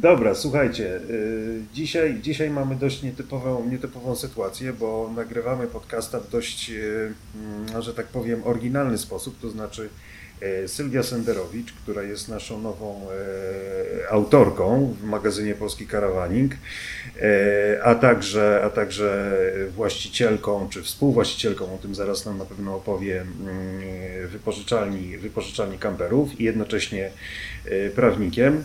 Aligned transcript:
Dobra, 0.00 0.34
słuchajcie, 0.34 1.00
y, 1.10 1.62
dzisiaj, 1.74 2.20
dzisiaj 2.20 2.50
mamy 2.50 2.76
dość 2.76 3.02
nietypową, 3.02 3.68
nietypową 3.70 4.16
sytuację, 4.16 4.72
bo 4.72 5.10
nagrywamy 5.16 5.66
podcasta 5.66 6.20
w 6.20 6.30
dość, 6.30 6.70
y, 6.70 7.12
mm, 7.70 7.82
że 7.82 7.94
tak 7.94 8.06
powiem, 8.06 8.42
oryginalny 8.44 8.98
sposób, 8.98 9.40
to 9.40 9.50
znaczy 9.50 9.88
y, 10.64 10.68
Sylwia 10.68 11.02
Senderowicz, 11.02 11.72
która 11.72 12.02
jest 12.02 12.28
naszą 12.28 12.60
nową 12.60 13.06
autorką 14.10 14.94
w 15.00 15.04
magazynie 15.04 15.54
Polski 15.54 15.86
Karawaning, 15.86 16.52
a 17.82 17.94
także, 17.94 18.60
a 18.64 18.70
także 18.70 19.32
właścicielką 19.76 20.68
czy 20.68 20.82
współwłaścicielką, 20.82 21.74
o 21.74 21.78
tym 21.78 21.94
zaraz 21.94 22.26
nam 22.26 22.38
na 22.38 22.44
pewno 22.44 22.76
opowie, 22.76 23.20
mm, 23.20 24.28
wypożyczalni, 24.28 25.18
wypożyczalni 25.18 25.78
kamperów 25.78 26.40
i 26.40 26.44
jednocześnie 26.44 27.10
prawnikiem. 27.94 28.64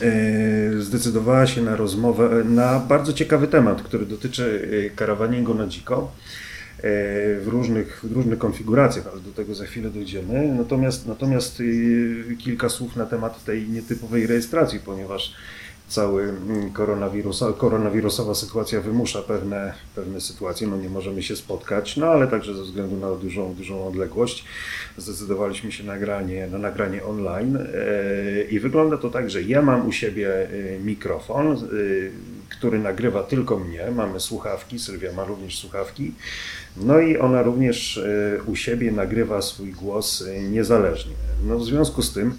E, 0.00 0.82
zdecydowała 0.82 1.46
się 1.46 1.62
na 1.62 1.76
rozmowę 1.76 2.44
na 2.44 2.78
bardzo 2.78 3.12
ciekawy 3.12 3.48
temat, 3.48 3.82
który 3.82 4.06
dotyczy 4.06 4.68
e, 4.86 4.96
karawaningu 4.96 5.54
na 5.54 5.66
dziko 5.66 6.12
w 7.40 7.44
różnych, 7.46 8.04
różnych 8.14 8.38
konfiguracjach, 8.38 9.06
ale 9.12 9.20
do 9.20 9.32
tego 9.32 9.54
za 9.54 9.64
chwilę 9.66 9.90
dojdziemy. 9.90 10.54
Natomiast, 10.58 11.06
natomiast 11.06 11.62
kilka 12.38 12.68
słów 12.68 12.96
na 12.96 13.06
temat 13.06 13.44
tej 13.44 13.68
nietypowej 13.68 14.26
rejestracji, 14.26 14.80
ponieważ 14.80 15.34
cały 15.94 16.22
mm, 16.22 16.70
koronawirus, 16.72 17.44
koronawirusowa 17.58 18.34
sytuacja 18.34 18.80
wymusza 18.80 19.22
pewne, 19.22 19.74
pewne 19.94 20.20
sytuacje. 20.20 20.66
No 20.66 20.76
nie 20.76 20.88
możemy 20.88 21.22
się 21.22 21.36
spotkać, 21.36 21.96
no 21.96 22.06
ale 22.06 22.26
także 22.26 22.54
ze 22.54 22.62
względu 22.62 22.96
na 22.96 23.10
dużą, 23.10 23.54
dużą 23.54 23.86
odległość 23.86 24.44
zdecydowaliśmy 24.96 25.72
się 25.72 25.84
nagranie, 25.84 26.46
na 26.46 26.58
nagranie 26.58 27.04
online 27.04 27.56
e, 27.56 27.66
i 28.50 28.60
wygląda 28.60 28.98
to 28.98 29.10
tak, 29.10 29.30
że 29.30 29.42
ja 29.42 29.62
mam 29.62 29.88
u 29.88 29.92
siebie 29.92 30.48
e, 30.48 30.78
mikrofon, 30.78 31.52
e, 31.52 31.58
który 32.48 32.78
nagrywa 32.78 33.22
tylko 33.22 33.58
mnie, 33.58 33.90
mamy 33.90 34.20
słuchawki, 34.20 34.78
Sylwia 34.78 35.12
ma 35.12 35.24
również 35.24 35.58
słuchawki, 35.58 36.12
no 36.76 37.00
i 37.00 37.18
ona 37.18 37.42
również 37.42 38.00
u 38.46 38.56
siebie 38.56 38.92
nagrywa 38.92 39.42
swój 39.42 39.72
głos 39.72 40.24
niezależnie. 40.50 41.14
No 41.44 41.58
w 41.58 41.64
związku 41.64 42.02
z 42.02 42.12
tym 42.12 42.34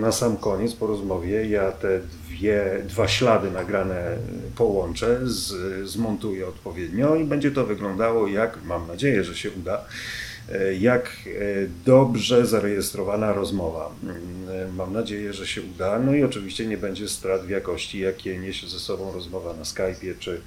na 0.00 0.12
sam 0.12 0.36
koniec 0.36 0.72
po 0.72 0.86
rozmowie 0.86 1.48
ja 1.48 1.72
te 1.72 2.00
dwie, 2.00 2.82
dwa 2.84 3.08
ślady 3.08 3.50
nagrane 3.50 4.16
połączę, 4.56 5.20
z, 5.22 5.54
zmontuję 5.88 6.48
odpowiednio 6.48 7.16
i 7.16 7.24
będzie 7.24 7.50
to 7.50 7.66
wyglądało 7.66 8.28
jak, 8.28 8.58
mam 8.64 8.86
nadzieję, 8.86 9.24
że 9.24 9.36
się 9.36 9.50
uda, 9.50 9.84
E, 10.52 10.74
jak 10.74 11.06
e, 11.26 11.30
dobrze 11.84 12.46
zarejestrowana 12.46 13.32
rozmowa. 13.32 13.90
Mm, 14.02 14.74
mam 14.74 14.92
nadzieję, 14.92 15.32
że 15.32 15.46
się 15.46 15.62
uda. 15.62 15.98
No 15.98 16.14
i 16.14 16.24
oczywiście 16.24 16.66
nie 16.66 16.76
będzie 16.76 17.08
strat 17.08 17.46
w 17.46 17.50
jakości, 17.50 17.98
jakie 17.98 18.38
niesie 18.38 18.68
ze 18.68 18.78
sobą 18.78 19.12
rozmowa 19.12 19.54
na 19.54 19.62
Skype'ie 19.62 20.14
czy 20.18 20.40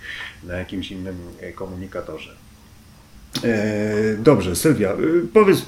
na 0.44 0.54
jakimś 0.54 0.92
innym 0.92 1.16
e, 1.40 1.52
komunikatorze. 1.52 2.36
Dobrze, 4.20 4.56
Sylwia, 4.56 4.98
powiedz 5.34 5.66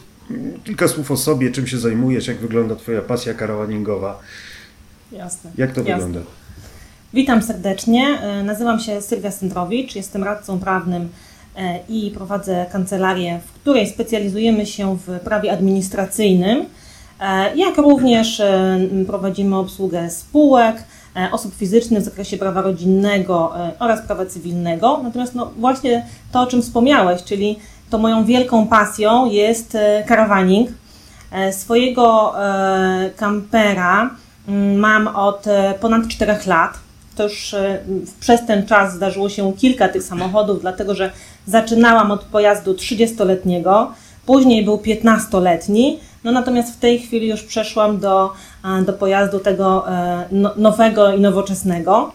kilka 0.64 0.88
słów 0.88 1.12
o 1.12 1.18
sobie, 1.18 1.52
czym 1.52 1.68
się 1.68 1.78
zajmujesz, 1.78 2.28
jak 2.28 2.38
wygląda 2.38 2.76
Twoja 2.76 3.02
pasja 3.02 3.34
karawaningowa. 3.34 4.20
Jasne. 5.12 5.52
Jak 5.58 5.72
to 5.72 5.80
Jasne. 5.80 5.94
wygląda? 5.94 6.30
Witam 7.14 7.42
serdecznie. 7.44 8.20
Nazywam 8.44 8.80
się 8.80 9.02
Sylwia 9.02 9.32
Sędrowicz, 9.32 9.96
jestem 9.96 10.24
radcą 10.24 10.60
prawnym 10.60 11.10
E, 11.58 11.80
i 11.90 12.12
prowadzę 12.12 12.66
kancelarię, 12.72 13.40
w 13.46 13.52
której 13.52 13.88
specjalizujemy 13.88 14.66
się 14.66 14.98
w 14.98 15.20
prawie 15.20 15.52
administracyjnym, 15.52 16.66
e, 17.20 17.56
jak 17.56 17.78
również 17.78 18.40
e, 18.40 18.80
prowadzimy 19.08 19.58
obsługę 19.58 20.10
spółek, 20.10 20.84
osób 21.32 21.56
fizycznych 21.56 22.02
w 22.02 22.06
zakresie 22.06 22.38
prawa 22.38 22.62
rodzinnego 22.62 23.54
oraz 23.80 24.02
prawa 24.02 24.26
cywilnego. 24.26 25.00
Natomiast 25.04 25.36
no 25.36 25.52
właśnie 25.58 26.06
to, 26.32 26.42
o 26.42 26.48
czym 26.48 26.62
wspomniałeś, 26.62 27.24
czyli 27.24 27.60
to 27.90 27.98
moją 27.98 28.26
wielką 28.26 28.68
pasją 28.68 29.32
jest 29.32 29.78
karawaning. 30.08 30.70
Swojego 31.52 32.34
kampera 33.18 34.10
mm, 34.48 34.76
mam 34.80 35.08
od 35.08 35.46
ponad 35.80 36.08
4 36.08 36.38
lat 36.48 36.86
to 37.16 37.24
już 37.24 37.54
e, 37.54 37.80
przez 38.20 38.46
ten 38.46 38.66
czas 38.66 38.94
zdarzyło 38.94 39.30
się 39.30 39.54
kilka 39.54 39.88
tych 39.90 40.04
samochodów, 40.04 40.62
dlatego 40.62 40.96
że 40.96 41.12
zaczynałam 41.48 42.12
od 42.12 42.24
pojazdu 42.24 42.74
30-letniego, 42.74 43.92
później 44.26 44.66
był 44.66 44.78
15-letni, 44.78 46.00
no 46.24 46.32
natomiast 46.32 46.74
w 46.74 46.80
tej 46.80 47.00
chwili 47.00 47.28
już 47.30 47.44
przeszłam 47.44 48.00
do, 48.00 48.34
e, 48.66 48.82
do 48.82 48.94
pojazdu 48.94 49.40
tego 49.40 49.92
e, 49.92 50.26
no, 50.32 50.52
nowego 50.58 51.14
i 51.14 51.22
nowoczesnego. 51.22 52.12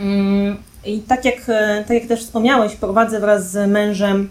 Mm, 0.00 0.56
I 0.86 0.98
tak 0.98 1.24
jak, 1.24 1.46
tak 1.86 1.90
jak 1.90 2.06
też 2.06 2.20
wspomniałeś, 2.20 2.76
prowadzę 2.76 3.20
wraz 3.20 3.50
z 3.50 3.70
mężem 3.70 4.28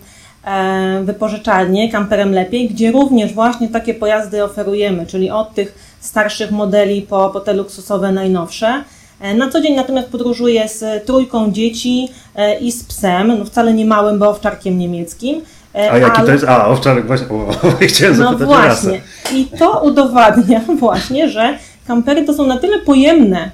wypożyczalnię 1.04 1.92
Kamperem 1.92 2.34
Lepiej, 2.34 2.70
gdzie 2.70 2.92
również 2.92 3.34
właśnie 3.34 3.68
takie 3.68 3.94
pojazdy 3.94 4.44
oferujemy, 4.44 5.06
czyli 5.06 5.30
od 5.30 5.54
tych 5.54 5.96
starszych 6.00 6.52
modeli 6.52 7.02
po, 7.02 7.30
po 7.30 7.40
te 7.40 7.54
luksusowe 7.54 8.12
najnowsze. 8.12 8.84
E, 9.24 9.34
na 9.34 9.50
co 9.50 9.62
dzień 9.62 9.76
natomiast 9.76 10.10
podróżuję 10.10 10.70
z 10.70 11.06
trójką 11.06 11.52
dzieci 11.52 12.10
e, 12.36 12.60
i 12.60 12.72
z 12.72 12.84
psem, 12.84 13.28
no 13.40 13.46
wcale 13.46 13.74
nie 13.74 13.86
małym, 13.86 14.20
bo 14.20 14.30
owczarkiem 14.30 14.78
niemieckim. 14.78 15.42
E, 15.76 15.92
A 15.92 15.98
jaki 15.98 16.18
ale... 16.18 16.26
to 16.26 16.32
jest? 16.32 16.44
A, 16.44 16.68
owczarek 16.68 17.08
właśnie, 17.08 17.28
o, 17.28 17.52
chciałem 17.88 18.18
no 18.18 18.32
zapytać 18.32 18.48
właśnie. 18.48 19.02
I 19.34 19.46
to 19.46 19.82
udowadnia 19.84 20.62
właśnie, 20.80 21.30
że 21.30 21.58
kampery 21.88 22.26
to 22.26 22.34
są 22.34 22.48
na 22.48 22.58
tyle 22.58 22.80
pojemne 22.80 23.52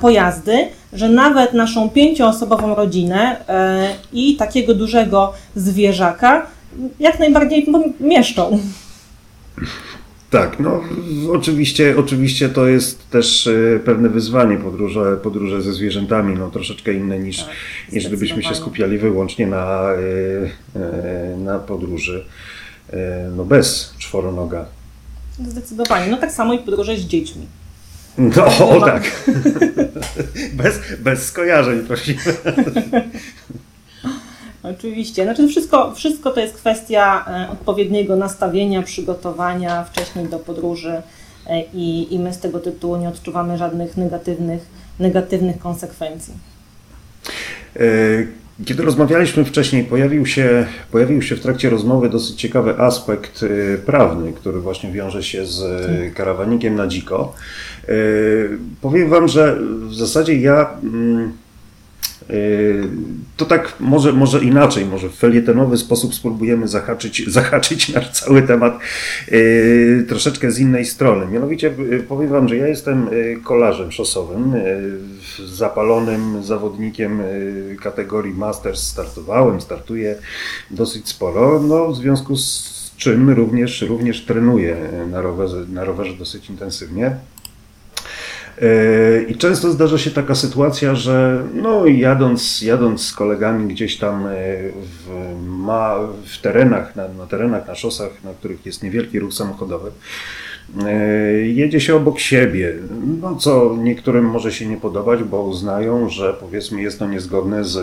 pojazdy, 0.00 0.68
że 0.92 1.08
nawet 1.08 1.52
naszą 1.52 1.90
pięcioosobową 1.90 2.74
rodzinę 2.74 3.36
i 4.12 4.36
takiego 4.36 4.74
dużego 4.74 5.32
zwierzaka 5.56 6.46
jak 7.00 7.18
najbardziej 7.18 7.66
mieszczą. 8.00 8.58
Tak, 10.30 10.60
no 10.60 10.80
oczywiście, 11.32 11.94
oczywiście 11.98 12.48
to 12.48 12.66
jest 12.66 13.10
też 13.10 13.46
e, 13.46 13.80
pewne 13.84 14.08
wyzwanie 14.08 14.56
podróże, 14.56 15.16
podróże 15.22 15.62
ze 15.62 15.72
zwierzętami, 15.72 16.34
no 16.38 16.50
troszeczkę 16.50 16.92
inne 16.92 17.18
niż, 17.18 17.38
tak, 17.38 17.48
niż 17.92 18.08
gdybyśmy 18.08 18.42
się 18.42 18.54
skupiali 18.54 18.98
wyłącznie 18.98 19.46
na, 19.46 19.90
e, 19.92 20.80
e, 20.80 21.36
na 21.36 21.58
podróży 21.58 22.24
no 23.36 23.44
bez 23.44 23.94
czworonoga. 23.98 24.66
Zdecydowanie, 25.46 26.10
no 26.10 26.16
tak 26.16 26.32
samo 26.32 26.54
i 26.54 26.58
podróże 26.58 26.96
z 26.96 27.00
dziećmi. 27.00 27.46
No, 28.20 28.68
o, 28.68 28.80
tak. 28.80 29.02
bez, 30.62 30.80
bez 30.98 31.26
skojarzeń 31.26 31.80
prosimy. 31.80 32.20
Oczywiście. 34.62 35.24
Znaczy 35.24 35.48
wszystko, 35.48 35.94
wszystko 35.94 36.30
to 36.30 36.40
jest 36.40 36.54
kwestia 36.54 37.24
e, 37.28 37.50
odpowiedniego 37.50 38.16
nastawienia, 38.16 38.82
przygotowania 38.82 39.84
wcześniej 39.84 40.28
do 40.28 40.38
podróży 40.38 41.02
e, 41.46 41.62
i, 41.74 42.14
i 42.14 42.18
my 42.18 42.34
z 42.34 42.38
tego 42.38 42.58
tytułu 42.58 42.96
nie 42.96 43.08
odczuwamy 43.08 43.58
żadnych 43.58 43.96
negatywnych, 43.96 44.66
negatywnych 44.98 45.58
konsekwencji. 45.58 46.34
E, 47.76 47.80
kiedy 48.64 48.82
rozmawialiśmy 48.82 49.44
wcześniej, 49.44 49.84
pojawił 49.84 50.26
się, 50.26 50.66
pojawił 50.90 51.22
się 51.22 51.36
w 51.36 51.40
trakcie 51.40 51.70
rozmowy 51.70 52.08
dosyć 52.08 52.40
ciekawy 52.40 52.78
aspekt 52.78 53.44
prawny, 53.86 54.32
który 54.32 54.60
właśnie 54.60 54.92
wiąże 54.92 55.22
się 55.22 55.46
z 55.46 55.86
tak. 55.86 56.14
karawanikiem 56.14 56.74
na 56.74 56.86
dziko. 56.86 57.34
Powiem 58.80 59.10
Wam, 59.10 59.28
że 59.28 59.58
w 59.88 59.94
zasadzie 59.94 60.40
ja 60.40 60.70
mm, 60.82 61.32
Yy, 62.30 62.88
to 63.36 63.46
tak 63.46 63.74
może, 63.80 64.12
może 64.12 64.44
inaczej, 64.44 64.86
może 64.86 65.08
w 65.08 65.14
felietonowy 65.14 65.78
sposób 65.78 66.14
spróbujemy 66.14 66.68
zahaczyć, 66.68 67.26
zahaczyć 67.38 67.88
nasz 67.88 68.10
cały 68.10 68.42
temat 68.42 68.78
yy, 69.30 70.04
troszeczkę 70.08 70.50
z 70.50 70.58
innej 70.58 70.84
strony. 70.84 71.26
Mianowicie 71.26 71.72
powiem 72.08 72.30
Wam, 72.30 72.48
że 72.48 72.56
ja 72.56 72.66
jestem 72.66 73.06
kolarzem 73.44 73.92
szosowym, 73.92 74.54
zapalonym 75.44 76.42
zawodnikiem 76.42 77.22
kategorii 77.82 78.34
Masters 78.34 78.82
startowałem, 78.82 79.60
startuję 79.60 80.14
dosyć 80.70 81.08
sporo, 81.08 81.60
no 81.62 81.88
w 81.88 81.96
związku 81.96 82.36
z 82.36 82.94
czym 82.96 83.30
również, 83.30 83.82
również 83.82 84.24
trenuję 84.24 84.76
na 85.10 85.20
rowerze, 85.20 85.64
na 85.68 85.84
rowerze 85.84 86.14
dosyć 86.14 86.50
intensywnie. 86.50 87.16
I 89.28 89.36
często 89.36 89.70
zdarza 89.70 89.98
się 89.98 90.10
taka 90.10 90.34
sytuacja, 90.34 90.94
że 90.94 91.44
no, 91.54 91.86
jadąc, 91.86 92.62
jadąc 92.62 93.06
z 93.06 93.12
kolegami 93.12 93.74
gdzieś 93.74 93.98
tam 93.98 94.26
e, 94.26 94.30
w, 94.72 95.34
ma, 95.46 95.96
w 96.24 96.38
terenach, 96.42 96.96
na, 96.96 97.08
na 97.08 97.26
terenach, 97.26 97.66
na 97.66 97.74
szosach, 97.74 98.10
na 98.24 98.34
których 98.34 98.66
jest 98.66 98.82
niewielki 98.82 99.18
ruch 99.18 99.34
samochodowy, 99.34 99.90
jedzie 101.42 101.80
się 101.80 101.96
obok 101.96 102.18
siebie, 102.18 102.74
no 103.20 103.36
co 103.36 103.76
niektórym 103.78 104.24
może 104.24 104.52
się 104.52 104.66
nie 104.66 104.76
podobać, 104.76 105.22
bo 105.22 105.42
uznają, 105.42 106.08
że 106.08 106.34
powiedzmy 106.40 106.82
jest 106.82 106.98
to 106.98 107.06
niezgodne 107.06 107.64
z, 107.64 107.78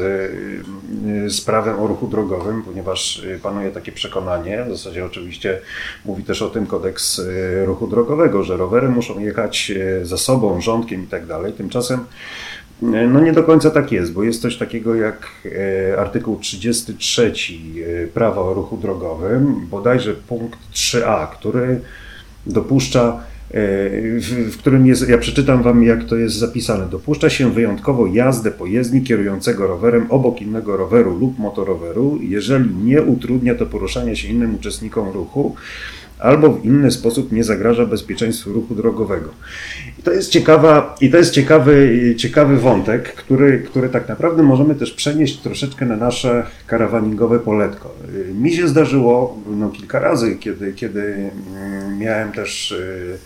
z 1.28 1.42
prawem 1.42 1.80
o 1.80 1.88
ruchu 1.88 2.08
drogowym, 2.08 2.64
ponieważ 2.64 3.26
panuje 3.44 3.72
takie 3.72 3.92
przekonanie, 3.92 4.66
w 4.68 4.78
zasadzie 4.78 5.06
oczywiście 5.06 5.60
mówi 6.06 6.24
też 6.24 6.42
o 6.42 6.50
tym 6.50 6.66
kodeks 6.66 7.22
ruchu 7.66 7.88
drogowego, 7.88 8.44
że 8.44 8.58
rowery 8.58 8.90
muszą 8.90 9.20
jechać 9.20 9.72
za 10.04 10.18
sobą, 10.18 10.62
rządkiem 10.62 11.04
i 11.04 11.08
tak 11.08 11.26
dalej. 11.26 11.54
Tymczasem 11.54 12.00
no 12.82 13.20
nie 13.20 13.34
do 13.34 13.44
końca 13.44 13.70
tak 13.70 13.92
jest, 13.92 14.14
bo 14.14 14.24
jest 14.24 14.42
coś 14.42 14.58
takiego 14.58 14.96
jak 14.96 15.28
e, 15.92 16.00
artykuł 16.00 16.40
33 16.40 17.34
e, 17.34 18.08
Prawa 18.08 18.42
o 18.42 18.54
ruchu 18.54 18.78
drogowym, 18.78 19.68
bodajże 19.70 20.14
punkt 20.14 20.60
3a, 20.74 21.28
który 21.28 21.80
dopuszcza, 22.48 23.20
e, 23.52 23.54
w, 24.20 24.58
którym 24.58 24.88
jest, 24.88 25.10
ja 25.10 25.18
przeczytam 25.18 25.64
Wam 25.64 25.84
jak 25.84 26.04
to 26.04 26.16
jest 26.16 26.36
zapisane, 26.36 26.86
dopuszcza 26.86 27.30
się 27.30 27.52
wyjątkowo 27.52 28.08
jazdę 28.08 28.52
pojezdni 28.52 29.02
kierującego 29.02 29.68
rowerem 29.68 30.06
obok 30.10 30.42
innego 30.42 30.78
roweru 30.78 31.20
lub 31.20 31.40
motoroweru, 31.40 32.20
jeżeli 32.22 32.76
nie 32.76 33.02
utrudnia 33.02 33.56
to 33.56 33.66
poruszania 33.66 34.16
się 34.16 34.28
innym 34.28 34.56
uczestnikom 34.56 35.10
ruchu, 35.10 35.56
albo 36.20 36.50
w 36.50 36.66
inny 36.66 36.92
sposób 36.92 37.32
nie 37.32 37.44
zagraża 37.44 37.86
bezpieczeństwu 37.86 38.54
ruchu 38.54 38.76
drogowego. 38.76 39.30
I 40.00 40.04
to 40.04 40.12
jest, 40.12 40.32
ciekawa, 40.32 40.96
i 41.02 41.10
to 41.10 41.18
jest 41.18 41.32
ciekawy, 41.32 42.16
ciekawy 42.18 42.58
wątek, 42.58 43.14
który, 43.14 43.60
który 43.60 43.90
tak 43.90 44.10
naprawdę 44.10 44.44
możemy 44.44 44.76
też 44.76 44.92
przenieść 44.92 45.38
troszeczkę 45.38 45.86
na 45.86 45.96
nasze 45.96 46.46
karawaningowe 46.68 47.40
poletko. 47.40 47.96
Mi 48.34 48.54
się 48.54 48.68
zdarzyło 48.68 49.38
no, 49.50 49.70
kilka 49.70 50.00
razy, 50.00 50.36
kiedy, 50.36 50.74
kiedy 50.74 51.02
mm, 51.02 51.98
miałem 52.00 52.32
też 52.32 52.72
y, 52.72 53.18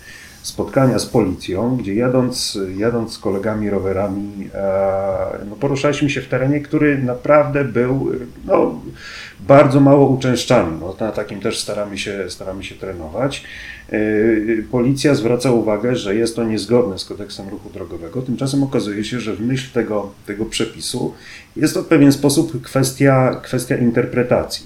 spotkania 0.41 0.99
z 0.99 1.05
policją, 1.05 1.77
gdzie 1.77 1.95
jadąc, 1.95 2.59
jadąc 2.77 3.13
z 3.13 3.17
kolegami 3.19 3.69
rowerami, 3.69 4.49
e, 4.53 5.45
no, 5.49 5.55
poruszaliśmy 5.55 6.09
się 6.09 6.21
w 6.21 6.27
terenie, 6.27 6.59
który 6.59 6.97
naprawdę 6.97 7.63
był 7.63 8.11
no, 8.45 8.81
bardzo 9.47 9.79
mało 9.79 10.09
uczęszczany. 10.09 10.71
No, 10.79 10.95
na 10.99 11.11
takim 11.11 11.39
też 11.39 11.59
staramy 11.59 11.97
się, 11.97 12.29
staramy 12.29 12.63
się 12.63 12.75
trenować. 12.75 13.43
E, 13.89 13.99
policja 14.71 15.15
zwraca 15.15 15.51
uwagę, 15.51 15.95
że 15.95 16.15
jest 16.15 16.35
to 16.35 16.43
niezgodne 16.43 16.99
z 16.99 17.05
kodeksem 17.05 17.49
ruchu 17.49 17.69
drogowego. 17.69 18.21
Tymczasem 18.21 18.63
okazuje 18.63 19.03
się, 19.03 19.19
że 19.19 19.33
w 19.33 19.41
myśl 19.41 19.73
tego, 19.73 20.11
tego 20.25 20.45
przepisu 20.45 21.13
jest 21.55 21.73
to 21.73 21.83
w 21.83 21.87
pewien 21.87 22.11
sposób 22.11 22.61
kwestia, 22.61 23.41
kwestia 23.43 23.75
interpretacji. 23.75 24.65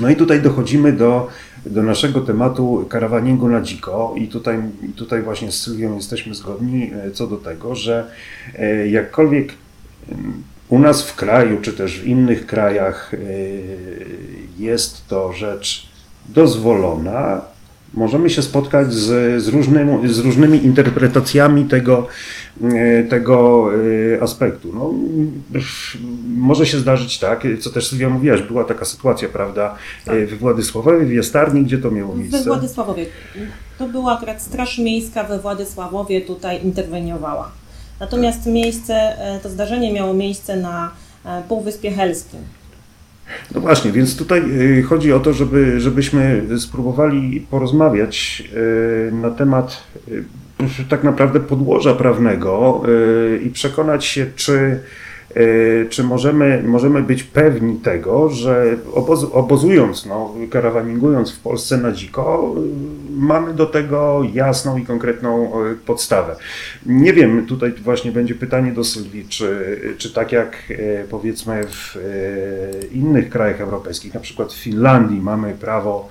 No 0.00 0.10
i 0.10 0.16
tutaj 0.16 0.42
dochodzimy 0.42 0.92
do, 0.92 1.28
do 1.66 1.82
naszego 1.82 2.20
tematu 2.20 2.86
karawaningu 2.88 3.48
na 3.48 3.60
dziko. 3.60 4.14
I 4.16 4.28
tutaj, 4.28 4.58
tutaj 4.96 5.22
właśnie 5.22 5.52
z 5.52 5.62
Sylwią 5.62 5.96
jesteśmy 5.96 6.34
zgodni 6.34 6.90
e, 6.92 7.10
co 7.10 7.26
do 7.26 7.36
tego, 7.36 7.74
że 7.74 8.10
e, 8.58 8.88
jakkolwiek 8.88 9.52
u 10.68 10.78
nas 10.78 11.02
w 11.02 11.16
kraju, 11.16 11.60
czy 11.62 11.72
też 11.72 12.00
w 12.00 12.06
innych 12.06 12.46
krajach 12.46 13.14
e, 13.14 13.18
jest 14.58 15.08
to 15.08 15.32
rzecz 15.32 15.90
dozwolona, 16.28 17.40
możemy 17.94 18.30
się 18.30 18.42
spotkać 18.42 18.92
z, 18.92 19.42
z, 19.42 19.48
różnymi, 19.48 20.08
z 20.08 20.18
różnymi 20.18 20.64
interpretacjami 20.64 21.64
tego, 21.64 22.06
tego 23.08 23.68
e, 24.16 24.22
aspektu. 24.22 24.72
No, 24.74 24.94
może 26.36 26.66
się 26.66 26.78
zdarzyć 26.78 27.18
tak, 27.18 27.46
co 27.60 27.70
też 27.70 27.88
Sylwia 27.88 28.10
mówiłaś, 28.10 28.42
była 28.42 28.64
taka 28.64 28.84
sytuacja, 28.84 29.28
prawda, 29.28 29.74
tak. 30.04 30.26
we 30.26 30.36
Władysławowie, 30.36 31.06
w 31.06 31.12
Jastarni, 31.12 31.64
gdzie 31.64 31.78
to 31.78 31.90
miało 31.90 32.16
miejsce? 32.16 32.38
We 32.38 32.44
Władysławowie. 32.44 33.06
To 33.78 33.88
była 33.88 34.16
akurat 34.16 34.42
Straż 34.42 34.78
Miejska 34.78 35.24
we 35.24 35.38
Władysławowie 35.38 36.20
tutaj 36.20 36.64
interweniowała. 36.64 37.50
Natomiast 38.00 38.46
miejsce, 38.46 38.94
e, 38.94 39.40
to 39.42 39.48
zdarzenie 39.48 39.92
miało 39.92 40.14
miejsce 40.14 40.56
na 40.56 40.90
Półwyspie 41.48 41.90
Helskim. 41.90 42.40
No 43.54 43.60
właśnie, 43.60 43.92
więc 43.92 44.16
tutaj 44.16 44.42
chodzi 44.88 45.12
o 45.12 45.20
to, 45.20 45.32
żeby, 45.32 45.80
żebyśmy 45.80 46.42
spróbowali 46.58 47.46
porozmawiać 47.50 48.42
na 49.12 49.30
temat 49.30 49.82
tak 50.88 51.04
naprawdę 51.04 51.40
podłoża 51.40 51.94
prawnego 51.94 52.82
i 53.42 53.50
przekonać 53.50 54.04
się, 54.04 54.26
czy 54.36 54.80
E, 55.34 55.84
czy 55.88 56.04
możemy, 56.04 56.62
możemy 56.66 57.02
być 57.02 57.22
pewni 57.22 57.76
tego, 57.76 58.28
że 58.28 58.76
oboz, 58.92 59.26
obozując, 59.32 60.06
no, 60.06 60.34
karawaningując 60.50 61.32
w 61.32 61.40
Polsce 61.40 61.76
na 61.76 61.92
dziko, 61.92 62.54
mamy 63.10 63.54
do 63.54 63.66
tego 63.66 64.22
jasną 64.32 64.76
i 64.76 64.86
konkretną 64.86 65.52
podstawę. 65.86 66.36
Nie 66.86 67.12
wiem, 67.12 67.46
tutaj 67.46 67.72
właśnie 67.72 68.12
będzie 68.12 68.34
pytanie 68.34 68.72
do 68.72 68.84
Sylwii, 68.84 69.26
czy, 69.28 69.78
czy 69.98 70.14
tak 70.14 70.32
jak 70.32 70.72
powiedzmy 71.10 71.64
w 71.66 71.96
innych 72.92 73.30
krajach 73.30 73.60
europejskich, 73.60 74.14
na 74.14 74.20
przykład 74.20 74.52
w 74.52 74.62
Finlandii 74.62 75.20
mamy 75.20 75.54
prawo 75.60 76.08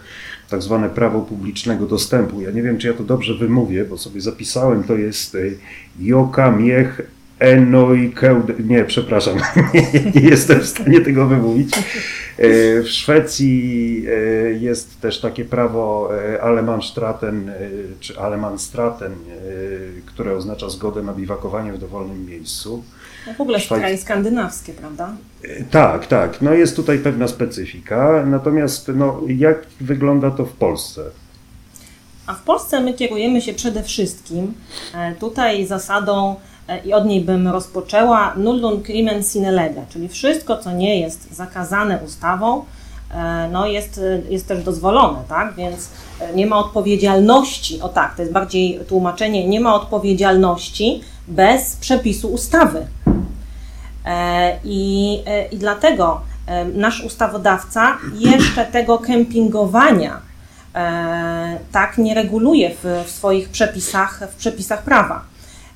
tak 0.50 0.62
zwane 0.62 0.90
prawo 0.90 1.22
publicznego 1.22 1.86
dostępu. 1.86 2.42
Ja 2.42 2.52
nie 2.52 2.62
wiem, 2.62 2.78
czy 2.78 2.88
ja 2.88 2.94
to 2.94 3.04
dobrze 3.04 3.34
wymówię, 3.34 3.86
bo 3.86 3.98
sobie 3.98 4.22
zapisałem, 4.22 4.84
to 4.84 4.96
jest 4.96 5.38
Joka 6.00 6.52
Miech 6.52 7.02
Enoi 7.40 8.14
Nie, 8.60 8.86
przepraszam, 8.86 9.38
nie, 9.74 10.12
nie, 10.16 10.30
jestem 10.30 10.60
w 10.60 10.66
stanie 10.66 11.02
tego 11.02 11.28
wymówić. 11.28 11.78
E, 11.78 11.82
w 12.82 12.88
Szwecji 12.90 14.06
e, 14.08 14.52
jest 14.52 15.02
też 15.02 15.22
takie 15.22 15.46
prawo 15.46 16.10
Allemannstraten 16.42 17.52
czy 18.00 18.20
Allemannstraten, 18.20 19.16
które 20.06 20.34
oznacza 20.36 20.70
zgodę 20.70 21.04
na 21.04 21.14
biwakowanie 21.14 21.74
w 21.74 21.78
dowolnym 21.78 22.26
miejscu. 22.26 22.84
No 23.28 23.34
w 23.34 23.42
ogóle 23.42 23.60
Szwajc... 23.60 23.82
kraje 23.82 23.98
skandynawskie, 23.98 24.74
prawda? 24.74 25.14
Tak, 25.72 26.08
tak. 26.08 26.42
No 26.42 26.54
jest 26.54 26.76
tutaj 26.76 27.00
pewna 27.00 27.28
specyfika. 27.28 28.26
Natomiast 28.26 28.92
no, 28.96 29.22
jak 29.28 29.66
wygląda 29.82 30.32
to 30.32 30.46
w 30.46 30.54
Polsce? 30.54 31.02
A 32.28 32.34
w 32.34 32.42
Polsce 32.42 32.82
my 32.82 32.94
kierujemy 32.94 33.42
się 33.42 33.54
przede 33.54 33.84
wszystkim 33.84 34.54
tutaj 35.20 35.68
zasadą 35.68 36.36
E, 36.70 36.80
i 36.86 36.94
od 36.94 37.06
niej 37.06 37.22
bym 37.22 37.48
rozpoczęła 37.48 38.34
nullum 38.38 38.84
crimen 38.84 39.24
sine 39.24 39.52
lega, 39.52 39.82
czyli 39.90 40.08
wszystko, 40.08 40.58
co 40.58 40.72
nie 40.72 41.00
jest 41.00 41.36
zakazane 41.36 42.00
ustawą, 42.06 42.64
e, 43.12 43.50
no 43.52 43.68
jest, 43.68 44.02
jest 44.30 44.48
też 44.48 44.64
dozwolone, 44.64 45.20
tak? 45.30 45.56
Więc 45.56 45.90
e, 46.20 46.34
nie 46.34 46.48
ma 46.48 46.58
odpowiedzialności, 46.58 47.82
o 47.82 47.90
tak, 47.90 48.16
to 48.16 48.22
jest 48.22 48.34
bardziej 48.34 48.80
tłumaczenie, 48.88 49.48
nie 49.48 49.60
ma 49.60 49.76
odpowiedzialności 49.76 51.02
bez 51.28 51.76
przepisu 51.76 52.28
ustawy. 52.28 52.88
I, 54.64 55.20
i 55.52 55.58
dlatego 55.58 56.22
nasz 56.74 57.04
ustawodawca 57.04 57.98
jeszcze 58.20 58.66
tego 58.66 58.98
kempingowania 58.98 60.22
tak 61.72 61.98
nie 61.98 62.14
reguluje 62.14 62.70
w, 62.70 63.04
w 63.06 63.12
swoich 63.12 63.50
przepisach, 63.50 64.24
w 64.32 64.36
przepisach 64.36 64.84
prawa. 64.84 65.24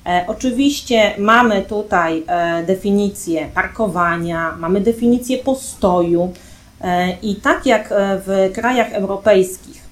E, 0.06 0.24
oczywiście 0.26 1.14
mamy 1.18 1.62
tutaj 1.62 2.22
e, 2.26 2.62
definicję 2.62 3.48
parkowania, 3.54 4.56
mamy 4.58 4.80
definicję 4.80 5.38
postoju 5.38 6.32
e, 6.80 7.16
i 7.22 7.36
tak 7.36 7.66
jak 7.66 7.94
w 8.26 8.50
krajach 8.54 8.92
europejskich 8.92 9.84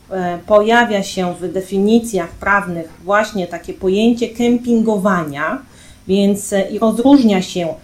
pojawia 0.46 1.02
się 1.02 1.34
w 1.34 1.52
definicjach 1.52 2.28
prawnych 2.28 2.88
właśnie 3.04 3.46
takie 3.46 3.75
pojęcie 3.75 4.28
kempingowania, 4.28 5.58
więc 6.08 6.54
i 6.70 6.78
rozróżnia 6.78 7.42
się 7.42 7.75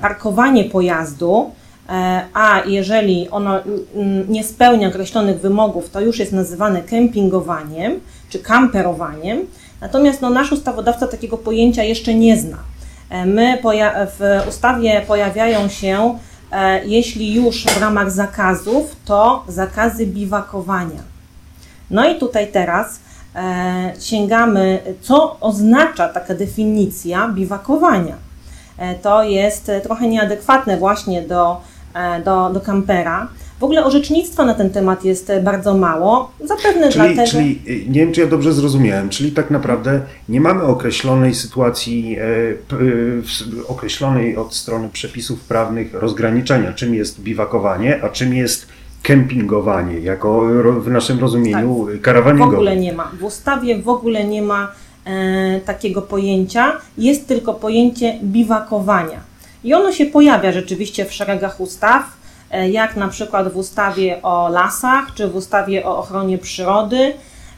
parkowanie 0.00 0.64
pojazdu, 0.64 1.50
a 2.34 2.62
jeżeli 2.66 3.28
ono 3.30 3.60
nie 4.28 4.44
spełnia 4.44 4.88
określonych 4.88 5.40
wymogów, 5.40 5.90
to 5.90 6.00
już 6.00 6.18
jest 6.18 6.32
nazywane 6.32 6.82
kempingowaniem 6.82 8.00
czy 8.28 8.38
kamperowaniem. 8.38 9.46
Natomiast 9.80 10.20
no, 10.20 10.30
nasz 10.30 10.52
ustawodawca 10.52 11.06
takiego 11.06 11.38
pojęcia 11.38 11.82
jeszcze 11.82 12.14
nie 12.14 12.36
zna. 12.38 12.58
E, 13.10 13.26
my 13.26 13.58
w 14.18 14.48
ustawie 14.48 15.02
pojawiają 15.06 15.68
się, 15.68 16.18
e, 16.52 16.84
jeśli 16.86 17.34
już 17.34 17.64
w 17.64 17.80
ramach 17.80 18.10
zakazów, 18.10 18.96
to 19.04 19.44
zakazy 19.48 20.06
biwakowania. 20.06 21.02
No 21.90 22.10
i 22.10 22.18
tutaj 22.18 22.48
teraz 22.52 23.00
e, 23.34 23.92
sięgamy, 24.00 24.78
co 25.00 25.40
oznacza 25.40 26.08
taka 26.08 26.34
definicja 26.34 27.28
biwakowania. 27.28 28.23
To 29.02 29.22
jest 29.22 29.70
trochę 29.82 30.08
nieadekwatne 30.08 30.76
właśnie 30.76 31.22
do, 31.22 31.60
do, 32.24 32.50
do 32.50 32.60
kampera. 32.60 33.28
W 33.60 33.64
ogóle 33.64 33.84
orzecznictwa 33.84 34.44
na 34.44 34.54
ten 34.54 34.70
temat 34.70 35.04
jest 35.04 35.32
bardzo 35.42 35.74
mało, 35.76 36.32
zapewne 36.44 36.88
czyli, 36.88 37.14
dlatego... 37.14 37.30
Czyli, 37.30 37.60
nie 37.88 38.00
wiem, 38.00 38.12
czy 38.12 38.20
ja 38.20 38.26
dobrze 38.26 38.52
zrozumiałem, 38.52 39.08
czyli 39.08 39.32
tak 39.32 39.50
naprawdę 39.50 40.00
nie 40.28 40.40
mamy 40.40 40.62
określonej 40.62 41.34
sytuacji, 41.34 42.16
e, 42.18 42.24
określonej 43.68 44.36
od 44.36 44.54
strony 44.54 44.88
przepisów 44.88 45.40
prawnych 45.40 45.94
rozgraniczenia, 45.94 46.72
czym 46.72 46.94
jest 46.94 47.20
biwakowanie, 47.20 48.04
a 48.04 48.08
czym 48.08 48.34
jest 48.34 48.66
kempingowanie 49.02 49.98
jako 49.98 50.40
w 50.80 50.90
naszym 50.90 51.20
rozumieniu 51.20 51.86
tak. 52.02 52.38
W 52.38 52.42
ogóle 52.42 52.76
nie 52.76 52.92
ma. 52.92 53.10
W 53.20 53.24
ustawie 53.24 53.82
w 53.82 53.88
ogóle 53.88 54.24
nie 54.24 54.42
ma 54.42 54.64
e, 54.64 54.68
takiego 55.64 56.02
pojęcia. 56.02 56.72
Jest 56.98 57.28
tylko 57.28 57.54
pojęcie 57.54 58.18
biwakowania. 58.22 59.20
I 59.64 59.74
ono 59.74 59.92
się 59.92 60.06
pojawia 60.06 60.52
rzeczywiście 60.52 61.04
w 61.04 61.12
szeregach 61.12 61.60
ustaw, 61.60 62.02
e, 62.50 62.70
jak 62.70 62.96
na 62.96 63.08
przykład 63.08 63.52
w 63.52 63.56
ustawie 63.56 64.22
o 64.22 64.48
lasach, 64.48 65.14
czy 65.14 65.28
w 65.28 65.36
ustawie 65.36 65.86
o 65.86 65.98
ochronie 65.98 66.38
przyrody. 66.38 67.12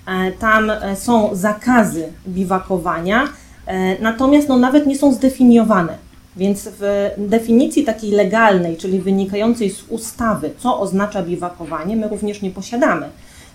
E, 0.06 0.32
tam 0.32 0.70
e, 0.70 0.96
są 0.96 1.30
zakazy 1.32 2.12
biwakowania, 2.28 3.28
e, 3.66 4.02
natomiast 4.02 4.48
no, 4.48 4.58
nawet 4.58 4.86
nie 4.86 4.98
są 4.98 5.12
zdefiniowane. 5.12 6.06
Więc 6.36 6.68
w 6.80 7.10
definicji 7.18 7.84
takiej 7.84 8.10
legalnej, 8.10 8.76
czyli 8.76 9.00
wynikającej 9.00 9.70
z 9.70 9.82
ustawy, 9.88 10.50
co 10.58 10.80
oznacza 10.80 11.22
biwakowanie, 11.22 11.96
my 11.96 12.08
również 12.08 12.42
nie 12.42 12.50
posiadamy. 12.50 13.08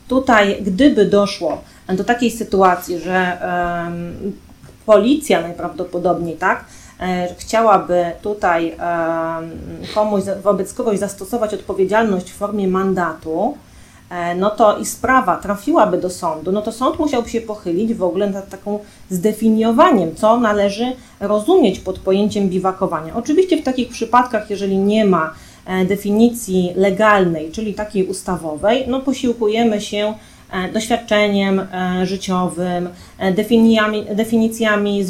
Tutaj, 0.08 0.58
gdyby 0.62 1.06
doszło 1.06 1.62
do 1.96 2.04
takiej 2.04 2.32
sytuacji, 2.32 3.00
że 3.00 3.38
policja 4.86 5.42
najprawdopodobniej 5.42 6.38
tak, 6.38 6.66
e, 7.00 7.36
chciałaby 7.40 8.06
tutaj 8.22 8.76
komuś, 9.96 10.24
wobec 10.44 10.74
kogoś 10.74 11.00
zastosować 11.00 11.54
odpowiedzialność 11.54 12.32
w 12.32 12.36
formie 12.36 12.68
mandatu, 12.68 13.58
E, 14.12 14.36
no 14.36 14.50
to 14.50 14.78
i 14.78 14.86
sprawa 14.86 15.38
trafiłaby 15.38 15.98
do 15.98 16.10
sądu, 16.10 16.52
no 16.52 16.62
to 16.62 16.72
sąd 16.72 17.00
musiałby 17.00 17.30
się 17.30 17.42
pochylić 17.42 17.94
w 17.94 18.04
ogóle 18.04 18.30
nad 18.30 18.50
taką 18.50 18.80
zdefiniowaniem, 19.10 20.16
co 20.16 20.40
należy 20.40 20.86
rozumieć 21.20 21.80
pod 21.80 22.00
pojęciem 22.00 22.50
biwakowania. 22.50 23.16
Oczywiście 23.16 23.62
w 23.62 23.64
takich 23.64 23.90
przypadkach, 23.90 24.50
jeżeli 24.50 24.78
nie 24.78 25.06
ma 25.06 25.34
e, 25.66 25.86
definicji 25.86 26.74
legalnej, 26.76 27.52
czyli 27.52 27.74
takiej 27.74 28.08
ustawowej, 28.08 28.86
no 28.88 29.00
posiłkujemy 29.00 29.82
się 29.82 30.14
doświadczeniem 30.74 31.62
życiowym, 32.04 32.90
definicjami, 33.36 34.06
definicjami 34.16 35.06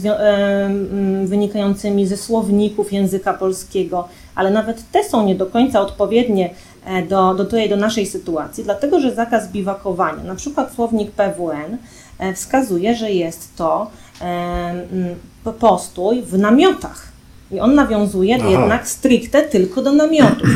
wynikającymi 1.26 2.08
ze 2.08 2.18
słowników 2.18 2.94
języka 2.94 3.34
polskiego, 3.34 4.08
ale 4.36 4.52
nawet 4.52 4.92
te 4.92 5.04
są 5.04 5.26
nie 5.26 5.36
do 5.36 5.46
końca 5.46 5.82
odpowiednie 5.82 6.50
E, 6.86 7.02
do, 7.02 7.34
do, 7.34 7.44
do 7.70 7.76
naszej 7.76 8.06
sytuacji, 8.06 8.64
dlatego 8.64 9.00
że 9.00 9.16
zakaz 9.16 9.52
biwakowania, 9.52 10.24
na 10.24 10.36
przykład 10.36 10.74
słownik 10.74 11.12
PWN 11.12 11.78
e, 12.20 12.34
wskazuje, 12.34 12.96
że 12.96 13.12
jest 13.12 13.56
to 13.56 13.92
e, 14.22 15.54
postój 15.60 16.22
w 16.22 16.38
namiotach. 16.38 17.08
I 17.52 17.60
on 17.60 17.76
nawiązuje 17.76 18.38
Aha. 18.40 18.50
jednak 18.50 18.88
stricte 18.88 19.42
tylko 19.42 19.82
do 19.82 19.92
namiotów. 19.92 20.50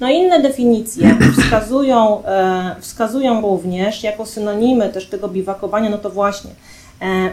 No 0.00 0.10
inne 0.10 0.42
definicje 0.42 1.16
wskazują, 1.38 2.22
wskazują 2.80 3.40
również 3.40 4.02
jako 4.02 4.26
synonimy 4.26 4.88
też 4.88 5.06
tego 5.06 5.28
biwakowania, 5.28 5.90
no 5.90 5.98
to 5.98 6.10
właśnie 6.10 6.50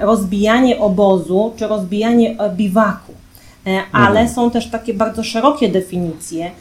rozbijanie 0.01 0.79
obozu 0.79 1.53
czy 1.55 1.67
rozbijanie 1.67 2.35
biwaku. 2.55 3.13
Ale 3.91 4.19
mhm. 4.19 4.29
są 4.29 4.51
też 4.51 4.69
takie 4.69 4.93
bardzo 4.93 5.23
szerokie 5.23 5.69
definicje, 5.69 6.51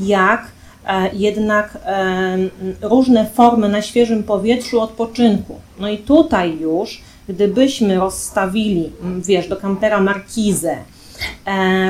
jak 0.00 0.48
E, 0.88 1.10
jednak 1.12 1.78
e, 1.86 2.38
różne 2.82 3.26
formy 3.26 3.68
na 3.68 3.82
świeżym 3.82 4.22
powietrzu 4.22 4.80
odpoczynku. 4.80 5.60
No 5.80 5.88
i 5.88 5.98
tutaj 5.98 6.58
już, 6.60 7.00
gdybyśmy 7.28 7.96
rozstawili, 7.96 8.92
wiesz, 9.26 9.48
do 9.48 9.56
kampera 9.56 10.00
markizę, 10.00 10.72
e, 10.72 10.84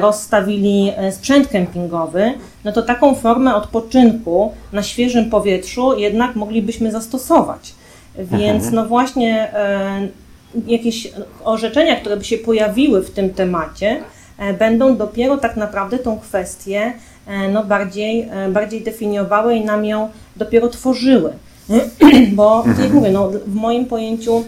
rozstawili 0.00 0.92
sprzęt 1.10 1.48
kempingowy, 1.48 2.32
no 2.64 2.72
to 2.72 2.82
taką 2.82 3.14
formę 3.14 3.54
odpoczynku 3.54 4.52
na 4.72 4.82
świeżym 4.82 5.30
powietrzu 5.30 5.98
jednak 5.98 6.36
moglibyśmy 6.36 6.92
zastosować. 6.92 7.74
Więc 8.18 8.64
mhm. 8.64 8.74
no 8.74 8.86
właśnie 8.86 9.52
jakieś 10.66 11.12
orzeczenia, 11.44 11.96
które 11.96 12.16
by 12.16 12.24
się 12.24 12.38
pojawiły 12.38 13.02
w 13.02 13.10
tym 13.10 13.30
temacie, 13.30 14.00
będą 14.58 14.96
dopiero 14.96 15.36
tak 15.36 15.56
naprawdę 15.56 15.98
tą 15.98 16.18
kwestię 16.18 16.92
E, 17.28 17.48
no, 17.48 17.64
bardziej, 17.64 18.28
e, 18.30 18.48
bardziej 18.48 18.80
definiowały 18.80 19.54
i 19.54 19.64
nam 19.64 19.84
ją 19.84 20.08
dopiero 20.36 20.68
tworzyły. 20.68 21.32
Bo 22.32 22.64
jak 22.66 22.76
mhm. 22.76 22.94
mówię, 22.94 23.10
no, 23.10 23.30
w 23.46 23.54
moim 23.54 23.86
pojęciu, 23.86 24.44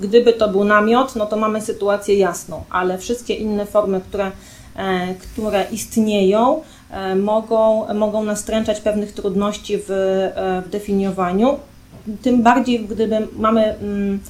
gdyby 0.00 0.32
to 0.32 0.48
był 0.48 0.64
namiot, 0.64 1.16
no 1.16 1.26
to 1.26 1.36
mamy 1.36 1.60
sytuację 1.60 2.18
jasną, 2.18 2.62
ale 2.70 2.98
wszystkie 2.98 3.34
inne 3.34 3.66
formy, 3.66 4.00
które, 4.00 4.30
e, 4.76 5.14
które 5.14 5.66
istnieją, 5.72 6.62
mogą, 7.16 7.94
mogą 7.94 8.24
nastręczać 8.24 8.80
pewnych 8.80 9.12
trudności 9.12 9.78
w, 9.78 9.84
w 10.66 10.68
definiowaniu. 10.70 11.58
Tym 12.22 12.42
bardziej, 12.42 12.80
gdyby 12.80 13.28
mamy, 13.36 13.74
mm, 13.74 14.20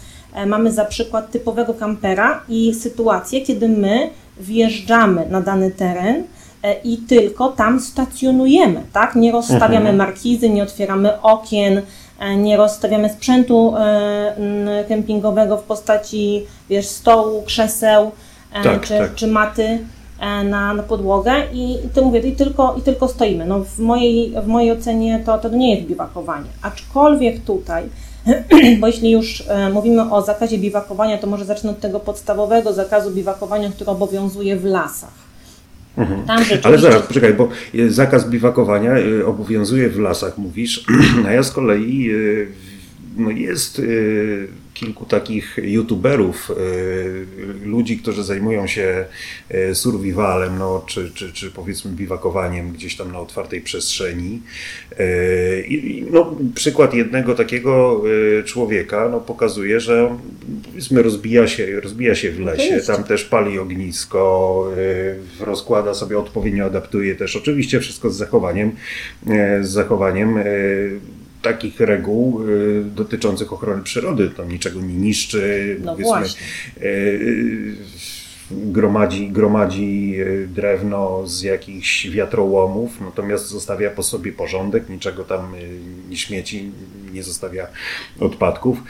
mamy 0.47 0.73
za 0.73 0.85
przykład 0.85 1.31
typowego 1.31 1.75
kampera 1.75 2.43
i 2.49 2.75
sytuację, 2.75 3.41
kiedy 3.41 3.69
my 3.69 4.11
wjeżdżamy 4.41 5.27
na 5.31 5.41
dany 5.41 5.71
teren, 5.71 6.25
E, 6.65 6.75
i 6.85 6.97
tylko 6.97 7.49
tam 7.49 7.81
stacjonujemy, 7.81 8.83
tak? 8.93 9.15
Nie 9.15 9.33
rozstawiamy 9.33 9.77
mhm. 9.77 9.97
markizy, 9.97 10.49
nie 10.49 10.63
otwieramy 10.63 11.21
okien, 11.23 11.79
e, 11.79 11.83
nie 12.37 12.57
rozstawiamy 12.57 13.09
sprzętu 13.09 13.75
e, 13.77 14.85
kempingowego 14.89 15.57
w 15.57 15.63
postaci, 15.63 16.47
wiesz, 16.69 16.87
stołu, 16.87 17.43
krzeseł 17.43 18.11
tak, 18.63 18.81
czy, 18.81 18.99
tak. 18.99 19.15
czy 19.15 19.27
maty 19.27 19.79
na, 20.45 20.75
na 20.75 20.83
podłogę 20.83 21.33
i, 21.53 21.73
i 21.73 21.89
to 21.95 22.03
mówię, 22.03 22.21
i 22.21 22.33
tylko, 22.33 22.75
i 22.79 22.83
tylko 22.83 23.09
stoimy. 23.09 23.47
No 23.47 23.61
w, 23.61 23.79
mojej, 23.79 24.35
w 24.43 24.47
mojej 24.47 24.73
ocenie 24.73 25.23
to, 25.27 25.39
to 25.39 25.49
nie 25.49 25.75
jest 25.75 25.89
biwakowanie. 25.89 26.47
Aczkolwiek 26.63 27.45
tutaj, 27.45 27.85
bo 28.81 28.87
jeśli 28.87 29.11
już 29.11 29.45
mówimy 29.73 30.13
o 30.13 30.23
zakazie 30.23 30.59
biwakowania, 30.59 31.19
to 31.19 31.27
może 31.27 31.45
zacznę 31.45 31.71
od 31.71 31.81
tego 31.81 32.01
podstawowego 32.01 32.73
zakazu 32.73 33.11
biwakowania, 33.11 33.71
który 33.71 33.91
obowiązuje 33.91 34.57
w 34.57 34.65
lasach. 34.65 35.24
Mhm. 35.97 36.25
Ale 36.63 36.79
zaraz, 36.79 37.03
poczekaj, 37.03 37.35
bo 37.35 37.49
zakaz 37.89 38.31
biwakowania 38.31 38.99
y, 38.99 39.27
obowiązuje 39.27 39.89
w 39.89 39.99
lasach, 39.99 40.39
mówisz, 40.39 40.85
a 41.27 41.33
ja 41.33 41.43
z 41.43 41.51
kolei 41.51 42.11
y, 42.11 42.49
no 43.17 43.31
jest 43.31 43.83
kilku 44.75 45.05
takich 45.05 45.59
youtuberów, 45.63 46.53
ludzi, 47.65 47.99
którzy 47.99 48.25
zajmują 48.25 48.67
się 48.67 49.05
survivalem, 49.75 50.59
no, 50.59 50.85
czy, 50.87 51.11
czy, 51.15 51.33
czy 51.33 51.51
powiedzmy 51.51 51.91
biwakowaniem 51.93 52.73
gdzieś 52.73 52.97
tam 52.97 53.13
na 53.13 53.19
otwartej 53.19 53.61
przestrzeni. 53.61 54.43
I, 55.69 56.07
no, 56.11 56.37
przykład 56.55 56.95
jednego 56.95 57.35
takiego 57.35 58.03
człowieka 58.45 59.09
no, 59.13 59.21
pokazuje, 59.21 59.81
że 59.81 60.17
powiedzmy 60.75 61.03
rozbija 61.03 61.47
się, 61.49 61.81
rozbija 61.81 62.15
się 62.15 62.33
w 62.33 62.41
lesie, 62.41 62.81
tam 62.87 63.05
też 63.05 63.25
pali 63.25 63.59
ognisko, 63.59 64.73
rozkłada 65.41 65.95
sobie 65.95 66.19
odpowiednio, 66.19 66.65
adaptuje 66.65 67.15
też, 67.15 67.37
oczywiście 67.37 67.81
wszystko 67.81 68.11
z 68.11 68.17
zachowaniem, 68.17 68.73
z 69.61 69.69
zachowaniem 69.69 70.39
takich 71.45 71.81
reguł 71.81 72.49
y, 72.49 72.85
dotyczących 72.85 73.53
ochrony 73.53 73.83
przyrody. 73.83 74.31
Tam 74.31 74.49
niczego 74.49 74.81
nie 74.81 74.95
niszczy, 74.95 75.77
no 75.85 75.97
y, 76.83 77.77
gromadzi, 78.51 79.29
gromadzi 79.29 80.15
y, 80.21 80.49
drewno 80.49 81.27
z 81.27 81.43
jakichś 81.43 82.09
wiatrołomów, 82.11 83.01
natomiast 83.01 83.49
zostawia 83.49 83.91
po 83.91 84.03
sobie 84.03 84.33
porządek, 84.33 84.89
niczego 84.89 85.25
tam 85.25 85.53
nie 86.09 86.17
śmieci, 86.17 86.71
nie 87.13 87.23
zostawia 87.23 87.67
odpadków. 88.21 88.83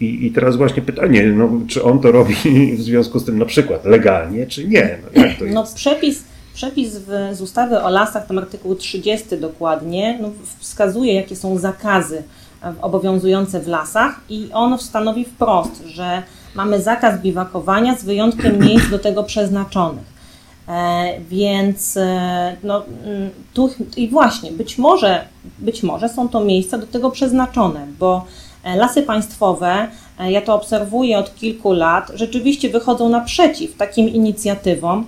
I, 0.00 0.26
i 0.26 0.30
teraz 0.30 0.56
właśnie 0.56 0.82
pytanie, 0.82 1.22
no, 1.22 1.50
czy 1.68 1.82
on 1.82 2.00
to 2.00 2.12
robi 2.12 2.34
w 2.76 2.82
związku 2.82 3.18
z 3.18 3.24
tym 3.24 3.38
na 3.38 3.44
przykład 3.44 3.84
legalnie, 3.84 4.46
czy 4.46 4.68
nie? 4.68 4.98
No, 5.02 5.22
jak 5.22 5.38
to 5.38 5.40
no, 5.40 5.44
jest? 5.44 5.54
No 5.54 5.64
przepis 5.74 6.24
Przepis 6.54 6.98
w, 6.98 7.36
z 7.36 7.40
ustawy 7.40 7.82
o 7.82 7.90
lasach, 7.90 8.26
tam 8.26 8.38
artykuł 8.38 8.74
30 8.74 9.38
dokładnie, 9.38 10.18
no, 10.22 10.30
wskazuje, 10.58 11.14
jakie 11.14 11.36
są 11.36 11.58
zakazy 11.58 12.22
e, 12.62 12.74
obowiązujące 12.80 13.60
w 13.60 13.68
lasach 13.68 14.20
i 14.28 14.48
on 14.52 14.78
stanowi 14.78 15.24
wprost, 15.24 15.82
że 15.86 16.22
mamy 16.54 16.82
zakaz 16.82 17.20
biwakowania 17.20 17.96
z 17.96 18.04
wyjątkiem 18.04 18.58
miejsc 18.66 18.90
do 18.90 18.98
tego 18.98 19.24
przeznaczonych. 19.24 20.14
E, 20.68 21.04
więc 21.30 21.96
e, 21.96 22.56
no, 22.62 22.82
mm, 23.04 23.30
tu 23.54 23.70
i 23.96 24.08
właśnie, 24.08 24.52
być 24.52 24.78
może, 24.78 25.24
być 25.58 25.82
może 25.82 26.08
są 26.08 26.28
to 26.28 26.44
miejsca 26.44 26.78
do 26.78 26.86
tego 26.86 27.10
przeznaczone, 27.10 27.86
bo 27.98 28.24
e, 28.64 28.76
lasy 28.76 29.02
państwowe, 29.02 29.88
ja 30.28 30.40
to 30.40 30.54
obserwuję 30.54 31.18
od 31.18 31.34
kilku 31.34 31.72
lat, 31.72 32.12
rzeczywiście 32.14 32.68
wychodzą 32.70 33.08
naprzeciw 33.08 33.76
takim 33.76 34.08
inicjatywom, 34.08 35.06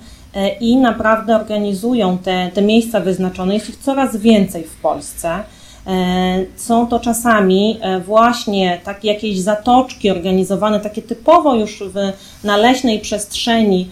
i 0.61 0.77
naprawdę 0.77 1.37
organizują 1.37 2.19
te, 2.19 2.51
te 2.55 2.63
miejsca 2.63 3.01
wyznaczone. 3.01 3.55
Jest 3.55 3.69
ich 3.69 3.77
coraz 3.77 4.17
więcej 4.17 4.65
w 4.65 4.77
Polsce. 4.77 5.43
E, 5.87 6.45
są 6.57 6.87
to 6.87 7.01
czasami 7.01 7.79
e, 7.81 8.01
właśnie 8.01 8.81
takie 8.85 9.09
jakieś 9.09 9.41
zatoczki 9.41 10.11
organizowane, 10.11 10.81
takie 10.81 11.03
typowo 11.03 11.55
już 11.55 11.83
w, 11.83 12.13
naleśnej 12.45 13.01
przestrzeni 13.01 13.91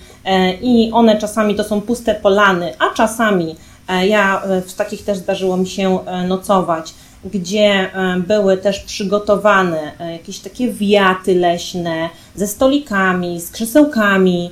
i 0.63 0.91
one 0.93 1.19
czasami 1.19 1.55
to 1.55 1.65
są 1.65 1.81
puste 1.81 2.15
polany, 2.15 2.73
a 2.79 2.95
czasami 2.95 3.57
Ja 4.07 4.43
w 4.67 4.75
takich 4.75 5.05
też 5.05 5.19
zdarzyło 5.19 5.57
mi 5.57 5.67
się 5.67 5.99
nocować, 6.29 6.95
gdzie 7.25 7.91
były 8.19 8.57
też 8.57 8.81
przygotowane 8.81 9.93
jakieś 10.13 10.39
takie 10.39 10.73
wiaty 10.73 11.35
leśne 11.35 12.09
ze 12.35 12.47
stolikami, 12.47 13.41
z 13.41 13.51
krzesełkami, 13.51 14.51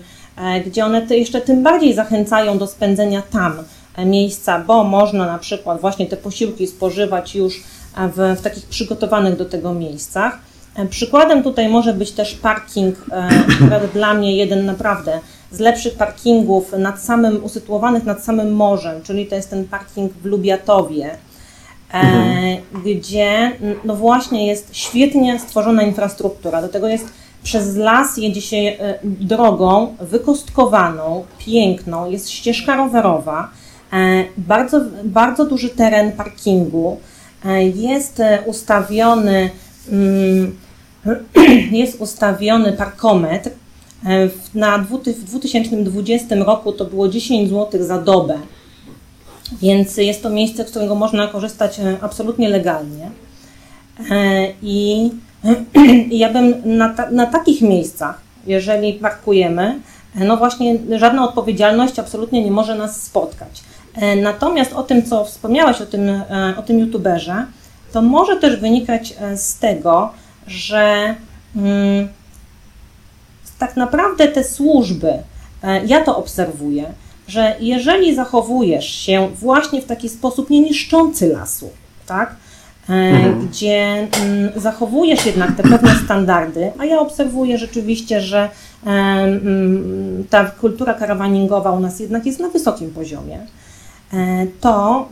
gdzie 0.66 0.84
one 0.84 1.06
jeszcze 1.10 1.40
tym 1.40 1.62
bardziej 1.62 1.94
zachęcają 1.94 2.58
do 2.58 2.66
spędzenia 2.66 3.22
tam 3.30 3.52
miejsca, 3.98 4.58
bo 4.58 4.84
można 4.84 5.26
na 5.26 5.38
przykład 5.38 5.80
właśnie 5.80 6.06
te 6.06 6.16
posiłki 6.16 6.66
spożywać 6.66 7.34
już 7.34 7.62
w, 7.96 8.36
w 8.38 8.42
takich 8.42 8.66
przygotowanych 8.66 9.36
do 9.36 9.44
tego 9.44 9.74
miejscach. 9.74 10.38
E, 10.76 10.86
przykładem 10.86 11.42
tutaj 11.42 11.68
może 11.68 11.92
być 11.92 12.12
też 12.12 12.34
parking, 12.34 12.96
e, 13.12 13.88
dla 13.94 14.14
mnie 14.14 14.36
jeden 14.36 14.66
naprawdę 14.66 15.20
z 15.50 15.58
lepszych 15.58 15.94
parkingów 15.94 16.72
nad 16.78 17.02
samym, 17.02 17.44
usytuowanych 17.44 18.04
nad 18.04 18.24
samym 18.24 18.54
morzem, 18.54 19.02
czyli 19.02 19.26
to 19.26 19.34
jest 19.34 19.50
ten 19.50 19.64
parking 19.64 20.12
w 20.12 20.24
Lubiatowie, 20.24 21.10
e, 21.94 22.00
mhm. 22.00 22.58
gdzie 22.84 23.52
no 23.84 23.96
właśnie 23.96 24.46
jest 24.46 24.76
świetnie 24.76 25.38
stworzona 25.38 25.82
infrastruktura. 25.82 26.62
Do 26.62 26.68
tego 26.68 26.88
jest 26.88 27.08
przez 27.42 27.76
las 27.76 28.16
jedzie 28.16 28.42
się 28.42 28.56
drogą 29.02 29.96
wykostkowaną, 30.00 31.24
piękną, 31.38 32.10
jest 32.10 32.30
ścieżka 32.30 32.76
rowerowa, 32.76 33.50
bardzo, 34.38 34.80
bardzo 35.04 35.44
duży 35.44 35.68
teren 35.68 36.12
parkingu, 36.12 37.00
jest 37.74 38.22
ustawiony 38.46 39.50
mm, 39.92 40.52
jest 41.72 42.00
ustawiony 42.00 42.72
parkometr. 42.72 43.50
E, 44.06 44.28
na 44.54 44.78
w 44.78 45.24
2020 45.24 46.36
roku 46.36 46.72
to 46.72 46.84
było 46.84 47.08
10 47.08 47.50
zł 47.50 47.84
za 47.84 47.98
dobę, 47.98 48.38
więc 49.62 49.96
jest 49.96 50.22
to 50.22 50.30
miejsce, 50.30 50.64
z 50.64 50.70
którego 50.70 50.94
można 50.94 51.28
korzystać 51.28 51.80
e, 51.80 51.96
absolutnie 52.00 52.48
legalnie. 52.48 53.10
E, 54.10 54.48
I, 54.62 55.10
ja 56.22 56.32
bym 56.32 56.54
na, 56.64 56.88
ta, 56.88 57.10
na 57.10 57.26
takich 57.26 57.62
miejscach, 57.62 58.20
jeżeli 58.46 58.92
parkujemy, 58.92 59.80
no 60.14 60.36
właśnie 60.36 60.78
żadna 60.96 61.24
odpowiedzialność 61.24 61.98
absolutnie 61.98 62.44
nie 62.44 62.50
może 62.50 62.74
nas 62.74 63.02
spotkać. 63.02 63.62
Natomiast 64.22 64.72
o 64.72 64.82
tym, 64.82 65.02
co 65.02 65.24
wspomniałaś 65.24 65.80
o 65.80 65.86
tym, 65.86 66.22
o 66.56 66.62
tym 66.62 66.78
youtuberze, 66.78 67.46
to 67.92 68.02
może 68.02 68.36
też 68.36 68.56
wynikać 68.56 69.14
z 69.36 69.58
tego, 69.58 70.10
że 70.46 71.14
mm, 71.56 72.08
tak 73.62 73.76
naprawdę 73.76 74.28
te 74.28 74.44
służby, 74.44 75.12
e, 75.62 75.86
ja 75.86 76.04
to 76.04 76.16
obserwuję, 76.16 76.84
że 77.28 77.56
jeżeli 77.60 78.14
zachowujesz 78.14 78.86
się 78.86 79.28
właśnie 79.34 79.82
w 79.82 79.84
taki 79.84 80.08
sposób 80.08 80.50
nie 80.50 80.60
niszczący 80.60 81.26
lasu, 81.28 81.70
tak, 82.06 82.36
e, 82.88 82.92
mhm. 82.92 83.48
gdzie 83.48 84.08
mm, 84.22 84.50
zachowujesz 84.56 85.26
jednak 85.26 85.56
te 85.56 85.62
pewne 85.62 85.94
standardy, 86.04 86.72
a 86.78 86.84
ja 86.84 86.98
obserwuję 86.98 87.58
rzeczywiście, 87.58 88.20
że 88.20 88.50
e, 88.86 88.90
mm, 88.90 90.24
ta 90.30 90.44
kultura 90.44 90.94
karawaningowa 90.94 91.70
u 91.70 91.80
nas 91.80 92.00
jednak 92.00 92.26
jest 92.26 92.40
na 92.40 92.48
wysokim 92.48 92.90
poziomie, 92.90 93.38
to 94.60 95.08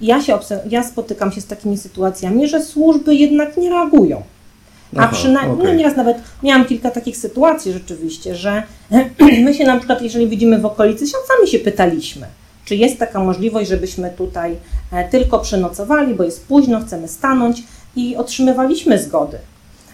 ja, 0.00 0.22
się 0.22 0.38
ja 0.70 0.82
spotykam 0.82 1.32
się 1.32 1.40
z 1.40 1.46
takimi 1.46 1.78
sytuacjami, 1.78 2.48
że 2.48 2.62
służby 2.62 3.14
jednak 3.14 3.56
nie 3.56 3.70
reagują. 3.70 4.22
A 4.96 5.08
przynajmniej, 5.08 5.54
okay. 5.54 5.66
no 5.66 5.74
nieraz 5.74 5.96
nawet 5.96 6.16
miałam 6.42 6.64
kilka 6.64 6.90
takich 6.90 7.16
sytuacji 7.16 7.72
rzeczywiście, 7.72 8.34
że 8.34 8.62
my 9.44 9.54
się 9.54 9.64
na 9.64 9.76
przykład, 9.76 10.02
jeżeli 10.02 10.28
widzimy 10.28 10.58
w 10.58 10.66
okolicy, 10.66 11.06
sami 11.06 11.48
się 11.48 11.58
pytaliśmy, 11.58 12.26
czy 12.64 12.76
jest 12.76 12.98
taka 12.98 13.24
możliwość, 13.24 13.70
żebyśmy 13.70 14.10
tutaj 14.10 14.56
e, 14.92 15.08
tylko 15.08 15.38
przenocowali, 15.38 16.14
bo 16.14 16.24
jest 16.24 16.46
późno, 16.46 16.80
chcemy 16.80 17.08
stanąć 17.08 17.62
i 17.96 18.16
otrzymywaliśmy 18.16 18.98
zgody. 18.98 19.38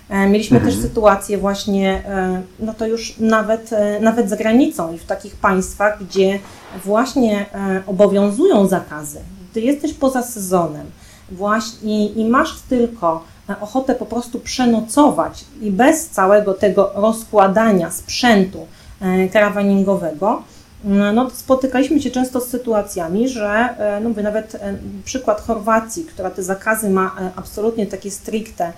E, 0.09 0.29
mieliśmy 0.29 0.57
mhm. 0.57 0.75
też 0.75 0.83
sytuację 0.83 1.38
właśnie, 1.38 2.03
e, 2.07 2.43
no 2.61 2.75
to 2.75 2.87
już 2.87 3.19
nawet, 3.19 3.71
nawet 4.00 4.29
za 4.29 4.37
granicą 4.37 4.93
i 4.95 4.99
w 4.99 5.05
takich 5.05 5.37
państwach, 5.37 6.05
gdzie 6.05 6.38
właśnie 6.85 7.47
obowiązują 7.87 8.67
zakazy, 8.67 9.19
gdy 9.53 9.61
jesteś 9.61 9.95
poza 9.95 10.23
sezonem. 10.23 10.87
Właśnie 11.31 12.07
i 12.07 12.25
masz 12.25 12.61
tylko 12.69 13.25
ochotę 13.61 13.95
po 13.95 14.07
prostu 14.07 14.41
przenocować 14.41 15.45
i 15.61 15.71
bez 15.71 16.09
całego 16.09 16.55
tego 16.55 16.91
rozkładania 16.95 17.91
sprzętu 17.91 18.67
e, 19.00 19.29
karawaningowego, 19.29 20.43
mm, 20.85 21.15
no, 21.15 21.31
spotykaliśmy 21.31 22.00
się 22.00 22.11
często 22.11 22.41
z 22.41 22.49
sytuacjami, 22.49 23.28
że 23.28 23.49
e, 23.78 24.00
no 24.00 24.09
mówię, 24.09 24.23
nawet 24.23 24.54
e, 24.54 24.75
przykład 25.04 25.41
Chorwacji, 25.41 26.04
która 26.04 26.30
te 26.30 26.43
zakazy 26.43 26.91
ma 26.91 27.15
absolutnie 27.37 27.87
takie 27.87 28.11
stricte 28.11 28.73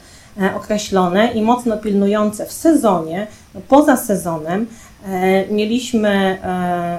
określone 0.56 1.32
i 1.32 1.42
mocno 1.42 1.76
pilnujące 1.76 2.46
w 2.46 2.52
sezonie, 2.52 3.26
poza 3.68 3.96
sezonem, 3.96 4.66
Mieliśmy, 5.50 6.38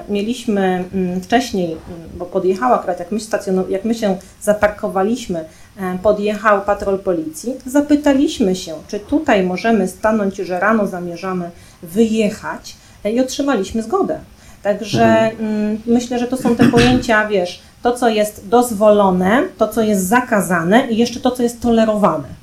mieliśmy 0.08 0.84
mm, 0.94 1.20
wcześniej, 1.20 1.66
mm, 1.66 2.08
bo 2.14 2.24
podjechała 2.24 2.74
akurat, 2.74 2.98
jak 2.98 3.12
my, 3.12 3.18
jak 3.68 3.84
my 3.84 3.94
się 3.94 4.16
zaparkowaliśmy 4.40 5.44
E, 5.80 5.98
podjechał 6.02 6.62
patrol 6.62 6.98
policji. 6.98 7.54
Zapytaliśmy 7.66 8.56
się, 8.56 8.74
czy 8.88 9.00
tutaj 9.00 9.42
możemy 9.42 9.88
stanąć, 9.88 10.36
że 10.36 10.60
rano 10.60 10.86
zamierzamy 10.86 11.50
wyjechać 11.82 12.76
e, 13.04 13.12
i 13.12 13.20
otrzymaliśmy 13.20 13.82
zgodę. 13.82 14.18
Także 14.62 15.04
mhm. 15.04 15.36
Mm, 15.40 15.80
myślę, 15.86 16.18
że 16.18 16.26
to 16.26 16.36
są 16.36 16.56
te 16.56 16.68
pojęcia, 16.68 17.28
wiesz, 17.28 17.62
to 17.82 17.92
co 17.92 18.08
jest 18.08 18.48
dozwolone, 18.48 19.42
to 19.58 19.68
co 19.68 19.82
jest 19.82 20.06
zakazane 20.06 20.90
i 20.90 20.96
jeszcze 20.96 21.20
to 21.20 21.30
co 21.30 21.42
jest 21.42 21.60
tolerowane. 21.60 22.41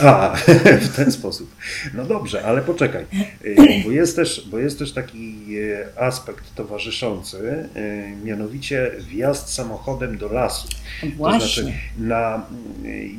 A, 0.00 0.34
w 0.88 0.96
ten 0.96 1.12
sposób. 1.12 1.56
No 1.94 2.04
dobrze, 2.04 2.44
ale 2.44 2.62
poczekaj, 2.62 3.06
y, 3.44 3.56
bo 3.84 3.90
jest 3.90 4.16
też, 4.16 4.48
bo 4.50 4.58
jest 4.58 4.78
też 4.78 4.92
taki 4.92 5.44
y, 5.50 5.86
aspekt 5.96 6.54
towarzyszący, 6.54 7.68
y, 7.76 8.24
mianowicie 8.24 8.90
wjazd 9.08 9.48
samochodem 9.48 10.18
do 10.18 10.28
lasu. 10.28 10.68
Właśnie. 11.16 11.40
To 11.40 11.46
znaczy, 11.46 11.72
na 11.98 12.46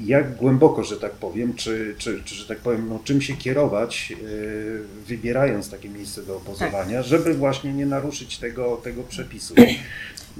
jak 0.05 0.35
głęboko, 0.35 0.83
że 0.83 0.97
tak 0.97 1.11
powiem, 1.11 1.53
czy, 1.53 1.95
czy, 1.97 2.23
czy 2.23 2.35
że 2.35 2.47
tak 2.47 2.57
powiem, 2.57 2.89
no, 2.89 2.99
czym 3.03 3.21
się 3.21 3.37
kierować, 3.37 4.13
wybierając 5.07 5.69
takie 5.69 5.89
miejsce 5.89 6.23
do 6.23 6.37
opozowania, 6.37 6.97
tak. 6.97 7.07
żeby 7.07 7.33
właśnie 7.33 7.73
nie 7.73 7.85
naruszyć 7.85 8.37
tego, 8.37 8.77
tego 8.83 9.03
przepisu. 9.03 9.55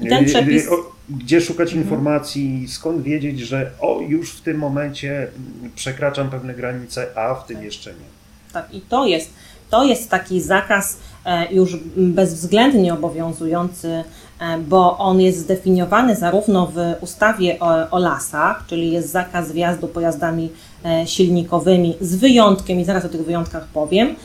I 0.01 0.07
ten 0.07 0.25
przepis... 0.25 0.69
Gdzie 1.09 1.41
szukać 1.41 1.73
informacji, 1.73 2.67
skąd 2.67 3.01
wiedzieć, 3.01 3.39
że 3.39 3.71
o, 3.79 4.01
już 4.07 4.31
w 4.31 4.41
tym 4.41 4.57
momencie 4.57 5.27
przekraczam 5.75 6.29
pewne 6.29 6.53
granice, 6.53 7.07
a 7.15 7.35
w 7.35 7.47
tym 7.47 7.55
tak. 7.55 7.65
jeszcze 7.65 7.89
nie. 7.89 8.05
Tak, 8.53 8.73
i 8.73 8.81
to 8.81 9.05
jest, 9.05 9.29
to 9.69 9.83
jest 9.83 10.09
taki 10.09 10.41
zakaz 10.41 10.97
e, 11.25 11.53
już 11.53 11.77
bezwzględnie 11.97 12.93
obowiązujący, 12.93 14.03
e, 14.39 14.57
bo 14.57 14.97
on 14.97 15.21
jest 15.21 15.37
zdefiniowany 15.37 16.15
zarówno 16.15 16.71
w 16.75 16.77
ustawie 17.01 17.59
o, 17.59 17.89
o 17.91 17.99
lasach, 17.99 18.63
czyli 18.67 18.91
jest 18.91 19.11
zakaz 19.11 19.51
wjazdu 19.51 19.87
pojazdami 19.87 20.49
e, 20.85 21.07
silnikowymi 21.07 21.95
z 22.01 22.15
wyjątkiem, 22.15 22.79
i 22.79 22.85
zaraz 22.85 23.05
o 23.05 23.09
tych 23.09 23.25
wyjątkach 23.25 23.67
powiem, 23.67 24.15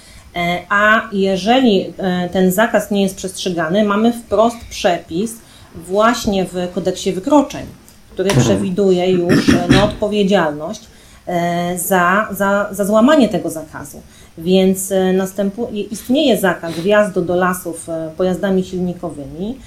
a 0.69 1.09
jeżeli 1.13 1.93
ten 2.33 2.53
zakaz 2.53 2.91
nie 2.91 3.03
jest 3.03 3.17
przestrzegany, 3.17 3.85
mamy 3.85 4.13
wprost 4.13 4.57
przepis, 4.71 5.37
właśnie 5.75 6.45
w 6.45 6.73
kodeksie 6.75 7.13
wykroczeń, 7.13 7.67
który 8.13 8.31
mhm. 8.31 8.47
przewiduje 8.47 9.11
już 9.11 9.49
e, 9.49 9.67
no, 9.71 9.85
odpowiedzialność 9.85 10.81
e, 11.27 11.79
za, 11.79 12.29
za, 12.31 12.69
za 12.71 12.85
złamanie 12.85 13.29
tego 13.29 13.51
zakazu. 13.51 14.01
Więc 14.39 14.93
e, 14.93 15.13
następuje, 15.13 15.83
istnieje 15.83 16.39
zakaz 16.39 16.75
wjazdu 16.75 17.23
do 17.23 17.37
lasów 17.37 17.87
pojazdami 18.17 18.65
silnikowymi. 18.65 19.59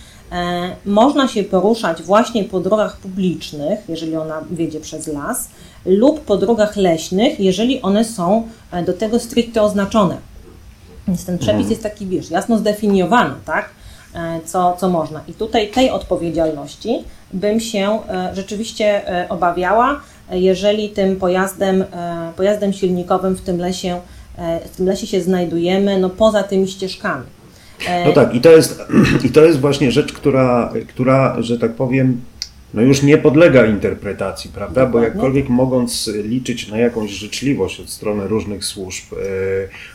Można 0.85 1.27
się 1.27 1.43
poruszać 1.43 2.03
właśnie 2.03 2.43
po 2.43 2.59
drogach 2.59 2.97
publicznych, 2.97 3.79
jeżeli 3.89 4.15
ona 4.15 4.41
wiedzie 4.51 4.79
przez 4.79 5.07
las, 5.07 5.49
lub 5.85 6.21
po 6.21 6.37
drogach 6.37 6.75
leśnych, 6.75 7.39
jeżeli 7.39 7.81
one 7.81 8.05
są 8.05 8.47
do 8.85 8.93
tego 8.93 9.19
stricte 9.19 9.61
oznaczone. 9.61 10.17
Więc 11.07 11.25
ten 11.25 11.37
przepis 11.37 11.55
mhm. 11.55 11.69
jest 11.69 11.83
taki, 11.83 12.07
wiesz, 12.07 12.29
jasno 12.31 12.57
zdefiniowany, 12.57 13.33
tak? 13.45 13.69
E, 14.15 14.39
co, 14.45 14.77
co 14.79 14.89
można. 14.89 15.21
I 15.27 15.33
tutaj 15.33 15.67
tej 15.67 15.89
odpowiedzialności 15.89 17.03
bym 17.33 17.59
się 17.59 17.99
e, 18.09 18.35
rzeczywiście 18.35 19.09
e, 19.09 19.29
obawiała, 19.29 20.01
jeżeli 20.31 20.89
tym 20.89 21.15
pojazdem, 21.15 21.83
pojazdem 22.35 22.73
silnikowym 22.73 23.35
w 23.35 23.41
tym 23.41 23.57
lesie, 23.57 23.99
w 24.71 24.77
tym 24.77 24.85
lesie 24.85 25.07
się 25.07 25.21
znajdujemy, 25.21 25.99
no 25.99 26.09
poza 26.09 26.43
tymi 26.43 26.67
ścieżkami. 26.67 27.23
No 28.05 28.11
tak, 28.13 28.35
i 28.35 28.41
to 28.41 28.51
jest, 28.51 28.81
i 29.25 29.29
to 29.29 29.45
jest 29.45 29.59
właśnie 29.59 29.91
rzecz, 29.91 30.13
która, 30.13 30.73
która, 30.87 31.41
że 31.41 31.59
tak 31.59 31.73
powiem, 31.73 32.21
no 32.73 32.81
już 32.81 33.03
nie 33.03 33.17
podlega 33.17 33.65
interpretacji, 33.65 34.51
prawda? 34.53 34.85
Dokładnie. 34.85 34.99
Bo 34.99 35.13
jakkolwiek 35.13 35.49
mogąc 35.49 36.09
liczyć 36.23 36.67
na 36.67 36.77
jakąś 36.77 37.11
życzliwość 37.11 37.79
od 37.79 37.89
strony 37.89 38.27
różnych 38.27 38.65
służb, 38.65 39.13
e, 39.13 39.17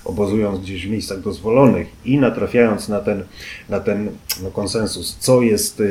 obozując 0.05 0.61
gdzieś 0.61 0.87
w 0.87 0.91
miejscach 0.91 1.21
dozwolonych 1.21 1.88
i 2.05 2.19
natrafiając 2.19 2.88
na 2.88 3.01
ten, 3.01 3.25
na 3.69 3.81
ten 3.81 4.11
no, 4.43 4.51
konsensus, 4.51 5.17
co 5.21 5.43
jest 5.43 5.81
e, 5.81 5.85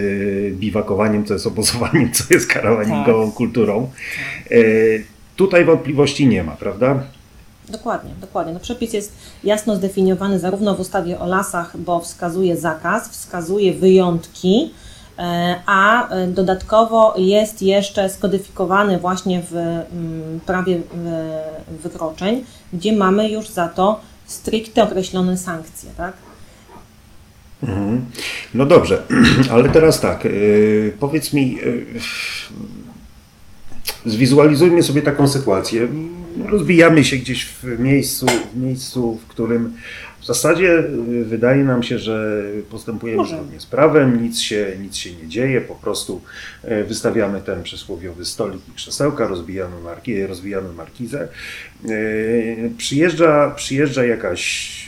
biwakowaniem, 0.51 1.25
co 1.25 1.33
jest 1.33 1.47
obozowaniem, 1.47 2.11
co 2.11 2.23
jest 2.33 2.47
karawaniem 2.47 3.05
Tak. 3.05 3.33
kulturą, 3.35 3.89
e, 4.51 4.57
tutaj 5.35 5.65
wątpliwości 5.65 6.27
nie 6.27 6.43
ma, 6.43 6.51
prawda? 6.51 7.03
Dokładnie, 7.69 8.11
dokładnie. 8.21 8.53
No 8.53 8.59
przepis 8.59 8.93
jest 8.93 9.13
jasno 9.43 9.75
zdefiniowany 9.75 10.39
zarówno 10.39 10.75
w 10.75 10.79
ustawie 10.79 11.19
o 11.19 11.27
lasach, 11.27 11.77
bo 11.77 11.99
wskazuje 11.99 12.57
zakaz, 12.57 13.09
wskazuje 13.09 13.73
wyjątki, 13.73 14.71
a 15.65 16.09
e, 16.09 16.27
dodatkowo 16.27 17.13
jest 17.17 17.61
jeszcze 17.61 18.09
skodyfikowany 18.09 18.99
właśnie 18.99 19.41
w 19.51 19.55
mm, 19.55 20.39
prawie 20.45 20.81
wykroczeń, 21.83 22.43
gdzie 22.73 22.93
mamy 22.93 23.29
już 23.29 23.49
za 23.49 23.67
to 23.67 23.99
stricte 24.25 24.83
określone 24.83 25.37
sankcje, 25.37 25.89
tak? 25.97 26.13
Mhm. 27.63 28.05
No 28.53 28.65
dobrze, 28.65 29.03
ale 29.53 29.69
teraz 29.69 30.01
tak, 30.01 30.25
yy, 30.25 30.93
powiedz 30.99 31.33
mi, 31.33 31.57
zwizualizujmy 34.05 34.83
sobie 34.83 35.01
taką 35.01 35.27
sytuację. 35.27 35.87
Rozbijamy 36.45 37.03
się 37.03 37.17
gdzieś 37.17 37.45
w 37.45 37.79
miejscu, 37.79 38.25
w 38.53 38.57
miejscu, 38.57 39.19
w 39.23 39.27
którym 39.27 39.73
w 40.27 40.35
zasadzie 40.35 40.83
yy, 41.09 41.25
wydaje 41.25 41.63
nam 41.63 41.83
się, 41.83 41.99
że 41.99 42.43
postępujemy 42.69 43.17
Możemy. 43.17 43.41
zgodnie 43.41 43.59
z 43.59 43.65
prawem, 43.65 44.23
nic 44.23 44.39
się, 44.39 44.77
nic 44.81 44.95
się 44.95 45.13
nie 45.13 45.27
dzieje, 45.27 45.61
po 45.61 45.75
prostu 45.75 46.21
yy, 46.63 46.83
wystawiamy 46.83 47.41
ten 47.41 47.63
przysłowiowy 47.63 48.25
stolik 48.25 48.61
i 48.69 48.71
krzesełka, 48.75 49.27
rozbijamy, 49.27 49.81
marki, 49.81 50.25
rozbijamy 50.27 50.73
markizę. 50.73 51.27
Przyjeżdża, 52.77 53.51
przyjeżdża 53.55 54.05
jakaś, 54.05 54.85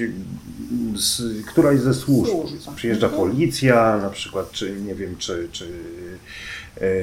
któraś 1.48 1.80
ze 1.80 1.94
służb, 1.94 2.32
Służba. 2.32 2.72
przyjeżdża 2.76 3.08
Mhm. 3.08 3.24
policja 3.30 3.98
na 3.98 4.10
przykład, 4.10 4.52
czy 4.52 4.72
nie 4.88 4.96
wiem, 4.96 5.16
czy, 5.18 5.48
czy 5.52 5.68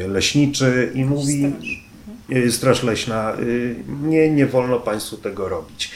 leśniczy 0.08 0.90
i 0.94 1.04
mówi, 1.04 1.52
Straż. 2.50 2.82
leśna, 2.82 3.32
nie, 4.02 4.30
nie 4.30 4.46
wolno 4.46 4.80
Państwu 4.80 5.16
tego 5.16 5.48
robić. 5.48 5.90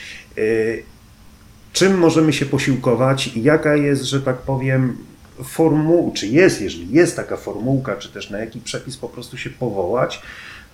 Czym 1.81 1.99
możemy 1.99 2.33
się 2.33 2.47
posiłkować 2.47 3.37
jaka 3.37 3.77
jest, 3.77 4.03
że 4.03 4.21
tak 4.21 4.39
powiem, 4.39 4.97
formuła, 5.45 6.13
czy 6.15 6.27
jest, 6.27 6.61
jeżeli 6.61 6.91
jest 6.91 7.17
taka 7.17 7.37
formułka, 7.37 7.97
czy 7.97 8.09
też 8.09 8.31
na 8.31 8.39
jaki 8.39 8.61
przepis 8.61 8.97
po 8.97 9.09
prostu 9.09 9.39
się 9.39 9.51
powołać, 9.51 10.23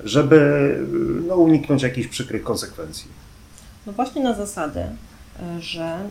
żeby 0.01 0.41
no, 1.29 1.37
uniknąć 1.37 1.83
jakichś 1.83 2.09
przykrych 2.09 2.43
konsekwencji. 2.43 3.09
No 3.87 3.93
właśnie 3.93 4.23
na 4.23 4.35
zasadę, 4.35 4.91
że 5.61 5.85
mm, 5.85 6.09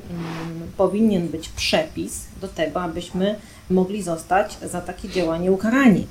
powinien 0.77 1.27
być 1.27 1.49
przepis 1.49 2.25
do 2.41 2.47
tego, 2.47 2.81
abyśmy 2.81 3.35
mogli 3.69 4.03
zostać 4.03 4.57
za 4.61 4.81
takie 4.81 5.09
działanie 5.09 5.51
ukarani. 5.51 6.07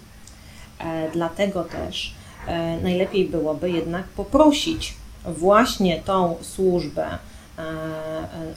E, 0.78 1.10
dlatego 1.12 1.64
też 1.64 2.14
e, 2.46 2.80
najlepiej 2.82 3.28
byłoby 3.28 3.70
jednak 3.70 4.04
poprosić 4.04 4.94
właśnie 5.24 6.02
tą 6.04 6.36
służbę 6.42 7.18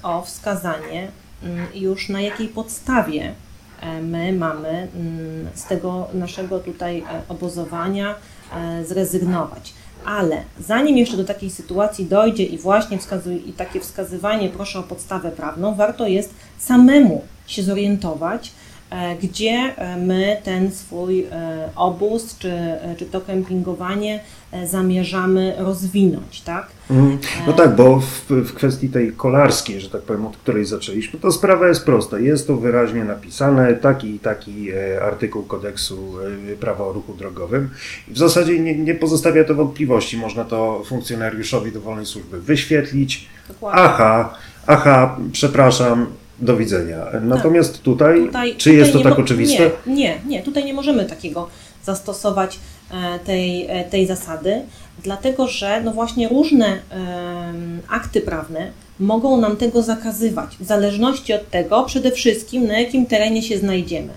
o 0.03 0.21
wskazanie 0.21 1.07
mm, 1.43 1.67
już 1.75 2.09
na 2.09 2.21
jakiej 2.21 2.47
podstawie 2.47 3.33
e, 3.81 4.01
my 4.01 4.33
mamy 4.33 4.69
mm, 4.69 5.47
z 5.53 5.65
tego 5.65 6.07
naszego 6.13 6.59
tutaj 6.59 6.99
e, 6.99 7.03
obozowania 7.29 8.15
e, 8.55 8.85
zrezygnować. 8.85 9.73
Ale 10.05 10.43
zanim 10.59 10.97
jeszcze 10.97 11.17
do 11.17 11.23
takiej 11.23 11.49
sytuacji 11.49 12.05
dojdzie 12.05 12.43
i 12.43 12.57
właśnie 12.57 12.97
wskazuje, 12.97 13.37
i 13.37 13.53
takie 13.53 13.79
wskazywanie 13.79 14.49
proszę 14.49 14.79
o 14.79 14.83
podstawę 14.83 15.31
prawną, 15.31 15.75
warto 15.75 16.07
jest 16.07 16.33
samemu 16.57 17.21
się 17.47 17.63
zorientować, 17.63 18.51
e, 18.89 19.15
gdzie 19.15 19.51
e, 19.51 19.97
my 19.97 20.41
ten 20.43 20.71
swój 20.71 21.23
e, 21.23 21.69
obóz 21.75 22.37
czy, 22.37 22.51
e, 22.51 22.95
czy 22.97 23.05
to 23.05 23.21
kempingowanie 23.21 24.15
e, 24.15 24.19
zamierzamy 24.65 25.55
rozwinąć, 25.57 26.41
tak? 26.41 26.67
Mhm. 26.89 27.17
No 27.47 27.53
tak, 27.53 27.75
bo 27.75 27.99
w, 27.99 28.25
w 28.29 28.53
kwestii 28.53 28.89
tej 28.89 29.11
kolarskiej, 29.11 29.81
że 29.81 29.89
tak 29.89 30.01
powiem, 30.01 30.25
od 30.25 30.37
której 30.37 30.65
zaczęliśmy, 30.65 31.19
to 31.19 31.31
sprawa 31.31 31.67
jest 31.67 31.85
prosta. 31.85 32.19
Jest 32.19 32.47
to 32.47 32.57
wyraźnie 32.57 33.03
napisane, 33.03 33.73
taki 33.73 34.15
i 34.15 34.19
taki 34.19 34.69
e, 34.71 35.01
artykuł 35.03 35.43
kodeksu 35.43 36.13
e, 36.53 36.55
prawa 36.55 36.85
o 36.85 36.93
ruchu 36.93 37.13
drogowym. 37.13 37.69
W 38.07 38.17
zasadzie 38.17 38.59
nie, 38.59 38.75
nie 38.75 38.95
pozostawia 38.95 39.43
to 39.43 39.55
wątpliwości. 39.55 40.17
Można 40.17 40.43
to 40.43 40.83
funkcjonariuszowi 40.85 41.71
dowolnej 41.71 42.05
służby 42.05 42.41
wyświetlić. 42.41 43.27
Dokładnie. 43.47 43.81
Aha, 43.81 44.33
aha, 44.67 45.17
przepraszam, 45.31 46.07
do 46.39 46.57
widzenia. 46.57 47.05
Natomiast 47.21 47.83
tutaj, 47.83 48.25
Tutaj- 48.25 48.51
czy 48.51 48.57
tutaj 48.57 48.77
jest 48.77 48.93
to 48.93 48.99
tak 48.99 49.17
mo- 49.17 49.23
oczywiste? 49.23 49.71
Nie, 49.87 49.93
nie, 49.95 50.19
nie, 50.27 50.43
tutaj 50.43 50.65
nie 50.65 50.73
możemy 50.73 51.05
takiego 51.05 51.47
zastosować 51.87 52.59
e, 52.91 53.19
tej, 53.19 53.67
e, 53.67 53.83
tej 53.83 54.07
zasady, 54.07 54.61
dlatego 55.03 55.47
że 55.47 55.81
no 55.81 55.91
właśnie 55.91 56.27
różne 56.27 56.79
akty 57.89 58.21
prawne 58.21 58.71
mogą 58.99 59.37
nam 59.37 59.57
tego 59.57 59.83
zakazywać, 59.83 60.57
w 60.59 60.65
zależności 60.65 61.33
od 61.33 61.49
tego 61.49 61.83
przede 61.83 62.11
wszystkim, 62.11 62.67
na 62.67 62.79
jakim 62.79 63.05
terenie 63.05 63.41
się 63.41 63.57
znajdziemy. 63.57 64.13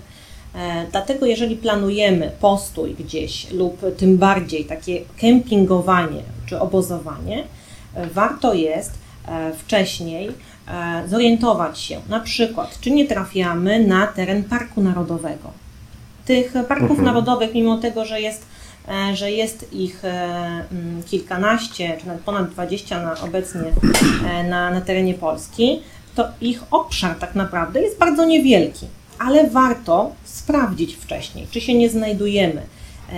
E, 0.55 0.85
Dlatego 0.91 1.25
jeżeli 1.25 1.55
planujemy 1.55 2.31
postój 2.39 2.95
gdzieś 2.99 3.51
lub 3.51 3.97
tym 3.97 4.17
bardziej 4.17 4.65
takie 4.65 5.01
kempingowanie 5.17 6.23
czy 6.45 6.59
obozowanie, 6.59 7.43
warto 8.13 8.53
jest 8.53 8.91
wcześniej 9.57 10.31
zorientować 11.07 11.79
się, 11.79 12.01
na 12.09 12.19
przykład, 12.19 12.77
czy 12.81 12.91
nie 12.91 13.07
trafiamy 13.07 13.87
na 13.87 14.07
teren 14.07 14.43
Parku 14.43 14.81
Narodowego. 14.81 15.60
Tych 16.25 16.53
parków 16.67 16.89
Mhm. 16.89 17.05
narodowych, 17.05 17.53
mimo 17.53 17.77
tego, 17.77 18.05
że 18.05 18.21
jest, 18.21 18.45
e, 18.87 19.15
że 19.15 19.31
jest 19.31 19.73
ich 19.73 20.05
e, 20.05 20.09
mm, 20.71 21.03
kilkanaście, 21.03 21.97
czy 22.01 22.07
nawet 22.07 22.23
ponad 22.23 22.49
20 22.49 23.01
na, 23.03 23.21
obecnie 23.21 23.61
e, 24.29 24.43
na, 24.43 24.71
na 24.71 24.81
terenie 24.81 25.13
Polski, 25.13 25.79
to 26.15 26.27
ich 26.41 26.61
obszar 26.71 27.15
tak 27.15 27.35
naprawdę 27.35 27.81
jest 27.81 27.97
bardzo 27.97 28.25
niewielki, 28.25 28.87
ale 29.19 29.49
warto 29.49 30.11
sprawdzić 30.23 30.95
wcześniej, 30.95 31.47
czy 31.51 31.61
się 31.61 31.73
nie 31.73 31.89
znajdujemy 31.89 32.61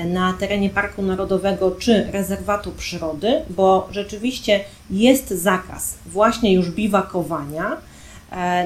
na 0.05 0.33
terenie 0.33 0.69
Parku 0.69 1.01
Narodowego 1.01 1.71
czy 1.71 2.07
rezerwatu 2.11 2.71
przyrody, 2.71 3.41
bo 3.49 3.87
rzeczywiście 3.91 4.59
jest 4.89 5.29
zakaz 5.29 5.95
właśnie 6.05 6.53
już 6.53 6.71
biwakowania 6.71 7.77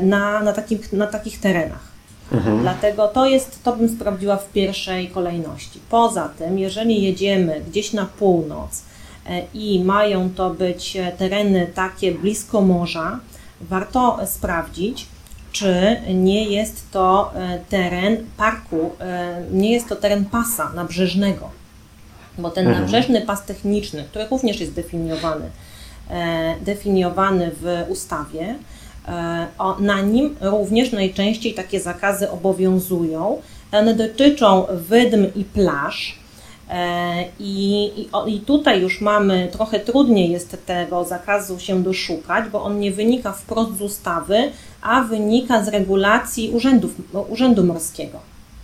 na, 0.01 0.39
na, 0.43 0.53
takim, 0.53 0.79
na 0.93 1.07
takich 1.07 1.39
terenach. 1.39 1.96
Mhm. 2.31 2.61
Dlatego 2.61 3.07
to 3.07 3.25
jest, 3.25 3.63
to 3.63 3.75
bym 3.75 3.89
sprawdziła 3.89 4.37
w 4.37 4.49
pierwszej 4.51 5.07
kolejności. 5.09 5.79
Poza 5.89 6.29
tym, 6.29 6.59
jeżeli 6.59 7.03
jedziemy 7.03 7.61
gdzieś 7.69 7.93
na 7.93 8.05
północ 8.05 8.83
e, 9.29 9.41
i 9.53 9.83
mają 9.83 10.29
to 10.29 10.49
być 10.49 10.97
e, 10.97 11.11
tereny 11.11 11.67
takie 11.75 12.11
blisko 12.11 12.61
morza, 12.61 13.19
warto 13.61 14.19
sprawdzić, 14.25 15.07
czy 15.51 15.97
nie 16.13 16.43
jest 16.43 16.91
to 16.91 17.31
e, 17.35 17.59
teren 17.69 18.17
parku, 18.37 18.91
nie 19.51 19.71
jest 19.71 19.87
to 19.89 19.95
teren 19.95 20.25
pasa 20.25 20.71
nabrzeżnego. 20.75 21.49
Bo 22.37 22.49
ten 22.49 22.67
Mhm. 22.67 22.83
nabrzeżny 22.83 23.21
pas 23.21 23.45
techniczny, 23.45 24.03
który 24.03 24.27
również 24.31 24.59
jest 24.59 24.73
definiowany, 24.73 25.45
definiowany 26.61 27.51
w 27.61 27.85
ustawie, 27.89 28.55
na 29.79 30.01
nim 30.01 30.35
również 30.41 30.91
najczęściej 30.91 31.53
takie 31.53 31.79
zakazy 31.79 32.31
obowiązują. 32.31 33.41
One 33.71 33.95
dotyczą 33.95 34.65
wydm 34.71 35.25
i 35.35 35.43
plaż. 35.43 36.19
E, 36.69 37.23
I, 37.39 37.83
i, 37.97 38.35
I 38.35 38.39
tutaj 38.39 38.81
już 38.81 39.01
mamy, 39.01 39.47
trochę 39.51 39.79
trudniej 39.79 40.31
jest 40.31 40.65
tego 40.65 41.03
zakazu 41.03 41.59
się 41.59 41.83
doszukać, 41.83 42.49
bo 42.49 42.63
on 42.63 42.79
nie 42.79 42.91
wynika 42.91 43.31
wprost 43.31 43.77
z 43.77 43.81
ustawy, 43.81 44.51
a 44.81 45.01
wynika 45.01 45.63
z 45.63 45.67
regulacji 45.67 46.49
urzędów, 46.49 46.91
Urzędu 47.29 47.63
Morskiego. 47.63 48.19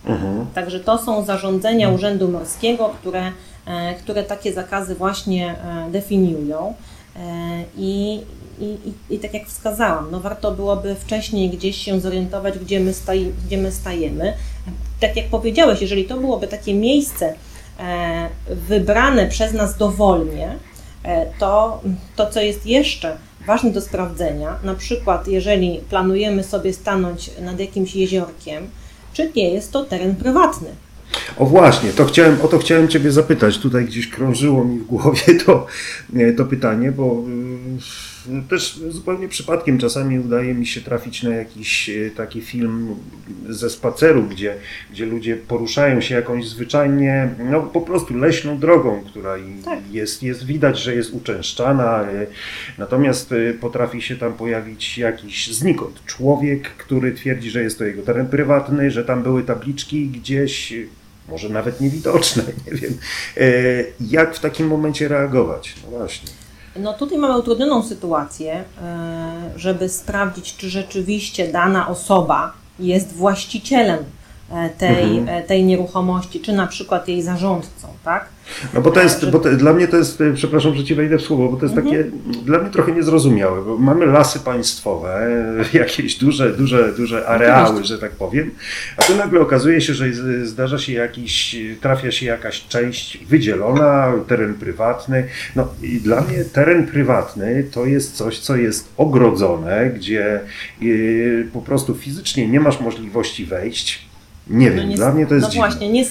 Mhm. 0.06 0.46
Także 0.54 0.80
to 0.80 0.98
są 0.98 1.24
zarządzenia 1.24 1.90
Urzędu 1.90 2.28
Morskiego, 2.28 2.94
które, 3.00 3.32
e, 3.66 3.94
które 3.94 4.22
takie 4.22 4.52
zakazy 4.52 4.94
właśnie 4.94 5.50
e, 5.50 5.90
definiują. 5.90 6.74
E, 7.16 7.20
I, 7.76 8.20
i, 8.60 8.64
i, 8.64 9.14
I 9.14 9.18
tak 9.18 9.34
jak 9.34 9.46
wskazałam, 9.46 10.10
no 10.10 10.20
warto 10.20 10.52
byłoby 10.52 10.94
wcześniej 10.94 11.50
gdzieś 11.50 11.76
się 11.76 12.00
zorientować, 12.00 12.58
gdzie 12.58 12.80
my, 12.80 12.94
staj, 12.94 13.32
gdzie 13.46 13.58
my 13.58 13.72
stajemy. 13.72 14.34
Tak 15.00 15.16
jak 15.16 15.26
powiedziałeś, 15.26 15.80
jeżeli 15.80 16.04
to 16.04 16.16
byłoby 16.16 16.48
takie 16.48 16.74
miejsce 16.74 17.34
e, 17.80 18.28
wybrane 18.68 19.28
przez 19.28 19.52
nas 19.52 19.76
dowolnie, 19.76 20.58
e, 21.02 21.26
to, 21.38 21.80
to 22.16 22.30
co 22.30 22.40
jest 22.40 22.66
jeszcze 22.66 23.16
ważne 23.46 23.70
do 23.70 23.80
sprawdzenia, 23.80 24.58
na 24.62 24.74
przykład 24.74 25.28
jeżeli 25.28 25.80
planujemy 25.90 26.44
sobie 26.44 26.72
stanąć 26.72 27.30
nad 27.40 27.60
jakimś 27.60 27.94
jeziorkiem, 27.94 28.66
czy 29.12 29.32
nie 29.36 29.50
jest 29.50 29.72
to 29.72 29.84
teren 29.84 30.16
prywatny. 30.16 30.68
O 31.36 31.46
właśnie, 31.46 31.92
to 31.92 32.04
chciałem, 32.04 32.40
o 32.42 32.48
to 32.48 32.58
chciałem 32.58 32.88
Ciebie 32.88 33.12
zapytać. 33.12 33.58
Tutaj 33.58 33.84
gdzieś 33.84 34.08
krążyło 34.08 34.64
mi 34.64 34.78
w 34.78 34.86
głowie 34.86 35.34
to, 35.46 35.66
to 36.36 36.44
pytanie, 36.44 36.92
bo 36.92 37.16
też 38.48 38.80
zupełnie 38.88 39.28
przypadkiem 39.28 39.78
czasami 39.78 40.18
udaje 40.18 40.54
mi 40.54 40.66
się 40.66 40.80
trafić 40.80 41.22
na 41.22 41.34
jakiś 41.34 41.90
e, 41.90 42.10
taki 42.10 42.40
film 42.40 42.96
ze 43.48 43.70
spaceru, 43.70 44.22
gdzie, 44.22 44.54
gdzie 44.92 45.06
ludzie 45.06 45.36
poruszają 45.36 46.00
się 46.00 46.14
jakąś 46.14 46.48
zwyczajnie, 46.48 47.34
no 47.50 47.62
po 47.62 47.80
prostu 47.80 48.16
leśną 48.16 48.58
drogą, 48.58 49.04
która 49.06 49.36
tak. 49.64 49.78
jest, 49.92 50.22
jest 50.22 50.46
widać, 50.46 50.78
że 50.78 50.94
jest 50.94 51.14
uczęszczana, 51.14 52.02
e, 52.02 52.26
natomiast 52.78 53.32
e, 53.32 53.54
potrafi 53.54 54.02
się 54.02 54.16
tam 54.16 54.32
pojawić 54.32 54.98
jakiś 54.98 55.54
znikąd 55.54 56.04
człowiek, 56.06 56.62
który 56.70 57.12
twierdzi, 57.12 57.50
że 57.50 57.62
jest 57.62 57.78
to 57.78 57.84
jego 57.84 58.02
teren 58.02 58.26
prywatny, 58.26 58.90
że 58.90 59.04
tam 59.04 59.22
były 59.22 59.42
tabliczki 59.42 60.08
gdzieś 60.08 60.72
może 61.28 61.48
nawet 61.48 61.80
niewidoczne, 61.80 62.42
nie 62.66 62.72
wiem. 62.78 62.94
Jak 64.00 64.34
w 64.34 64.40
takim 64.40 64.66
momencie 64.66 65.08
reagować? 65.08 65.74
No 65.84 65.98
właśnie. 65.98 66.43
No 66.76 66.92
tutaj 66.92 67.18
mamy 67.18 67.38
utrudnioną 67.38 67.82
sytuację, 67.82 68.64
e, 68.82 69.50
żeby 69.56 69.88
sprawdzić, 69.88 70.56
czy 70.56 70.70
rzeczywiście 70.70 71.52
dana 71.52 71.88
osoba 71.88 72.52
jest 72.78 73.12
właścicielem 73.12 74.04
tej, 74.78 75.18
mhm. 75.18 75.28
E, 75.28 75.42
tej 75.42 75.64
nieruchomości, 75.64 76.40
czy 76.40 76.52
na 76.52 76.66
przykład 76.66 77.08
jej 77.08 77.22
zarządcą, 77.22 77.88
tak? 78.04 78.28
No 78.74 78.80
bo 78.80 78.90
to 78.90 79.02
jest, 79.02 79.30
bo 79.30 79.38
to, 79.38 79.50
dla 79.50 79.72
mnie 79.72 79.88
to 79.88 79.96
jest, 79.96 80.22
przepraszam, 80.34 80.74
że 80.74 80.84
Ci 80.84 80.94
wejdę 80.94 81.18
w 81.18 81.22
słowo, 81.22 81.48
bo 81.48 81.56
to 81.56 81.66
jest 81.66 81.78
mhm. 81.78 81.96
takie 81.96 82.10
dla 82.44 82.58
mnie 82.58 82.70
trochę 82.70 82.92
niezrozumiałe, 82.92 83.64
bo 83.64 83.78
mamy 83.78 84.06
lasy 84.06 84.40
państwowe, 84.40 85.30
jakieś 85.72 86.18
duże, 86.18 86.52
duże, 86.52 86.92
duże 86.92 87.26
areały, 87.26 87.84
że 87.84 87.98
tak 87.98 88.10
powiem, 88.10 88.50
a 88.96 89.02
tu 89.02 89.16
nagle 89.16 89.40
okazuje 89.40 89.80
się, 89.80 89.94
że 89.94 90.06
zdarza 90.44 90.78
się 90.78 90.92
jakiś, 90.92 91.56
trafia 91.80 92.10
się 92.10 92.26
jakaś 92.26 92.66
część 92.68 93.24
wydzielona, 93.24 94.12
teren 94.28 94.54
prywatny. 94.54 95.28
No 95.56 95.68
i 95.82 96.00
dla 96.00 96.20
mnie 96.20 96.44
teren 96.44 96.86
prywatny 96.86 97.64
to 97.72 97.86
jest 97.86 98.16
coś, 98.16 98.38
co 98.38 98.56
jest 98.56 98.88
ogrodzone, 98.96 99.90
gdzie 99.90 100.40
po 101.52 101.62
prostu 101.62 101.94
fizycznie 101.94 102.48
nie 102.48 102.60
masz 102.60 102.80
możliwości 102.80 103.44
wejść. 103.44 104.03
Nie 104.50 104.70
no 104.70 104.76
wiem, 104.76 104.88
nie, 104.88 104.96
dla 104.96 105.12
mnie 105.12 105.26
to 105.26 105.34
jest 105.34 105.46
No 105.46 105.52
dziwne. 105.52 105.68
właśnie, 105.68 105.88
nie, 105.88 106.04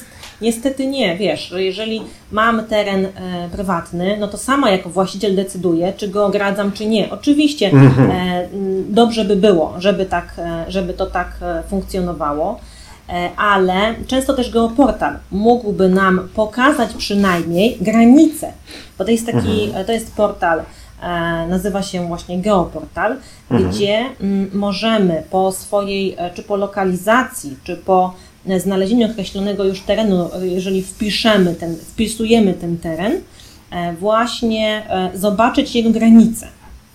Niestety 0.43 0.87
nie, 0.87 1.17
wiesz, 1.17 1.47
że 1.47 1.63
jeżeli 1.63 2.01
mam 2.31 2.65
teren 2.65 3.05
e, 3.05 3.09
prywatny, 3.51 4.17
no 4.19 4.27
to 4.27 4.37
sama 4.37 4.71
jako 4.71 4.89
właściciel 4.89 5.35
decyduję, 5.35 5.93
czy 5.97 6.07
go 6.07 6.25
ogradzam, 6.25 6.71
czy 6.71 6.85
nie. 6.85 7.09
Oczywiście 7.11 7.71
mhm. 7.71 8.11
e, 8.11 8.47
dobrze 8.89 9.25
by 9.25 9.35
było, 9.35 9.73
żeby, 9.77 10.05
tak, 10.05 10.33
e, 10.37 10.65
żeby 10.67 10.93
to 10.93 11.05
tak 11.05 11.31
e, 11.41 11.63
funkcjonowało, 11.69 12.59
e, 13.09 13.29
ale 13.37 13.95
często 14.07 14.33
też 14.33 14.51
geoportal 14.51 15.15
mógłby 15.31 15.89
nam 15.89 16.29
pokazać 16.35 16.93
przynajmniej 16.93 17.77
granice, 17.81 18.51
bo 18.97 19.05
to 19.05 19.11
jest 19.11 19.25
taki, 19.25 19.63
mhm. 19.63 19.85
to 19.85 19.91
jest 19.91 20.15
portal, 20.15 20.61
nazywa 21.49 21.81
się 21.83 22.07
właśnie 22.07 22.41
Geoportal, 22.41 23.17
mhm. 23.51 23.71
gdzie 23.71 24.05
m, 24.21 24.49
możemy 24.53 25.23
po 25.29 25.51
swojej, 25.51 26.17
czy 26.33 26.43
po 26.43 26.55
lokalizacji, 26.55 27.57
czy 27.63 27.77
po 27.77 28.13
znalezieniu 28.57 29.11
określonego 29.11 29.63
już 29.63 29.81
terenu, 29.81 30.29
jeżeli 30.41 30.83
wpiszemy 30.83 31.55
ten, 31.55 31.75
wpisujemy 31.75 32.53
ten 32.53 32.77
teren, 32.77 33.21
e, 33.71 33.93
właśnie 33.93 34.83
e, 34.89 35.17
zobaczyć 35.17 35.75
jego 35.75 35.89
granice. 35.89 36.47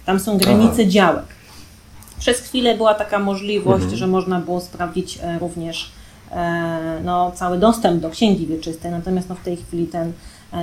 Tam 0.07 0.21
są 0.21 0.38
granice 0.38 0.83
Aha. 0.83 0.90
działek. 0.90 1.25
Przez 2.18 2.40
chwilę 2.40 2.77
była 2.77 2.94
taka 2.94 3.18
możliwość, 3.18 3.83
mhm. 3.83 3.99
że 3.99 4.07
można 4.07 4.40
było 4.40 4.61
sprawdzić 4.61 5.18
e, 5.23 5.38
również 5.38 5.90
no, 7.05 7.33
cały 7.35 7.59
dostęp 7.59 8.03
do 8.03 8.11
księgi 8.11 8.47
wieczystej, 8.47 8.90
natomiast 8.90 9.29
no, 9.29 9.35
w 9.35 9.40
tej 9.40 9.57
chwili 9.57 9.87
ten 9.87 10.12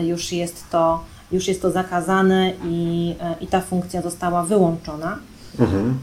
już 0.04 0.32
jest 0.32 0.70
to, 0.72 1.04
już 1.36 1.48
jest 1.48 1.62
to 1.62 1.72
zakazane 1.72 2.52
i, 2.66 3.16
i 3.42 3.48
ta 3.48 3.62
funkcja 3.62 4.02
została 4.02 4.44
wyłączona. 4.44 5.18
Mhm. 5.60 6.00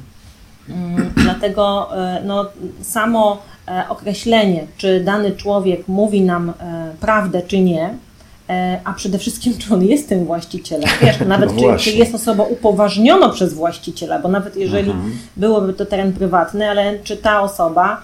Mm, 0.69 1.13
dlatego 1.17 1.89
no, 2.25 2.47
samo 2.83 3.39
E, 3.69 3.89
określenie, 3.89 4.67
czy 4.77 5.01
dany 5.01 5.33
człowiek 5.33 5.89
mówi 5.89 6.21
nam 6.21 6.51
e, 6.51 6.53
prawdę, 7.01 7.43
czy 7.43 7.59
nie, 7.61 7.95
e, 8.49 8.81
a 8.85 8.93
przede 8.93 9.19
wszystkim, 9.19 9.55
czy 9.59 9.75
on 9.75 9.85
jest 9.85 10.09
tym 10.09 10.25
właścicielem. 10.25 10.91
Wiesz, 11.03 11.21
nawet 11.27 11.57
no 11.57 11.77
czy, 11.79 11.85
czy, 11.85 11.91
jest 11.91 12.15
osoba 12.15 12.45
upoważniona 12.45 13.29
przez 13.29 13.55
właściciela, 13.55 14.19
bo 14.19 14.29
nawet 14.29 14.57
jeżeli 14.57 14.91
mhm. 14.91 15.13
byłoby 15.37 15.73
to 15.73 15.87
teren 15.87 16.13
prywatny, 16.13 16.71
ale 16.71 16.99
czy 16.99 17.17
ta 17.17 17.41
osoba 17.41 18.01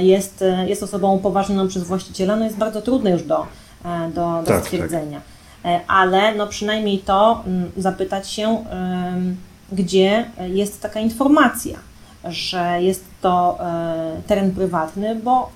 jest, 0.00 0.44
jest 0.66 0.82
osobą 0.82 1.12
upoważnioną 1.12 1.68
przez 1.68 1.84
właściciela, 1.84 2.36
no 2.36 2.44
jest 2.44 2.56
bardzo 2.56 2.82
trudne 2.82 3.10
już 3.10 3.22
do, 3.22 3.46
do, 4.14 4.40
do 4.40 4.46
tak, 4.46 4.64
stwierdzenia. 4.64 5.18
Tak. 5.18 5.41
Ale 5.88 6.34
no 6.34 6.46
przynajmniej 6.46 6.98
to 6.98 7.42
mm, 7.46 7.70
zapytać 7.76 8.30
się, 8.30 8.64
gdzie 9.72 10.24
jest 10.48 10.80
taka 10.80 11.00
informacja 11.00 11.78
że 12.24 12.82
jest 12.82 13.04
to 13.20 13.58
e, 13.60 14.22
teren 14.26 14.50
prywatny, 14.50 15.14
bo 15.14 15.50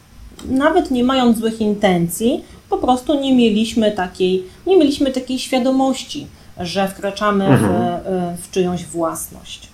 nawet 0.48 0.90
nie 0.90 1.04
mając 1.04 1.38
złych 1.38 1.60
intencji, 1.60 2.44
po 2.70 2.78
prostu 2.78 3.20
nie 3.20 3.34
mieliśmy 3.34 3.92
takiej, 3.92 4.44
nie 4.66 4.76
mieliśmy 4.76 5.12
takiej 5.12 5.38
świadomości, 5.38 6.26
że 6.60 6.88
wkraczamy 6.88 7.46
mhm. 7.46 7.72
w, 7.72 8.06
e, 8.06 8.36
w 8.42 8.50
czyjąś 8.50 8.84
własność. 8.84 9.68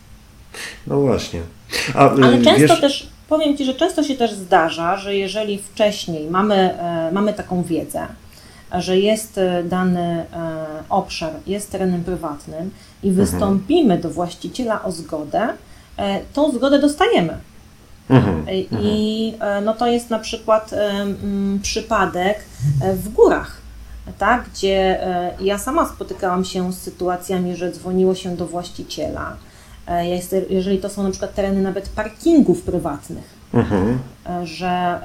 No 0.87 1.01
właśnie. 1.01 1.41
A, 1.95 2.11
Ale 2.11 2.43
często 2.43 2.61
wiesz... 2.61 2.81
też, 2.81 3.07
powiem 3.29 3.57
Ci, 3.57 3.65
że 3.65 3.75
często 3.75 4.03
się 4.03 4.15
też 4.15 4.33
zdarza, 4.33 4.97
że 4.97 5.17
jeżeli 5.17 5.59
wcześniej 5.59 6.31
mamy, 6.31 6.55
e, 6.55 7.11
mamy 7.13 7.33
taką 7.33 7.63
wiedzę, 7.63 8.07
że 8.79 8.99
jest 8.99 9.41
dany 9.65 10.27
obszar, 10.89 11.33
jest 11.47 11.73
terenem 11.73 12.05
prywatnym 12.05 12.71
i 13.03 13.09
mhm. 13.09 13.27
wystąpimy 13.27 13.99
do 13.99 14.11
właściciela 14.11 14.85
o 14.85 14.93
zgodę, 14.93 15.49
E, 15.97 16.21
tą 16.33 16.53
zgodę 16.53 16.79
dostajemy. 16.79 17.37
Mhm, 18.11 18.49
e, 18.49 18.61
I 18.61 19.35
mhm. 19.35 19.65
no 19.65 19.75
to 19.75 19.87
jest 19.87 20.11
na 20.11 20.19
przykład 20.19 20.71
przypadek 21.63 22.39
w 22.95 23.09
górach, 23.09 23.57
tak, 24.19 24.45
gdzie 24.55 25.01
ja 25.41 25.59
sama 25.59 25.89
spotykałam 25.89 26.45
się 26.45 26.73
z 26.73 26.79
sytuacjami, 26.79 27.57
że 27.57 27.73
dzwoniło 27.73 28.15
się 28.15 28.37
do 28.37 28.47
właściciela. 28.47 29.37
Jeżeli 30.51 30.79
to 30.79 30.89
są 30.89 31.03
na 31.03 31.11
przykład 31.11 31.35
tereny 31.35 31.63
nawet 31.63 31.89
parkingów 31.89 32.63
prywatnych, 32.63 33.25
Mhm. 33.55 33.99
że 34.45 35.01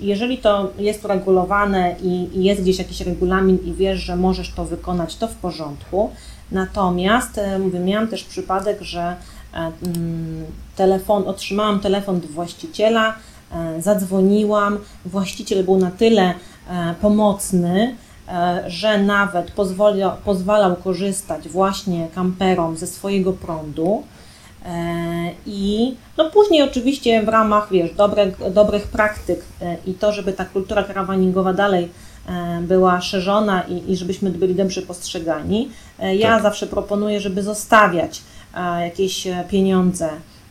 jeżeli 0.00 0.38
to 0.38 0.70
jest 0.78 1.04
uregulowane 1.04 1.94
i, 2.02 2.42
jest 2.44 2.62
gdzieś 2.62 2.78
jakiś 2.78 3.00
regulamin 3.00 3.58
i 3.64 3.72
wiesz, 3.72 4.00
że 4.00 4.16
możesz 4.16 4.52
to 4.52 4.64
wykonać, 4.64 5.16
to 5.16 5.28
w 5.28 5.34
porządku. 5.34 6.10
Natomiast 6.52 7.40
mówię, 7.58 7.78
miałam 7.78 8.08
też 8.08 8.24
przypadek, 8.24 8.82
że 8.82 9.16
E, 9.56 9.72
mm, 9.82 10.44
telefon, 10.76 11.28
otrzymałam 11.28 11.80
telefon 11.80 12.16
od 12.16 12.26
właściciela, 12.26 13.14
e, 13.52 13.82
zadzwoniłam. 13.82 14.78
Właściciel 15.04 15.64
był 15.64 15.76
na 15.76 15.90
tyle 15.90 16.34
e, 16.70 16.94
pomocny, 17.00 17.96
że 18.66 18.98
nawet 18.98 19.52
pozwalał 20.24 20.76
korzystać 20.76 21.48
właśnie 21.48 22.08
kamperom 22.14 22.76
ze 22.76 22.86
swojego 22.86 23.32
prądu. 23.32 24.02
I 25.46 25.94
no 26.16 26.30
później 26.30 26.62
oczywiście 26.62 27.22
w 27.22 27.28
ramach 27.28 27.68
wiesz, 27.70 27.94
dobrych, 27.94 28.52
dobrych 28.52 28.88
praktyk 28.88 29.40
i 29.86 29.94
to, 29.94 30.12
żeby 30.12 30.32
ta 30.32 30.44
kultura 30.44 30.82
karawaningowa 30.82 31.52
dalej 31.52 31.88
była 32.60 33.00
szerzona 33.00 33.62
i, 33.62 33.92
i 33.92 33.96
żebyśmy 33.96 34.30
byli 34.30 34.54
dobrze 34.54 34.82
postrzegani, 34.82 35.68
ja 35.98 36.28
tak. 36.28 36.42
zawsze 36.42 36.66
proponuję, 36.66 37.20
żeby 37.20 37.42
zostawiać 37.42 38.22
jakieś 38.80 39.26
e, 39.26 39.44
pieniądze 39.48 40.08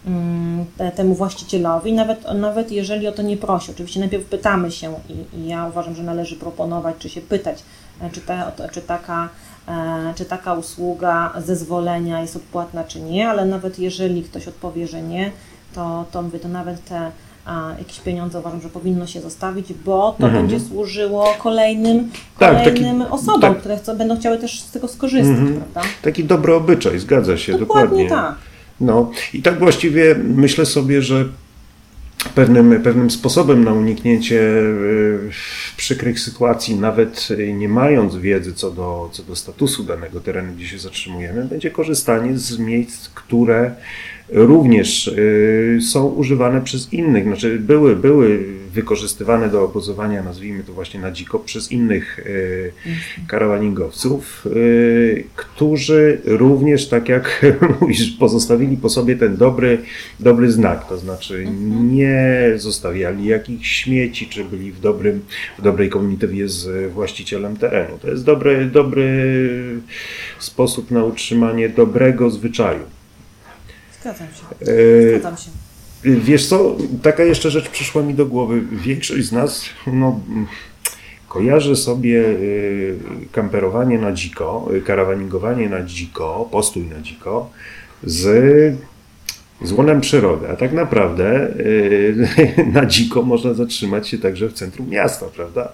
mm, 0.07 0.65
temu 0.95 1.15
właścicielowi, 1.15 1.93
nawet, 1.93 2.25
nawet 2.33 2.71
jeżeli 2.71 3.07
o 3.07 3.11
to 3.11 3.21
nie 3.21 3.37
prosi. 3.37 3.71
Oczywiście 3.71 3.99
najpierw 3.99 4.25
pytamy 4.25 4.71
się 4.71 4.93
i, 5.09 5.37
i 5.37 5.47
ja 5.47 5.67
uważam, 5.67 5.95
że 5.95 6.03
należy 6.03 6.35
proponować, 6.35 6.95
czy 6.99 7.09
się 7.09 7.21
pytać, 7.21 7.63
e, 8.01 8.09
czy, 8.09 8.21
ta, 8.21 8.51
czy, 8.71 8.81
taka, 8.81 9.23
e, 9.23 9.27
czy 10.15 10.25
taka 10.25 10.53
usługa 10.53 11.33
zezwolenia 11.45 12.21
jest 12.21 12.35
odpłatna, 12.35 12.83
czy 12.83 13.01
nie, 13.01 13.29
ale 13.29 13.45
nawet 13.45 13.79
jeżeli 13.79 14.23
ktoś 14.23 14.47
odpowie, 14.47 14.87
że 14.87 15.01
nie, 15.01 15.31
to, 15.75 16.05
to 16.11 16.21
mówię, 16.21 16.39
to 16.39 16.47
nawet 16.47 16.85
te 16.85 17.11
a 17.45 17.69
jakieś 17.79 17.99
pieniądze 17.99 18.39
uważam, 18.39 18.61
że 18.61 18.69
powinno 18.69 19.07
się 19.07 19.21
zostawić, 19.21 19.73
bo 19.85 20.15
to 20.19 20.25
mhm. 20.25 20.47
będzie 20.47 20.65
służyło 20.65 21.35
kolejnym, 21.39 22.11
kolejnym 22.39 22.65
tak, 22.65 22.73
taki, 22.73 23.13
osobom, 23.13 23.41
tak. 23.41 23.59
które 23.59 23.77
chcą, 23.77 23.97
będą 23.97 24.19
chciały 24.19 24.37
też 24.37 24.61
z 24.61 24.71
tego 24.71 24.87
skorzystać, 24.87 25.37
mhm. 25.37 25.55
prawda? 25.55 25.81
Taki 26.01 26.23
dobry 26.23 26.55
obyczaj, 26.55 26.99
zgadza 26.99 27.37
się, 27.37 27.57
dokładnie. 27.57 28.03
dokładnie. 28.03 28.09
tak. 28.09 28.35
No 28.79 29.11
i 29.33 29.41
tak 29.41 29.59
właściwie 29.59 30.15
myślę 30.23 30.65
sobie, 30.65 31.01
że 31.01 31.25
pewnym, 32.29 32.81
pewnym 32.81 33.11
sposobem 33.11 33.63
na 33.63 33.73
uniknięcie 33.73 34.39
y, 34.39 35.29
przykrych 35.77 36.19
sytuacji, 36.19 36.75
nawet 36.75 37.27
nie 37.53 37.69
mając 37.69 38.15
wiedzy 38.15 38.53
co 38.53 38.71
do, 38.71 39.09
co 39.11 39.23
do 39.23 39.35
statusu 39.35 39.83
danego 39.83 40.19
terenu, 40.19 40.53
gdzie 40.53 40.67
się 40.67 40.79
zatrzymujemy, 40.79 41.45
będzie 41.45 41.71
korzystanie 41.71 42.37
z 42.37 42.59
miejsc, 42.59 43.09
które 43.09 43.75
również 44.29 45.07
y, 45.07 45.79
są 45.91 46.05
używane 46.07 46.61
przez 46.61 46.93
innych, 46.93 47.23
znaczy 47.23 47.59
były, 47.59 47.95
były 47.95 48.45
wykorzystywane 48.75 49.49
do 49.49 49.63
obozowania, 49.63 50.23
nazwijmy 50.23 50.63
to 50.63 50.73
właśnie 50.73 50.99
na 50.99 51.11
dziko, 51.11 51.39
przez 51.39 51.71
innych 51.71 52.19
y, 52.19 52.71
karawaningowców, 53.27 54.45
y, 54.45 55.23
którzy 55.35 56.21
również, 56.25 56.87
tak 56.87 57.09
jak 57.09 57.45
mówisz, 57.81 58.11
pozostawili 58.11 58.77
po 58.77 58.89
sobie 58.89 59.15
ten 59.15 59.37
dobry, 59.37 59.77
dobry 60.19 60.51
znak, 60.51 60.89
to 60.89 60.97
znaczy 60.97 61.37
mhm. 61.37 61.95
nie 61.95 62.51
zostawiali 62.55 63.25
jakichś 63.25 63.69
śmieci, 63.69 64.27
czy 64.27 64.43
byli 64.43 64.71
w, 64.71 64.79
dobrym, 64.79 65.21
w 65.59 65.61
dobrej 65.61 65.89
komitywie 65.89 66.49
z 66.49 66.91
właścicielem 66.91 67.57
terenu. 67.57 67.97
To 68.01 68.07
jest 68.07 68.23
dobry, 68.23 68.65
dobry 68.65 69.29
sposób 70.39 70.91
na 70.91 71.03
utrzymanie 71.03 71.69
dobrego 71.69 72.29
zwyczaju. 72.29 72.94
Zgadzam 74.05 74.27
się. 74.27 74.71
E, 74.71 75.09
Zgadzam 75.09 75.37
się. 75.37 75.51
Wiesz 76.03 76.47
co, 76.47 76.75
taka 77.01 77.23
jeszcze 77.23 77.51
rzecz 77.51 77.69
przyszła 77.69 78.01
mi 78.01 78.13
do 78.13 78.25
głowy. 78.25 78.61
Większość 78.71 79.25
z 79.25 79.31
nas 79.31 79.65
no, 79.87 80.19
kojarzy 81.29 81.75
sobie 81.75 82.29
e, 82.29 82.33
kamperowanie 83.31 83.99
na 83.99 84.11
dziko, 84.11 84.67
e, 84.77 84.81
karawaningowanie 84.81 85.69
na 85.69 85.83
dziko, 85.83 86.49
postój 86.51 86.83
na 86.83 87.01
dziko 87.01 87.49
z 88.03 88.25
z 89.63 89.71
łonem 89.71 90.01
przyrody, 90.01 90.49
a 90.49 90.55
tak 90.55 90.73
naprawdę 90.73 91.53
na 92.73 92.85
dziko 92.85 93.21
można 93.21 93.53
zatrzymać 93.53 94.07
się 94.07 94.17
także 94.17 94.49
w 94.49 94.53
centrum 94.53 94.89
miasta, 94.89 95.25
prawda? 95.35 95.71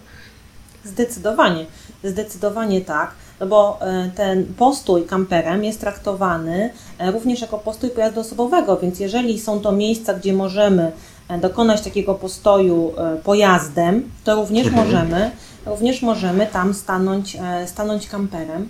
Zdecydowanie, 0.83 1.65
zdecydowanie 2.03 2.81
tak 2.81 3.11
no 3.41 3.47
bo 3.47 3.79
e, 3.81 4.11
ten 4.15 4.45
postój 4.45 5.05
kamperem 5.05 5.63
jest 5.63 5.79
traktowany 5.79 6.69
również 7.11 7.41
jako 7.41 7.57
postój 7.57 7.89
pojazdu 7.89 8.19
osobowego, 8.19 8.77
więc 8.77 8.99
jeżeli 8.99 9.39
są 9.39 9.59
to 9.59 9.71
miejsca, 9.71 10.13
gdzie 10.13 10.33
możemy 10.33 10.91
e, 11.29 11.37
dokonać 11.37 11.81
takiego 11.81 12.15
postoju 12.15 12.93
pojazdem, 13.23 14.11
to 14.23 14.35
również 14.35 14.67
mhm. 14.67 14.85
możemy, 14.85 15.31
również 15.65 16.01
możemy 16.01 16.47
tam 16.47 16.73
stanąć, 16.73 17.37
stanąć 17.65 18.07
kamperem. 18.07 18.69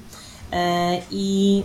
I 1.12 1.64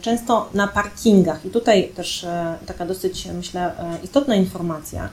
często 0.00 0.48
na 0.54 0.68
parkingach, 0.68 1.44
i 1.44 1.50
tutaj 1.50 1.88
też 1.88 2.26
taka 2.66 2.86
dosyć, 2.86 3.28
myślę, 3.34 3.72
istotna 4.04 4.34
informacja, 4.34 5.08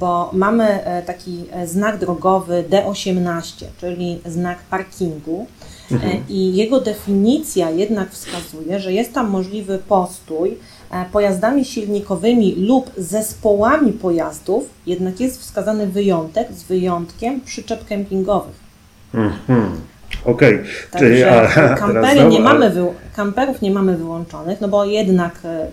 bo 0.00 0.30
mamy 0.32 0.84
taki 1.06 1.44
znak 1.64 1.98
drogowy 1.98 2.64
D18, 2.70 3.64
czyli 3.80 4.20
znak 4.26 4.58
parkingu. 4.58 5.46
Mhm. 5.92 6.24
I 6.28 6.54
jego 6.54 6.80
definicja 6.80 7.70
jednak 7.70 8.10
wskazuje, 8.10 8.80
że 8.80 8.92
jest 8.92 9.12
tam 9.12 9.30
możliwy 9.30 9.78
postój 9.88 10.56
e, 10.90 11.04
pojazdami 11.12 11.64
silnikowymi 11.64 12.54
lub 12.54 12.90
zespołami 12.96 13.92
pojazdów, 13.92 14.70
jednak 14.86 15.20
jest 15.20 15.40
wskazany 15.40 15.86
wyjątek 15.86 16.52
z 16.52 16.62
wyjątkiem 16.62 17.40
przyczep 17.40 17.86
kempingowych. 17.86 18.64
Mhm. 19.14 19.80
Okej, 20.24 20.54
okay. 20.54 21.00
czyli 21.00 21.22
kampery 21.78 22.24
nie 22.24 22.40
mamy 22.40 22.72
kamperów 23.16 23.62
nie 23.62 23.70
mamy 23.70 23.96
wyłączonych, 23.96 24.60
no 24.60 24.68
bo 24.68 24.84
jednak 24.84 25.38
e, 25.44 25.66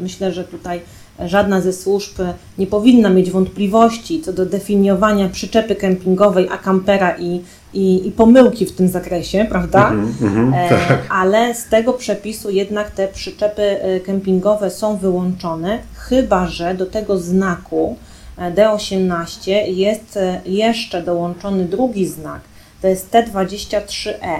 myślę, 0.00 0.32
że 0.32 0.44
tutaj 0.44 0.80
żadna 1.26 1.60
ze 1.60 1.72
służb 1.72 2.18
nie 2.58 2.66
powinna 2.66 3.10
mieć 3.10 3.30
wątpliwości 3.30 4.20
co 4.20 4.32
do 4.32 4.46
definiowania 4.46 5.28
przyczepy 5.28 5.74
kempingowej, 5.74 6.48
a 6.50 6.58
kampera 6.58 7.16
i, 7.18 7.40
i, 7.74 8.08
i 8.08 8.12
pomyłki 8.12 8.66
w 8.66 8.72
tym 8.72 8.88
zakresie, 8.88 9.46
prawda? 9.48 9.88
Mm 9.88 10.12
-hmm, 10.12 10.56
e, 10.56 10.68
tak. 10.68 11.06
Ale 11.08 11.54
z 11.54 11.68
tego 11.68 11.92
przepisu 11.92 12.50
jednak 12.50 12.90
te 12.90 13.08
przyczepy 13.08 13.62
e, 13.62 14.00
kempingowe 14.00 14.70
są 14.70 14.96
wyłączone, 14.96 15.78
chyba 15.94 16.46
że 16.46 16.74
do 16.74 16.86
tego 16.86 17.18
znaku 17.18 17.96
e, 18.38 18.52
D18 18.52 19.50
jest 19.66 20.18
jeszcze 20.46 21.02
dołączony 21.02 21.64
drugi 21.64 22.06
znak, 22.06 22.40
to 22.82 22.88
jest 22.88 23.10
T23E. 23.10 24.38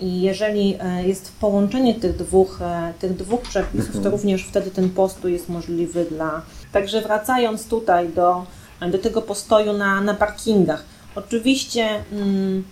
I 0.00 0.20
jeżeli 0.20 0.78
jest 1.04 1.32
połączenie 1.40 1.94
tych 1.94 2.16
dwóch, 2.16 2.60
tych 2.98 3.16
dwóch 3.16 3.40
przepisów, 3.40 3.92
to 3.92 3.96
mhm. 3.96 4.14
również 4.14 4.44
wtedy 4.44 4.70
ten 4.70 4.90
postój 4.90 5.32
jest 5.32 5.48
możliwy 5.48 6.04
dla. 6.04 6.42
Także 6.72 7.00
wracając 7.02 7.66
tutaj 7.66 8.08
do, 8.08 8.46
do 8.90 8.98
tego 8.98 9.22
postoju 9.22 9.72
na, 9.72 10.00
na 10.00 10.14
parkingach, 10.14 10.84
Oczywiście 11.14 12.04
mm, 12.12 12.64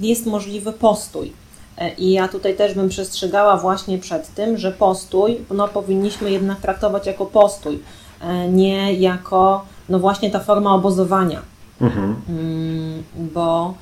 jest 0.00 0.26
możliwy 0.26 0.72
postój. 0.72 1.32
E, 1.78 1.94
I 1.94 2.12
ja 2.12 2.28
tutaj 2.28 2.56
też 2.56 2.74
bym 2.74 2.88
przestrzegała 2.88 3.56
właśnie 3.56 3.98
przed 3.98 4.34
tym, 4.34 4.58
że 4.58 4.72
postój 4.72 5.38
no, 5.50 5.68
powinniśmy 5.68 6.30
jednak 6.30 6.60
traktować 6.60 7.06
jako 7.06 7.26
postój, 7.26 7.78
e, 8.20 8.48
nie 8.48 8.94
jako 8.94 9.64
no 9.88 9.98
właśnie 9.98 10.30
ta 10.30 10.40
forma 10.40 10.74
obozowania. 10.74 11.42
Mhm. 11.80 12.16
Mm, 12.28 13.02
bo 13.14 13.74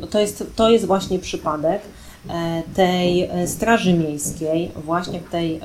no, 0.00 0.06
to, 0.06 0.20
jest, 0.20 0.44
to 0.56 0.70
jest 0.70 0.86
właśnie 0.86 1.18
przypadek 1.18 1.82
tej 2.74 3.30
Straży 3.46 3.92
Miejskiej, 3.92 4.70
właśnie 4.84 5.20
w 5.20 5.30
tej 5.30 5.60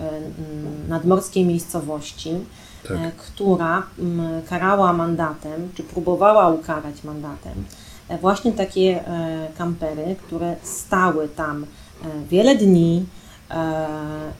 nadmorskiej 0.87 1.45
miejscowości, 1.45 2.31
tak. 2.87 2.97
E, 2.97 3.11
która 3.17 3.83
mm, 3.99 4.41
karała 4.41 4.93
mandatem, 4.93 5.69
czy 5.75 5.83
próbowała 5.83 6.49
ukarać 6.49 7.03
mandatem, 7.03 7.63
e, 8.09 8.17
właśnie 8.17 8.51
takie 8.51 9.07
e, 9.07 9.47
kampery, 9.57 10.15
które 10.25 10.55
stały 10.63 11.29
tam 11.29 11.65
wiele 12.29 12.55
dni, 12.55 13.05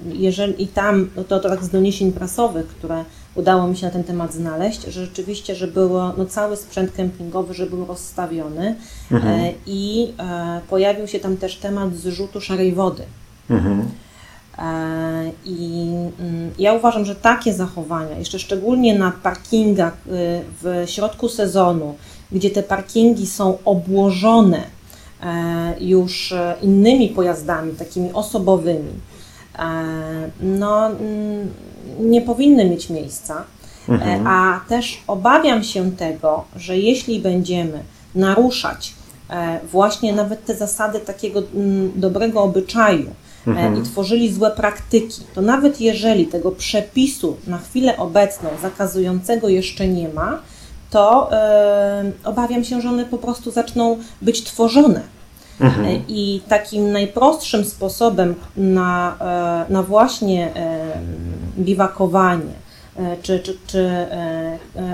jeżeli 0.05 0.63
i 0.63 0.67
tam, 0.67 1.09
no 1.15 1.23
to, 1.23 1.39
to 1.39 1.49
tak 1.49 1.63
z 1.63 1.69
doniesień 1.69 2.11
prasowych, 2.11 2.67
które 2.67 3.05
udało 3.35 3.67
mi 3.67 3.77
się 3.77 3.85
na 3.85 3.91
ten 3.91 4.03
temat 4.03 4.33
znaleźć, 4.33 4.83
że 4.83 5.05
rzeczywiście, 5.05 5.55
że 5.55 5.67
było, 5.67 6.13
no 6.17 6.25
cały 6.25 6.57
sprzęt 6.57 6.91
kempingowy, 6.91 7.53
że 7.53 7.65
był 7.65 7.85
rozstawiony 7.85 8.75
mhm. 9.11 9.53
i 9.65 10.13
pojawił 10.69 11.07
się 11.07 11.19
tam 11.19 11.37
też 11.37 11.57
temat 11.57 11.95
zrzutu 11.95 12.41
szarej 12.41 12.73
wody. 12.73 13.03
Mhm. 13.49 13.89
E, 14.59 15.31
I 15.45 15.91
mm, 16.19 16.51
ja 16.59 16.73
uważam, 16.73 17.05
że 17.05 17.15
takie 17.15 17.53
zachowania, 17.53 18.19
jeszcze 18.19 18.39
szczególnie 18.39 18.99
na 18.99 19.11
parkingach 19.11 19.93
y, 19.93 20.41
w 20.61 20.83
środku 20.85 21.29
sezonu, 21.29 21.95
gdzie 22.31 22.49
te 22.49 22.63
parkingi 22.63 23.27
są 23.27 23.57
obłożone 23.65 24.63
e, 25.23 25.75
już 25.79 26.31
e, 26.31 26.55
innymi 26.61 27.09
pojazdami, 27.09 27.71
takimi 27.73 28.13
osobowymi, 28.13 28.93
no, 30.41 30.87
mm, 30.87 31.53
nie 31.99 32.21
powinny 32.21 32.69
mieć 32.69 32.89
miejsca. 32.89 33.43
Mhm. 33.89 34.27
A 34.27 34.61
też 34.69 35.03
obawiam 35.07 35.63
się 35.63 35.91
tego, 35.91 36.43
że 36.55 36.77
jeśli 36.77 37.19
będziemy 37.19 37.79
naruszać 38.15 38.93
właśnie 39.71 40.13
nawet 40.13 40.45
te 40.45 40.55
zasady 40.55 40.99
takiego 40.99 41.43
mm, 41.55 41.91
dobrego 41.95 42.41
obyczaju, 42.41 43.05
mhm. 43.47 43.81
i 43.81 43.83
tworzyli 43.83 44.33
złe 44.33 44.51
praktyki, 44.51 45.21
to 45.35 45.41
nawet 45.41 45.81
jeżeli 45.81 46.27
tego 46.27 46.51
przepisu 46.51 47.37
na 47.47 47.57
chwilę 47.57 47.97
obecną 47.97 48.49
zakazującego 48.61 49.49
jeszcze 49.49 49.87
nie 49.87 50.09
ma, 50.09 50.39
to 50.89 51.31
e, 51.31 52.11
obawiam 52.23 52.63
się, 52.63 52.81
że 52.81 52.89
one 52.89 53.05
po 53.05 53.17
prostu 53.17 53.51
zaczną 53.51 53.97
być 54.21 54.43
tworzone. 54.43 55.01
Mhm. 55.61 55.85
E, 55.85 55.99
I 56.07 56.41
takim 56.47 56.91
najprostszym 56.91 57.65
sposobem 57.65 58.35
na, 58.57 59.15
na 59.69 59.83
właśnie 59.83 60.51
biwakowanie 61.59 62.53
czy, 63.21 63.39
czy, 63.39 63.57
czy 63.67 63.89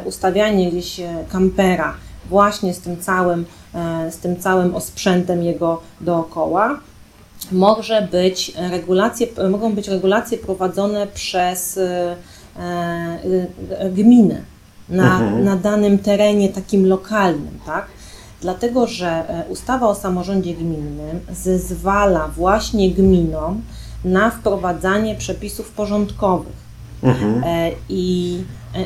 ustawianie 0.05 0.71
gdzieś 0.71 1.01
kampera 1.31 1.93
właśnie 2.29 2.73
z 2.73 2.79
tym 2.79 3.01
całym, 3.01 3.45
z 4.09 4.17
tym 4.17 4.39
całym 4.39 4.75
osprzętem 4.75 5.43
jego 5.43 5.81
dookoła, 6.01 6.79
może 7.51 8.07
być 8.11 8.53
regulacje, 8.71 9.27
mogą 9.49 9.73
być 9.73 9.87
regulacje 9.87 10.37
prowadzone 10.37 11.07
przez 11.07 11.77
e, 11.77 12.15
e, 12.57 13.89
gminę 13.89 14.41
na, 14.89 15.19
mhm. 15.19 15.43
na 15.43 15.55
danym 15.55 15.99
terenie 15.99 16.49
takim 16.49 16.87
lokalnym, 16.87 17.59
tak? 17.65 17.85
Dlatego, 18.41 18.87
że 18.87 19.07
e, 19.07 19.45
ustawa 19.49 19.87
o 19.87 19.95
samorządzie 19.95 20.53
gminnym 20.53 21.19
zezwala 21.31 22.27
właśnie 22.27 22.91
gminom 22.91 23.61
na 24.05 24.29
wprowadzanie 24.31 25.15
przepisów 25.15 25.71
porządkowych. 25.71 26.63
Mhm. 27.03 27.43
I, 27.89 28.37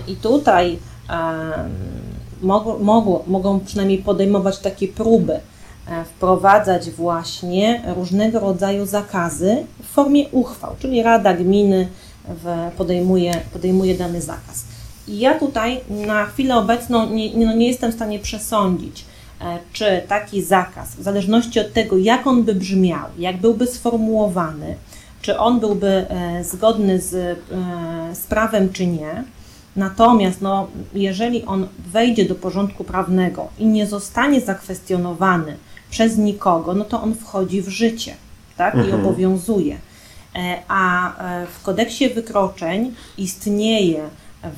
I 0.08 0.16
tutaj 0.16 0.80
mogą, 2.42 2.80
mogą, 2.80 3.20
mogą 3.28 3.60
przynajmniej 3.60 3.98
podejmować 3.98 4.60
takie 4.60 4.88
próby 4.88 5.40
wprowadzać 6.06 6.92
właśnie 6.92 7.82
różnego 7.96 8.40
rodzaju 8.40 8.86
zakazy 8.86 9.66
w 9.84 9.86
formie 9.86 10.28
uchwał, 10.32 10.76
czyli 10.80 11.04
Rada 11.04 11.34
Gminy 11.34 11.88
podejmuje, 12.78 13.42
podejmuje 13.54 13.96
dany 13.96 14.22
zakaz. 14.22 14.66
I 15.08 15.20
ja 15.20 15.40
tutaj 15.40 15.82
na 15.90 16.26
chwilę 16.26 16.56
obecną 16.56 17.10
nie, 17.10 17.46
no 17.46 17.54
nie 17.54 17.68
jestem 17.68 17.92
w 17.92 17.96
stanie 17.96 18.20
przesądzić, 18.20 19.06
e, 19.42 19.60
czy 19.74 20.02
taki 20.08 20.44
zakaz, 20.44 20.96
w 20.96 21.04
zależności 21.04 21.60
od 21.60 21.74
tego, 21.74 21.98
jak 21.98 22.28
on 22.28 22.44
by 22.44 22.56
brzmiał, 22.56 23.06
jak 23.18 23.38
byłby 23.38 23.68
sformułowany, 23.68 24.76
czy 25.22 25.40
on 25.40 25.60
byłby 25.60 25.88
e, 25.88 26.44
zgodny 26.44 27.02
z, 27.02 27.14
e, 27.14 27.36
z 28.16 28.28
prawem, 28.28 28.70
czy 28.74 28.88
nie. 28.88 29.24
Natomiast 29.76 30.42
no, 30.42 30.68
jeżeli 30.94 31.46
on 31.46 31.68
wejdzie 31.92 32.26
do 32.26 32.36
porządku 32.36 32.84
prawnego 32.84 33.48
i 33.60 33.66
nie 33.66 33.88
zostanie 33.88 34.42
zakwestionowany 34.42 35.58
przez 35.90 36.18
nikogo, 36.18 36.74
no 36.74 36.86
to 36.86 37.02
on 37.02 37.16
wchodzi 37.16 37.62
w 37.62 37.68
życie 37.68 38.16
tak? 38.58 38.76
i 38.76 38.80
Mhm. 38.80 39.06
obowiązuje. 39.06 39.78
E, 40.36 40.62
A 40.68 41.14
e, 41.18 41.48
w 41.48 41.64
kodeksie 41.64 42.10
wykroczeń 42.10 42.96
istnieje 43.18 44.10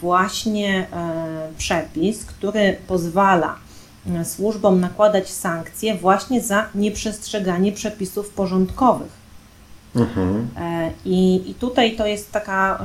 właśnie 0.02 0.88
e, 0.94 1.52
przepis, 1.58 2.26
który 2.26 2.78
pozwala 2.88 3.56
służbom 4.24 4.80
nakładać 4.80 5.30
sankcje 5.30 5.96
właśnie 5.96 6.42
za 6.42 6.66
nieprzestrzeganie 6.76 7.72
przepisów 7.72 8.30
porządkowych. 8.30 9.12
Mhm. 9.96 10.48
I, 11.06 11.50
I 11.52 11.54
tutaj 11.54 11.96
to 11.96 12.08
jest 12.08 12.32
taka 12.32 12.80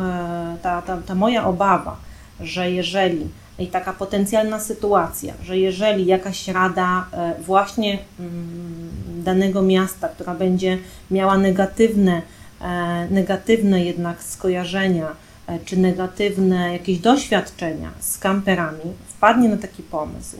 ta, 0.62 0.82
ta, 0.82 0.96
ta 0.96 1.14
moja 1.14 1.46
obawa, 1.46 1.96
że 2.40 2.70
jeżeli 2.70 3.28
i 3.58 3.66
taka 3.66 3.92
potencjalna 3.92 4.60
sytuacja, 4.60 5.34
że 5.42 5.58
jeżeli 5.58 6.06
jakaś 6.06 6.48
rada 6.48 7.06
e, 7.12 7.34
właśnie 7.42 7.98
mm, 8.20 8.90
danego 9.24 9.62
miasta, 9.62 10.08
która 10.08 10.34
będzie 10.34 10.78
miała 11.10 11.38
negatywne, 11.38 12.22
e, 12.60 13.06
negatywne 13.10 13.84
jednak 13.84 14.22
skojarzenia, 14.22 15.08
e, 15.46 15.58
czy 15.58 15.76
negatywne 15.76 16.72
jakieś 16.72 16.98
doświadczenia 16.98 17.90
z 18.00 18.18
kamperami, 18.18 18.92
wpadnie 19.08 19.48
na 19.48 19.56
taki 19.56 19.82
pomysł 19.82 20.36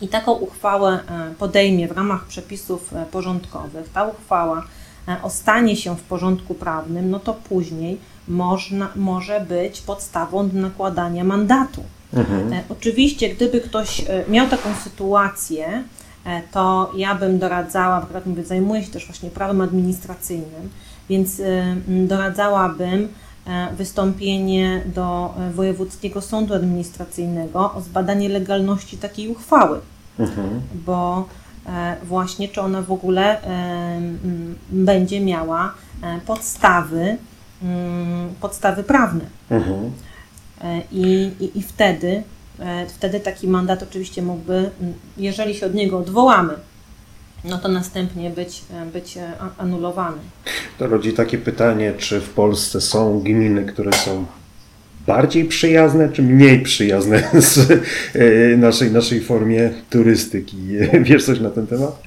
i 0.00 0.08
taką 0.08 0.32
uchwałę 0.32 0.98
podejmie 1.38 1.88
w 1.88 1.92
ramach 1.92 2.24
przepisów 2.24 2.94
porządkowych, 3.10 3.88
ta 3.92 4.04
uchwała 4.04 4.64
ostanie 5.22 5.76
się 5.76 5.96
w 5.96 6.02
porządku 6.02 6.54
prawnym, 6.54 7.10
no 7.10 7.20
to 7.20 7.34
później 7.34 7.98
można, 8.28 8.88
może 8.96 9.40
być 9.40 9.80
podstawą 9.80 10.48
do 10.48 10.60
nakładania 10.60 11.24
mandatu. 11.24 11.84
Mhm. 12.14 12.52
E, 12.52 12.62
Oczywiście, 12.68 13.28
gdyby 13.28 13.60
ktoś 13.60 14.00
e, 14.00 14.24
miał 14.28 14.48
taką 14.48 14.74
sytuację, 14.84 15.82
e, 16.26 16.42
to 16.52 16.92
ja 16.96 17.14
bym 17.14 17.38
doradzała, 17.38 17.94
akurat 17.94 18.26
mówię, 18.26 18.44
zajmuję 18.44 18.82
się 18.84 18.90
też 18.90 19.06
właśnie 19.06 19.30
prawem 19.30 19.60
administracyjnym, 19.60 20.70
więc 21.08 21.42
doradzałabym 21.88 23.08
wystąpienie 23.76 24.82
do 24.94 25.34
Wojewódzkiego 25.54 26.20
Sądu 26.20 26.54
Administracyjnego 26.54 27.74
o 27.74 27.80
zbadanie 27.80 28.28
legalności 28.28 28.98
takiej 28.98 29.28
uchwały 29.28 29.80
Mhm. 30.18 30.60
bo 30.86 31.28
właśnie 32.02 32.48
czy 32.48 32.60
ona 32.60 32.82
w 32.82 32.92
ogóle 32.92 33.36
będzie 34.70 35.20
miała 35.20 35.74
podstawy, 36.26 37.16
podstawy 38.40 38.82
prawne. 38.82 39.24
Mhm. 39.50 39.92
E, 40.62 40.82
I, 40.92 41.30
i, 41.40 41.58
i 41.58 41.62
wtedy, 41.62 42.22
e, 42.58 42.86
wtedy 42.86 43.20
taki 43.20 43.48
mandat 43.48 43.82
oczywiście 43.82 44.22
mógłby, 44.22 44.70
jeżeli 45.16 45.54
się 45.54 45.66
od 45.66 45.74
niego 45.74 45.98
odwołamy, 45.98 46.54
no 47.44 47.58
to 47.58 47.68
następnie 47.68 48.30
być, 48.30 48.62
e, 48.74 48.86
być 48.86 49.18
anulowany. 49.58 50.18
To 50.78 50.86
rodzi 50.86 51.12
takie 51.12 51.38
pytanie, 51.38 51.92
czy 51.98 52.20
w 52.20 52.30
Polsce 52.30 52.80
są 52.80 53.20
gminy, 53.20 53.64
które 53.64 53.92
są 53.92 54.26
bardziej 55.06 55.44
przyjazne, 55.44 56.08
czy 56.08 56.22
mniej 56.22 56.60
przyjazne 56.62 57.22
z 57.52 57.68
naszej, 58.58 58.90
naszej 58.90 59.20
formie 59.20 59.70
turystyki? 59.90 60.56
Wiesz 61.02 61.24
coś 61.24 61.40
na 61.40 61.50
ten 61.50 61.66
temat? 61.66 62.02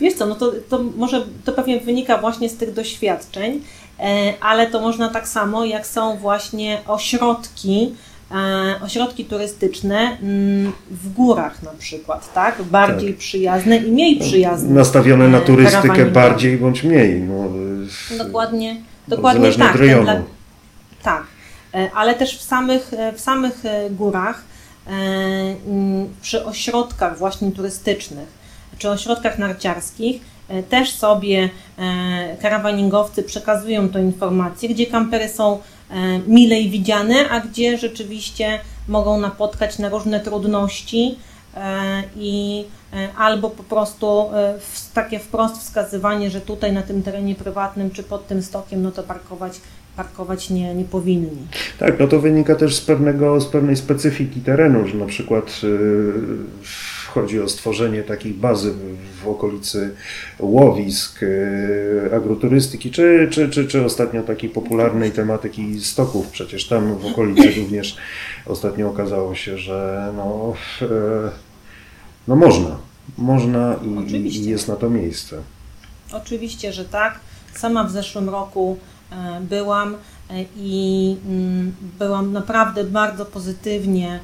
Wiesz 0.00 0.14
co, 0.14 0.26
no 0.26 0.34
to, 0.34 0.52
to 0.68 0.82
może 0.96 1.26
to 1.44 1.52
pewnie 1.52 1.80
wynika 1.80 2.18
właśnie 2.18 2.48
z 2.48 2.56
tych 2.56 2.72
doświadczeń, 2.72 3.60
ale 4.40 4.66
to 4.66 4.80
można 4.80 5.08
tak 5.08 5.28
samo, 5.28 5.64
jak 5.64 5.86
są 5.86 6.16
właśnie 6.16 6.80
ośrodki, 6.86 7.94
e, 8.30 8.80
ośrodki 8.82 9.24
turystyczne 9.24 9.98
mm, 10.22 10.72
w 10.90 11.12
górach 11.12 11.62
na 11.62 11.70
przykład, 11.78 12.32
tak? 12.34 12.62
Bardziej 12.62 13.10
Tak. 13.10 13.18
przyjazne 13.18 13.76
i 13.76 13.92
mniej 13.92 14.20
przyjazne. 14.20 14.74
Nastawione 14.74 15.28
na 15.28 15.38
e, 15.38 15.40
turystykę 15.40 15.82
karawaningowe. 15.82 16.10
bardziej 16.10 16.56
bądź 16.58 16.82
mniej. 16.82 17.20
No, 17.20 17.34
e, 18.14 18.18
Dokładnie, 18.24 18.76
dokładnie 19.08 19.52
tak. 19.52 19.76
dla- 20.02 20.22
tak, 21.02 21.22
E, 21.74 21.90
ale 21.94 22.14
też 22.14 22.38
w 22.38 22.42
samych, 22.42 22.94
e, 22.94 23.12
w 23.12 23.20
samych 23.20 23.64
e, 23.66 23.90
górach, 23.90 24.42
e, 24.86 24.90
mm, 24.90 26.08
przy 26.22 26.44
ośrodkach 26.44 27.18
właśnie 27.18 27.52
turystycznych, 27.52 28.28
czy 28.78 28.90
ośrodkach 28.90 29.38
narciarskich, 29.38 30.16
e, 30.16 30.20
też 30.68 30.92
sobie 30.96 31.50
e, 31.78 32.36
karawaningowcy 32.42 33.22
przekazują 33.22 33.88
tą 33.88 33.98
informację, 33.98 34.68
gdzie 34.68 34.86
kampery 34.86 35.28
są 35.28 35.58
e, 35.90 36.18
milej 36.26 36.70
widziane, 36.70 37.28
a 37.30 37.40
gdzie 37.40 37.78
rzeczywiście 37.78 38.60
mogą 38.88 39.20
napotkać 39.20 39.78
na 39.78 39.88
różne 39.88 40.20
trudności 40.20 41.18
e, 41.56 42.02
i 42.16 42.64
e, 42.92 43.08
albo 43.16 43.50
po 43.50 43.62
prostu 43.62 44.30
e, 44.34 44.54
takie 44.94 45.18
wprost 45.18 45.58
wskazywanie, 45.58 46.30
że 46.30 46.40
tutaj 46.40 46.72
na 46.72 46.82
tym 46.82 47.02
terenie 47.02 47.34
prywatnym 47.34 47.90
czy 47.90 48.02
pod 48.02 48.26
tym 48.26 48.42
stokiem, 48.42 48.82
no 48.82 48.92
to 48.92 49.02
parkować, 49.02 49.60
parkować 49.96 50.50
nie, 50.50 50.74
nie 50.74 50.84
powinni. 50.84 51.46
Tak, 51.78 52.00
no 52.00 52.08
to 52.08 52.20
wynika 52.20 52.54
też 52.54 52.76
z, 52.76 52.80
pewnego, 52.80 53.40
z 53.40 53.46
pewnej 53.46 53.76
specyfiki 53.76 54.40
terenu, 54.40 54.88
że 54.88 54.94
na 54.94 55.06
przykład 55.06 55.60
y, 55.64 56.12
chodzi 57.14 57.40
o 57.40 57.48
stworzenie 57.48 58.02
takiej 58.02 58.34
bazy 58.34 58.72
w, 59.22 59.28
okolicy 59.28 59.94
łowisk, 60.38 61.22
y, 61.22 62.10
agroturystyki, 62.16 62.90
czy, 62.90 63.28
czy, 63.30 63.48
czy, 63.48 63.66
czy 63.66 63.84
ostatnio 63.84 64.22
takiej 64.22 64.50
popularnej 64.50 65.10
tematyki 65.10 65.80
stoków. 65.80 66.28
Przecież 66.28 66.68
tam 66.68 66.98
w 66.98 67.06
okolicy 67.06 67.50
również 67.60 67.96
ostatnio 68.46 68.88
okazało 68.88 69.34
się, 69.34 69.58
że 69.58 70.12
no, 70.16 70.54
e, 70.82 70.86
no 72.28 72.36
można, 72.36 72.76
można 73.18 73.76
i, 74.08 74.14
i, 74.14 74.44
jest 74.44 74.68
na 74.68 74.76
to 74.76 74.90
miejsce. 74.90 75.36
Oczywiście, 76.12 76.72
że 76.72 76.84
tak. 76.84 77.20
Sama 77.54 77.84
w 77.84 77.90
zeszłym 77.90 78.28
roku 78.28 78.78
e, 79.12 79.40
byłam 79.40 79.94
e, 79.94 80.44
i 80.56 81.16
mm, 81.26 81.74
byłam 81.98 82.32
naprawdę 82.32 82.84
bardzo 82.84 83.24
pozytywnie, 83.24 84.20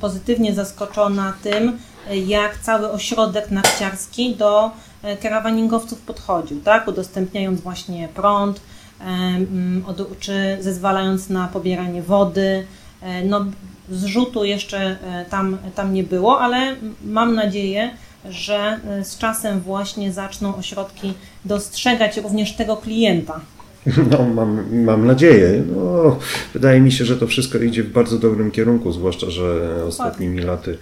pozytywnie 0.00 0.54
zaskoczona 0.54 1.32
tym, 1.42 1.78
e, 2.10 2.18
jak 2.18 2.58
cały 2.58 2.90
ośrodek 2.90 3.50
narciarski 3.50 4.36
do 4.36 4.70
e, 5.02 5.16
karawaningowców 5.16 6.00
podchodził, 6.00 6.60
tak? 6.60 6.88
Udostępniając 6.88 7.60
właśnie 7.60 8.08
prąd, 8.08 8.60
e, 9.00 9.04
mm, 9.04 9.84
czy 10.20 10.58
zezwalając 10.60 11.28
na 11.28 11.48
pobieranie 11.48 12.02
wody. 12.02 12.66
E, 13.02 13.24
No, 13.24 13.44
zrzutu 13.90 14.44
jeszcze 14.44 14.78
e, 14.78 15.24
tam, 15.30 15.58
tam 15.74 15.94
nie 15.94 16.02
było, 16.02 16.40
ale 16.40 16.76
mam 17.04 17.34
nadzieję, 17.34 17.90
że 18.24 18.80
e, 18.88 19.04
z 19.04 19.18
czasem 19.18 19.60
właśnie 19.60 20.12
zaczną 20.12 20.56
ośrodki 20.56 21.14
dostrzegać 21.44 22.16
również 22.16 22.52
tego 22.56 22.76
klienta. 22.76 23.40
No, 24.10 24.24
mam, 24.24 24.82
mam 24.84 25.06
nadzieję. 25.06 25.62
No, 25.76 26.18
wydaje 26.54 26.80
mi 26.80 26.92
się, 26.92 27.04
że 27.04 27.16
to 27.16 27.26
wszystko 27.26 27.58
idzie 27.58 27.82
w 27.82 27.90
bardzo 27.90 28.18
dobrym 28.18 28.50
kierunku, 28.50 28.92
zwłaszcza, 28.92 29.30
że 29.30 29.70
ostatnimi 29.86 30.38
laty, 30.38 30.78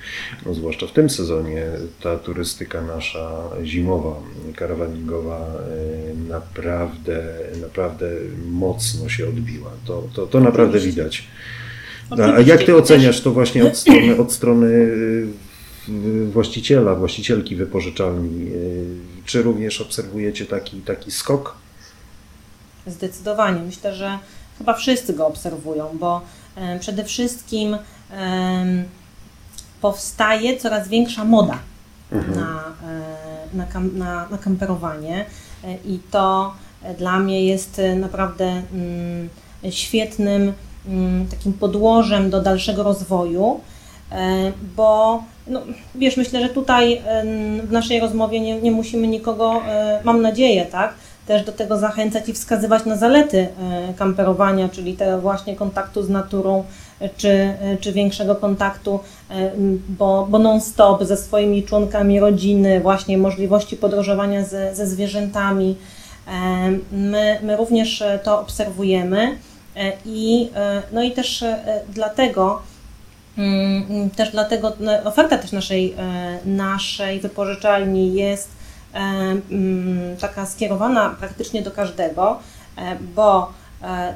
no, 0.46 0.55
zwłaszcza 0.55 0.86
w 0.86 0.92
tym 0.92 1.11
sezonie, 1.11 1.66
ta 2.03 2.18
turystyka 2.18 2.82
nasza 2.82 3.42
zimowa, 3.64 4.20
karawaningowa 4.57 5.38
e, 5.38 6.28
naprawdę, 6.28 7.22
naprawdę 7.61 8.11
mocno 8.46 9.09
się 9.09 9.28
odbiła. 9.28 9.70
To, 9.84 10.09
to, 10.14 10.26
to 10.26 10.40
naprawdę 10.40 10.78
widać. 10.78 11.24
A 12.11 12.40
jak 12.40 12.62
ty 12.62 12.76
oceniasz 12.76 13.20
to 13.20 13.30
właśnie 13.30 13.64
od 13.64 13.76
strony, 13.82 14.18
od 14.18 14.32
strony 14.32 14.66
y, 14.66 15.26
właściciela, 16.32 16.94
właścicielki 16.94 17.57
wypożyczalni? 17.57 18.46
y, 18.46 18.84
Czy 19.24 19.42
również 19.42 19.80
obserwujecie 19.80 20.46
taki, 20.46 20.80
taki 20.80 21.11
skok? 21.11 21.55
Zdecydowanie. 22.87 23.61
Myślę, 23.61 23.95
że 23.95 24.18
chyba 24.59 24.74
wszyscy 24.74 25.14
go 25.14 25.26
obserwują, 25.26 25.99
bo 25.99 26.20
e, 26.57 26.78
przede 26.78 27.05
wszystkim 27.05 27.78
powstaje 29.81 30.57
coraz 30.57 30.89
większa 30.89 31.24
moda 31.24 31.59
Mhm. 32.12 32.41
na, 32.41 32.62
e, 32.91 33.57
na, 33.57 33.66
kam, 33.66 33.99
na, 33.99 34.28
na 34.28 34.39
kamperowanie 34.39 35.24
e, 35.64 35.74
i 35.74 35.99
to 36.11 36.55
dla 36.99 37.18
mnie 37.18 37.45
jest 37.47 37.81
naprawdę 37.97 38.62
mm, 38.72 39.28
świetnym 39.70 40.53
mm, 40.89 41.26
takim 41.26 41.53
podłożem 41.53 42.31
do 42.31 42.41
dalszego 42.43 42.83
rozwoju, 42.83 43.61
bo 44.76 45.22
no, 45.47 45.61
wiesz, 45.95 46.16
myślę, 46.16 46.41
że 46.41 46.49
tutaj 46.49 47.03
w 47.62 47.72
naszej 47.72 48.01
rozmowie 48.01 48.41
nie, 48.41 48.61
nie 48.61 48.70
musimy 48.70 49.07
nikogo, 49.07 49.62
mam 50.05 50.22
nadzieję, 50.22 50.66
tak, 50.66 50.95
też 51.27 51.45
do 51.45 51.53
tego 51.53 51.79
zachęcać 51.79 52.29
i 52.29 52.33
wskazywać 52.33 52.85
na 52.85 52.97
zalety 52.97 53.39
e, 53.39 53.95
kamperowania, 53.95 54.68
czyli 54.68 54.97
tego 54.97 55.18
właśnie 55.18 55.57
kontaktu 55.57 56.03
z 56.03 56.09
naturą, 56.09 56.64
czy, 57.16 57.55
czy 57.81 57.93
większego 57.93 58.37
kontaktu, 58.37 59.01
bo, 59.89 60.27
bo 60.31 60.39
non-stop 60.39 61.05
ze 61.05 61.16
swoimi 61.16 61.62
członkami 61.62 62.21
rodziny, 62.21 62.81
właśnie 62.81 63.18
możliwości 63.18 63.77
podróżowania 63.77 64.45
ze, 64.45 64.75
ze 64.75 64.87
zwierzętami. 64.87 65.77
My, 66.93 67.39
my 67.43 67.57
również 67.57 68.03
to 68.25 68.41
obserwujemy 68.41 69.39
i, 70.07 70.51
no 70.93 71.03
i 71.03 71.12
też 71.12 71.45
dlatego 71.89 72.62
mm, 73.39 74.11
też 74.11 74.31
dlatego 74.31 74.73
no, 74.81 74.93
oferta 75.05 75.39
też 75.39 75.53
naszej, 75.53 75.95
naszej 76.45 77.21
wypożyczalni 77.21 78.14
jest 78.14 78.59
taka 80.20 80.47
skierowana 80.47 81.11
praktycznie 81.20 81.62
do 81.62 81.70
każdego, 81.70 82.38
bo 83.14 83.53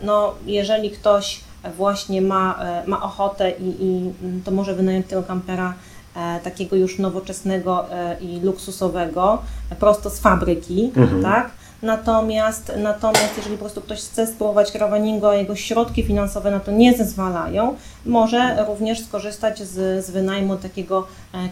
no, 0.03 0.35
jeżeli 0.47 0.91
ktoś 0.91 1.41
właśnie 1.71 2.23
ma, 2.23 2.59
e, 2.61 2.83
ma 2.87 3.03
ochotę 3.03 3.51
i, 3.51 3.85
i 3.85 4.13
to 4.45 4.51
może 4.51 4.75
wynająć 4.75 5.07
tego 5.07 5.23
kampera 5.23 5.75
e, 6.17 6.41
takiego 6.41 6.77
już 6.77 6.99
nowoczesnego 6.99 7.91
e, 7.91 8.17
i 8.21 8.41
luksusowego, 8.41 9.43
prosto 9.81 10.11
z 10.11 10.19
fabryki, 10.19 10.93
mhm. 10.97 11.23
tak? 11.23 11.51
Natomiast, 11.83 12.73
natomiast 12.77 13.37
jeżeli 13.37 13.57
po 13.57 13.61
prostu 13.61 13.81
ktoś 13.81 13.99
chce 13.99 14.27
spróbować 14.27 14.71
caravaningu, 14.71 15.27
a 15.27 15.35
jego 15.35 15.57
środki 15.57 16.03
finansowe 16.03 16.51
na 16.51 16.61
to 16.61 16.73
nie 16.73 16.97
zezwalają, 16.97 17.77
może 18.07 18.65
również 18.69 19.05
skorzystać 19.05 19.63
z, 19.63 20.07
z 20.07 20.11
wynajmu 20.11 20.57
takiego 20.57 21.07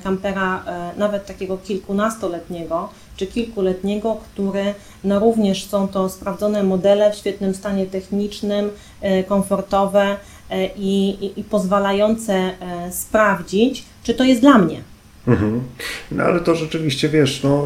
kampera, 0.05 0.63
nawet 0.97 1.27
takiego 1.27 1.59
kilkunastoletniego 1.59 2.89
czy 3.17 3.27
kilkuletniego, 3.27 4.17
który 4.33 4.75
no 5.05 5.19
również 5.19 5.65
są 5.65 5.89
to 5.89 6.09
sprawdzone 6.09 6.63
modele 6.63 7.13
w 7.13 7.17
świetnym 7.17 7.55
stanie 7.55 7.87
technicznym, 7.87 8.71
e, 9.01 9.25
komfortowe 9.25 10.17
e, 10.51 10.67
i, 10.77 11.09
i, 11.27 11.41
i 11.41 11.45
pozwalające 11.45 12.35
e, 12.35 12.93
sprawdzić, 12.93 13.85
czy 14.03 14.15
to 14.15 14.25
jest 14.25 14.41
dla 14.41 14.59
mnie. 14.59 14.81
Mhm. 15.29 15.61
No 16.11 16.25
ale 16.25 16.41
to 16.41 16.55
rzeczywiście 16.55 17.09
wiesz, 17.09 17.43
no 17.43 17.65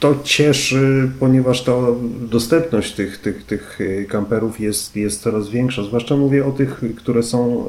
to 0.00 0.14
cieszy, 0.24 1.10
ponieważ 1.20 1.62
ta 1.64 1.72
dostępność 2.20 2.92
tych, 2.92 3.18
tych, 3.18 3.44
tych 3.44 3.78
kamperów 4.08 4.60
jest, 4.60 4.96
jest 4.96 5.22
coraz 5.22 5.48
większa. 5.48 5.82
Zwłaszcza 5.82 6.16
mówię 6.16 6.46
o 6.46 6.50
tych, 6.50 6.80
które 6.96 7.22
są, 7.22 7.66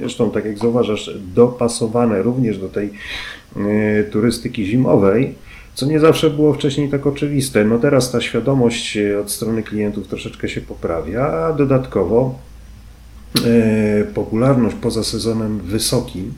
zresztą 0.00 0.30
tak 0.30 0.44
jak 0.44 0.58
zauważasz, 0.58 1.10
dopasowane 1.34 2.22
również 2.22 2.58
do 2.58 2.68
tej 2.68 2.90
turystyki 4.10 4.66
zimowej 4.66 5.34
co 5.74 5.86
nie 5.86 6.00
zawsze 6.00 6.30
było 6.30 6.54
wcześniej 6.54 6.88
tak 6.88 7.06
oczywiste. 7.06 7.64
No 7.64 7.78
teraz 7.78 8.10
ta 8.10 8.20
świadomość 8.20 8.96
e, 8.96 9.20
od 9.20 9.30
strony 9.30 9.62
klientów 9.62 10.08
troszeczkę 10.08 10.48
się 10.48 10.60
poprawia, 10.60 11.26
a 11.26 11.52
dodatkowo 11.52 12.38
e, 13.44 14.04
popularność 14.04 14.76
poza 14.80 15.04
sezonem 15.04 15.58
wysokim. 15.58 16.34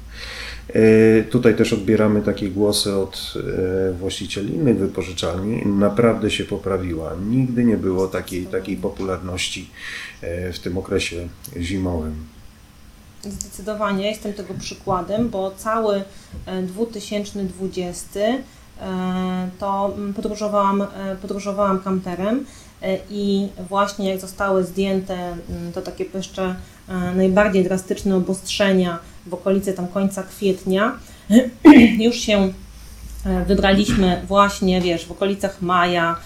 E, 0.69 1.23
tutaj 1.23 1.57
też 1.57 1.73
odbieramy 1.73 2.23
takie 2.23 2.51
głosy 2.51 2.95
od 2.95 3.35
właścicieli 3.99 4.55
innych 4.55 4.79
wypożyczalni. 4.79 5.67
Naprawdę 5.67 6.31
się 6.31 6.45
poprawiła. 6.45 7.17
Nigdy 7.31 7.65
nie 7.65 7.77
było 7.77 8.09
takiej, 8.09 8.47
takiej 8.47 8.77
popularności 8.77 9.71
w 10.53 10.59
tym 10.59 10.79
okresie 10.79 11.29
zimowym. 11.61 12.15
Zdecydowanie 13.23 14.09
jestem 14.11 14.33
tego 14.33 14.55
przykładem, 14.55 15.29
bo 15.29 15.51
cały 15.57 16.03
2020 16.63 18.21
E, 18.21 18.39
to 19.59 19.95
podróżowałam, 20.17 20.83
e, 20.83 21.17
podróżowałam 21.23 21.81
kamperem 21.81 22.45
e, 22.83 22.99
i 23.11 23.49
właśnie 23.69 24.11
jak 24.11 24.21
zostały 24.21 24.65
zdjęte 24.65 25.37
to 25.75 25.83
takie 25.83 26.05
jeszcze 26.15 26.55
najbardziej 27.17 27.65
drastyczne 27.65 28.17
obostrzenia 28.17 28.99
w 29.27 29.35
okolicy 29.35 29.73
tam 29.73 29.89
końca 29.89 30.23
kwietnia, 30.23 30.93
już 31.99 32.17
się 32.17 32.53
wybraliśmy 33.47 34.23
właśnie, 34.29 34.81
wiesz, 34.81 35.07
w 35.07 35.13
okolicach 35.13 35.63
maja 35.63 36.17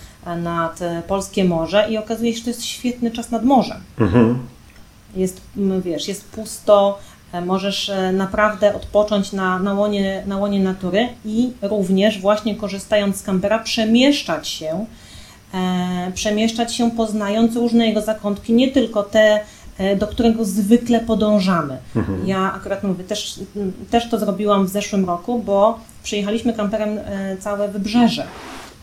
nad 0.42 0.80
Polskie 1.06 1.44
Morze 1.44 1.86
i 1.90 1.98
okazuje 1.98 2.32
się, 2.32 2.38
że 2.38 2.44
to 2.44 2.50
jest 2.50 2.64
świetny 2.64 3.10
czas 3.10 3.30
nad 3.30 3.44
morzem. 3.44 3.80
Mhm. 3.98 4.38
Jest, 5.16 5.40
wiesz, 5.84 6.08
jest 6.08 6.24
pusto, 6.24 6.98
E, 7.09 7.09
możesz 7.46 7.88
e, 7.88 8.12
naprawdę 8.12 8.74
odpocząć 8.74 9.32
na, 9.32 9.58
na, 9.58 9.74
łonie, 9.74 10.22
na 10.26 10.36
łonie 10.36 10.60
natury 10.60 11.08
i 11.24 11.52
również 11.62 12.20
właśnie 12.20 12.56
korzystając 12.56 13.16
z 13.16 13.22
kampera 13.22 13.58
przemieszczać 13.58 14.48
się, 14.48 14.86
e, 15.54 16.12
przemieszczać 16.14 16.74
się 16.74 16.90
poznając 16.90 17.56
różne 17.56 17.86
jego 17.86 18.00
zakątki, 18.00 18.52
nie 18.52 18.68
tylko 18.68 19.02
te, 19.02 19.40
e, 19.78 19.96
do 19.96 20.06
którego 20.06 20.44
zwykle 20.44 21.00
podążamy. 21.00 21.76
Mhm. 21.96 22.28
Ja 22.28 22.52
akurat 22.52 22.82
mówię, 22.82 23.04
też, 23.04 23.40
też 23.90 24.08
to 24.08 24.18
zrobiłam 24.18 24.66
w 24.66 24.68
zeszłym 24.68 25.04
roku, 25.04 25.38
bo 25.38 25.78
przyjechaliśmy 26.02 26.52
kamperem 26.52 26.98
całe 27.40 27.68
wybrzeże, 27.68 28.26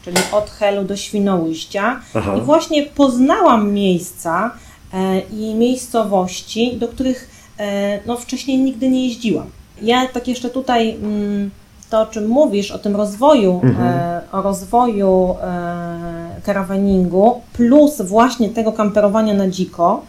czyli 0.05 0.17
od 0.31 0.49
Helu 0.49 0.83
do 0.83 0.97
Świnoujścia 0.97 2.01
Aha. 2.13 2.35
i 2.37 2.41
właśnie 2.41 2.83
poznałam 2.83 3.73
miejsca 3.73 4.51
e, 4.93 5.19
i 5.19 5.55
miejscowości, 5.55 6.77
do 6.77 6.87
których 6.87 7.36
E, 7.36 7.36
no 8.05 8.17
wcześniej 8.17 8.57
nigdy 8.57 8.89
nie 8.89 9.07
jeździłam. 9.07 9.47
Ja 9.81 10.07
tak 10.07 10.27
jeszcze 10.27 10.49
tutaj 10.49 10.95
mm, 10.95 11.51
to, 11.89 12.01
o 12.01 12.05
czym 12.05 12.27
mówisz, 12.27 12.71
o 12.71 12.79
tym 12.79 12.95
rozwoju, 12.95 13.61
e, 13.63 13.67
mhm. 13.67 14.21
o 14.31 14.41
rozwoju 14.41 15.35
karawaningu, 16.43 17.31
e, 17.31 17.57
plus 17.57 18.01
właśnie 18.01 18.49
tego 18.49 18.71
kamperowania 18.71 19.33
na 19.33 19.47
dziko, 19.47 20.01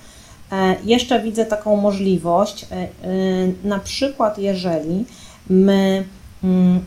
jeszcze 0.85 1.23
widzę 1.23 1.47
taką 1.47 1.77
możliwość, 1.77 2.67
na 3.65 3.79
przykład 3.79 4.39
jeżeli 4.39 5.05
my 5.51 6.05
mm, 6.45 6.81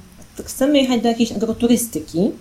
chcemy 0.45 0.77
jechać 0.77 1.01
do 1.01 1.07
jakiejś 1.07 1.31
agroturystyki, 1.31 2.31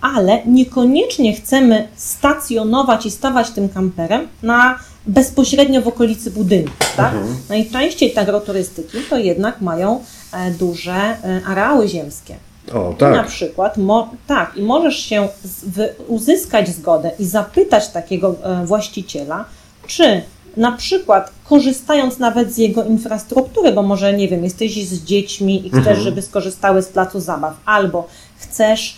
ale 0.00 0.42
niekoniecznie 0.46 1.32
chcemy 1.32 1.88
stacjonować 1.96 3.06
i 3.06 3.10
stawać 3.10 3.50
tym 3.50 3.68
kamperem 3.68 4.28
na 4.42 4.78
bezpośrednio 5.06 5.82
w 5.82 5.88
okolicy 5.88 6.30
budynku. 6.30 6.72
Tak? 6.96 7.14
Mhm. 7.14 7.36
Najczęściej 7.48 8.12
te 8.12 8.20
agroturystyki 8.20 8.98
to 9.10 9.18
jednak 9.18 9.60
mają 9.60 10.00
e, 10.32 10.50
duże 10.50 10.94
e, 10.94 11.40
areały 11.46 11.88
ziemskie. 11.88 12.36
O, 12.74 12.94
tak. 12.98 13.16
na 13.16 13.24
przykład, 13.24 13.76
mo, 13.76 14.10
tak, 14.26 14.56
i 14.56 14.62
możesz 14.62 14.98
się 14.98 15.28
z, 15.44 15.96
uzyskać 16.08 16.68
zgodę 16.68 17.10
i 17.18 17.24
zapytać 17.24 17.88
takiego 17.88 18.34
e, 18.42 18.66
właściciela, 18.66 19.44
czy 19.86 20.22
na 20.56 20.72
przykład 20.72 21.32
korzystając 21.44 22.18
nawet 22.18 22.54
z 22.54 22.58
jego 22.58 22.84
infrastruktury, 22.84 23.72
bo 23.72 23.82
może, 23.82 24.12
nie 24.12 24.28
wiem, 24.28 24.44
jesteś 24.44 24.88
z 24.88 25.04
dziećmi 25.04 25.66
i 25.66 25.70
chcesz, 25.70 25.86
mhm. 25.86 26.00
żeby 26.00 26.22
skorzystały 26.22 26.82
z 26.82 26.88
placu 26.88 27.20
zabaw, 27.20 27.54
albo 27.64 28.08
chcesz 28.38 28.96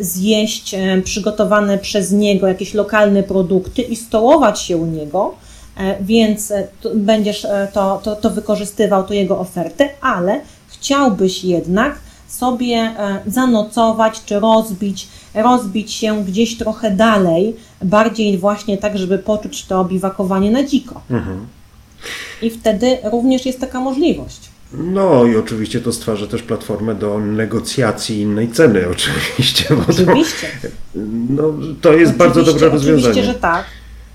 zjeść 0.00 0.74
e, 0.74 1.02
przygotowane 1.02 1.78
przez 1.78 2.12
niego 2.12 2.48
jakieś 2.48 2.74
lokalne 2.74 3.22
produkty 3.22 3.82
i 3.82 3.96
stołować 3.96 4.60
się 4.60 4.76
u 4.76 4.86
niego, 4.86 5.34
e, 5.76 6.02
więc 6.02 6.52
będziesz 6.94 7.46
to, 7.72 8.00
to, 8.04 8.16
to 8.16 8.30
wykorzystywał, 8.30 9.04
to 9.04 9.14
jego 9.14 9.38
ofertę, 9.38 9.88
ale 10.00 10.40
chciałbyś 10.68 11.44
jednak 11.44 11.98
sobie 12.28 12.94
zanocować 13.26 14.24
czy 14.24 14.40
rozbić, 14.40 15.08
rozbić 15.34 15.92
się 15.92 16.24
gdzieś 16.24 16.58
trochę 16.58 16.90
dalej, 16.90 17.56
bardziej 17.82 18.38
właśnie 18.38 18.78
tak, 18.78 18.98
żeby 18.98 19.18
poczuć 19.18 19.64
to 19.64 19.80
obiwakowanie 19.80 20.50
na 20.50 20.62
dziko. 20.62 21.00
Mhm. 21.10 21.46
I 22.42 22.50
wtedy 22.50 22.98
również 23.04 23.46
jest 23.46 23.60
taka 23.60 23.80
możliwość. 23.80 24.51
No 24.74 25.24
i 25.24 25.36
oczywiście 25.36 25.80
to 25.80 25.92
stwarza 25.92 26.26
też 26.26 26.42
platformę 26.42 26.94
do 26.94 27.18
negocjacji 27.18 28.20
innej 28.20 28.50
ceny, 28.50 28.88
oczywiście. 28.92 29.64
Oczywiście. 29.88 30.46
To, 30.62 30.68
no, 31.28 31.42
to 31.80 31.92
jest 31.92 32.12
oczywiście, 32.12 32.12
bardzo 32.12 32.42
dobre 32.42 32.68
rozwiązanie. 32.68 33.10
Oczywiście, 33.10 33.32
że 33.32 33.34
tak. 33.34 33.64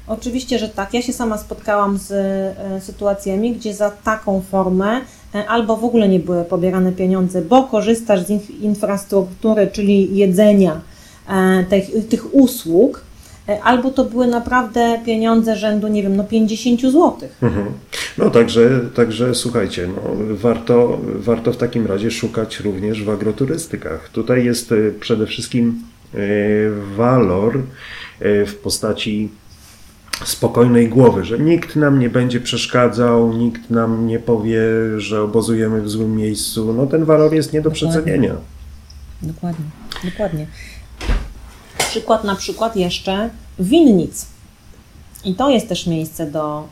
Oczywiście, 0.07 0.59
że 0.59 0.69
tak. 0.69 0.93
Ja 0.93 1.01
się 1.01 1.13
sama 1.13 1.37
spotkałam 1.37 1.97
z 1.97 2.11
e, 2.11 2.81
sytuacjami, 2.81 3.53
gdzie 3.53 3.73
za 3.73 3.91
taką 3.91 4.41
formę 4.41 5.01
e, 5.35 5.47
albo 5.47 5.77
w 5.77 5.83
ogóle 5.83 6.09
nie 6.09 6.19
były 6.19 6.43
pobierane 6.43 6.91
pieniądze, 6.91 7.41
bo 7.41 7.63
korzystasz 7.63 8.19
z 8.23 8.49
infrastruktury, 8.49 9.67
czyli 9.73 10.17
jedzenia, 10.17 10.81
e, 11.29 11.65
tych, 11.69 12.07
tych 12.09 12.35
usług, 12.35 13.06
albo 13.63 13.91
to 13.91 14.05
były 14.05 14.27
naprawdę 14.27 14.99
pieniądze 15.05 15.55
rzędu, 15.55 15.87
nie 15.87 16.03
wiem, 16.03 16.15
no 16.15 16.23
50 16.23 16.81
zł. 16.81 17.13
Mhm. 17.41 17.65
No 18.17 18.29
także, 18.29 18.79
także 18.95 19.35
słuchajcie, 19.35 19.87
no, 19.87 20.01
warto, 20.35 20.99
warto 21.15 21.53
w 21.53 21.57
takim 21.57 21.87
razie 21.87 22.11
szukać 22.11 22.59
również 22.59 23.03
w 23.03 23.09
agroturystykach. 23.09 24.09
Tutaj 24.09 24.45
jest 24.45 24.71
e, 24.71 24.75
przede 24.99 25.27
wszystkim 25.27 25.83
e, 26.13 26.17
walor 26.95 27.59
w 28.21 28.55
postaci 28.63 29.29
spokojnej 30.25 30.89
głowy, 30.89 31.25
że 31.25 31.39
nikt 31.39 31.75
nam 31.75 31.99
nie 31.99 32.09
będzie 32.09 32.39
przeszkadzał, 32.39 33.33
nikt 33.33 33.69
nam 33.69 34.07
nie 34.07 34.19
powie, 34.19 34.61
że 34.97 35.21
obozujemy 35.21 35.81
w 35.81 35.89
złym 35.89 36.15
miejscu. 36.15 36.73
No 36.73 36.85
ten 36.85 37.05
walor 37.05 37.33
jest 37.33 37.53
nie 37.53 37.61
do 37.61 37.71
przecenienia. 37.71 38.35
Dokładnie, 39.21 39.65
dokładnie 40.03 40.47
przykład 41.89 42.23
na 42.23 42.35
przykład 42.35 42.75
jeszcze 42.75 43.29
winnic. 43.59 44.25
I 45.25 45.35
to 45.35 45.49
jest 45.49 45.69
też 45.69 45.87
miejsce 45.87 46.31
do, 46.31 46.67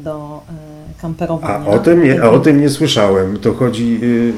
e, 0.00 0.04
do 0.04 0.42
e, 0.48 1.00
kamperowania. 1.02 1.54
A 1.66 1.74
o 1.74 1.78
tym 1.78 2.04
nie, 2.04 2.22
a 2.22 2.30
o 2.30 2.38
tym 2.38 2.60
nie 2.60 2.70
słyszałem. 2.70 3.38
To 3.38 3.54
chodzi. 3.54 4.00
Yy, 4.00 4.32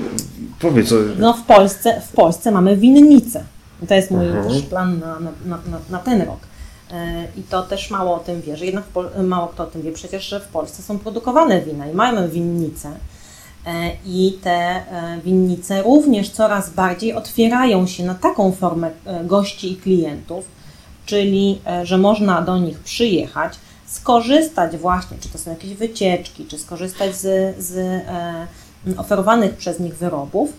powiedz. 0.61 0.92
O... 0.92 0.97
No 1.18 1.32
w 1.32 1.42
Polsce, 1.42 2.01
w 2.01 2.12
Polsce 2.12 2.51
mamy 2.51 2.76
winnicę. 2.76 3.44
I 3.82 3.86
to 3.86 3.94
jest 3.94 4.11
mój 4.11 4.26
Mhm. 4.26 4.49
też 4.49 4.62
plan 4.62 4.99
na, 4.99 5.20
na, 5.20 5.30
na, 5.47 5.78
na- 5.90 5.99
ten 5.99 6.22
rok. 6.22 6.38
E, 6.92 7.24
I 7.36 7.42
to 7.42 7.62
też 7.62 7.90
mało 7.90 8.14
o 8.14 8.18
tym 8.18 8.42
wie, 8.42 8.57
że 8.57 8.64
jednak 8.64 8.84
mało 9.24 9.47
kto 9.49 9.62
o 9.62 9.66
tym 9.66 9.82
wie 9.82 9.92
przecież, 9.92 10.24
że 10.28 10.40
w 10.40 10.49
Polsce 10.49 10.82
są 10.82 10.99
produkowane 10.99 11.61
wina 11.61 11.86
i 11.90 11.94
mamy 11.94 12.28
winnice. 12.28 12.90
E, 13.66 13.90
I 14.06 14.38
te 14.42 14.50
e, 14.50 15.20
winnice 15.24 15.82
również 15.82 16.30
coraz 16.30 16.70
bardziej 16.70 17.12
otwierają 17.12 17.86
się 17.86 18.04
na 18.04 18.14
taką 18.14 18.52
formę 18.52 18.90
e, 19.04 19.24
gości 19.24 19.72
i 19.72 19.76
klientów, 19.76 20.44
czyli 21.06 21.60
że 21.82 21.98
można 21.98 22.42
do 22.42 22.58
nich 22.58 22.78
przyjechać, 22.78 23.54
skorzystać 23.86 24.76
właśnie, 24.76 25.16
czy 25.20 25.28
to 25.28 25.38
są 25.38 25.50
jakieś 25.50 25.74
wycieczki, 25.74 26.46
czy 26.46 26.58
skorzystać 26.58 27.16
z, 27.16 27.56
z 27.64 28.04
oferowanych 28.96 29.56
przez 29.56 29.80
nich 29.80 29.96
wyrobów, 29.96 30.52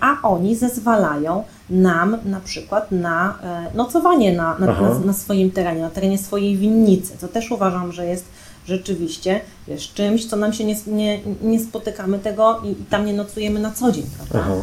a 0.00 0.28
oni 0.28 0.56
zezwalają 0.56 1.44
nam 1.70 2.18
na 2.24 2.40
przykład 2.40 2.92
na 2.92 3.38
nocowanie 3.74 4.32
na, 4.32 4.58
na, 4.58 4.66
na, 4.66 4.98
na 4.98 5.12
swoim 5.12 5.50
terenie, 5.50 5.82
na 5.82 5.90
terenie 5.90 6.18
swojej 6.18 6.56
winnicy, 6.56 7.18
co 7.18 7.28
też 7.28 7.50
uważam, 7.50 7.92
że 7.92 8.06
jest 8.06 8.24
rzeczywiście 8.68 9.40
wiesz, 9.68 9.92
czymś, 9.94 10.26
co 10.26 10.36
nam 10.36 10.52
się 10.52 10.64
nie, 10.64 10.76
nie, 10.86 11.20
nie 11.42 11.60
spotykamy 11.60 12.18
tego 12.18 12.62
i, 12.64 12.70
i 12.70 12.84
tam 12.84 13.06
nie 13.06 13.12
nocujemy 13.12 13.60
na 13.60 13.70
co 13.70 13.92
dzień, 13.92 14.04
prawda? 14.16 14.38
Aha. 14.40 14.60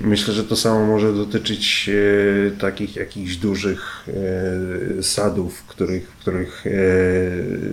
Myślę, 0.00 0.34
że 0.34 0.44
to 0.44 0.56
samo 0.56 0.86
może 0.86 1.12
dotyczyć 1.12 1.90
e, 2.48 2.50
takich 2.50 2.96
jakichś 2.96 3.36
dużych 3.36 4.08
e, 4.98 5.02
sadów, 5.02 5.58
w 5.58 5.64
których, 5.66 6.10
w 6.10 6.20
których 6.20 6.66
e, 6.66 6.70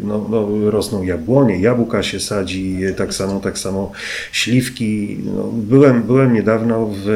no, 0.03 0.27
no, 0.29 0.71
rosną 0.71 1.03
jabłonie, 1.03 1.59
jabłka 1.59 2.03
się 2.03 2.19
sadzi, 2.19 2.85
e, 2.85 2.93
tak 2.93 3.13
samo, 3.13 3.39
tak 3.39 3.57
samo 3.57 3.91
śliwki. 4.31 5.17
No, 5.35 5.43
byłem, 5.43 6.03
byłem 6.03 6.33
niedawno 6.33 6.87
w, 6.87 7.09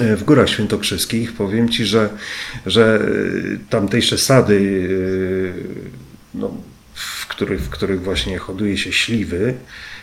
e, 0.00 0.16
w 0.16 0.24
Górach 0.24 0.48
Świętokrzyskich. 0.48 1.32
Powiem 1.32 1.68
Ci, 1.68 1.84
że, 1.84 2.08
że 2.66 3.00
e, 3.00 3.70
tamtejsze 3.70 4.18
sady, 4.18 4.60
no, 6.36 6.50
w, 6.94 7.26
których, 7.26 7.62
w 7.62 7.70
których 7.70 8.02
właśnie 8.02 8.38
hoduje 8.38 8.78
się 8.78 8.92
śliwy, 8.92 9.54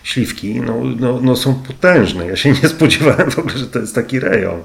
śliwki, 0.04 0.62
no, 0.62 0.74
no, 1.00 1.20
no 1.22 1.36
są 1.36 1.56
potężne. 1.56 2.28
Ja 2.28 2.36
się 2.36 2.52
nie 2.52 2.70
spodziewałem 2.70 3.32
w 3.32 3.40
ogóle, 3.40 3.58
że 3.58 3.68
to 3.68 3.80
jest 3.80 3.96
taki 3.96 4.20
rejon. 4.20 4.64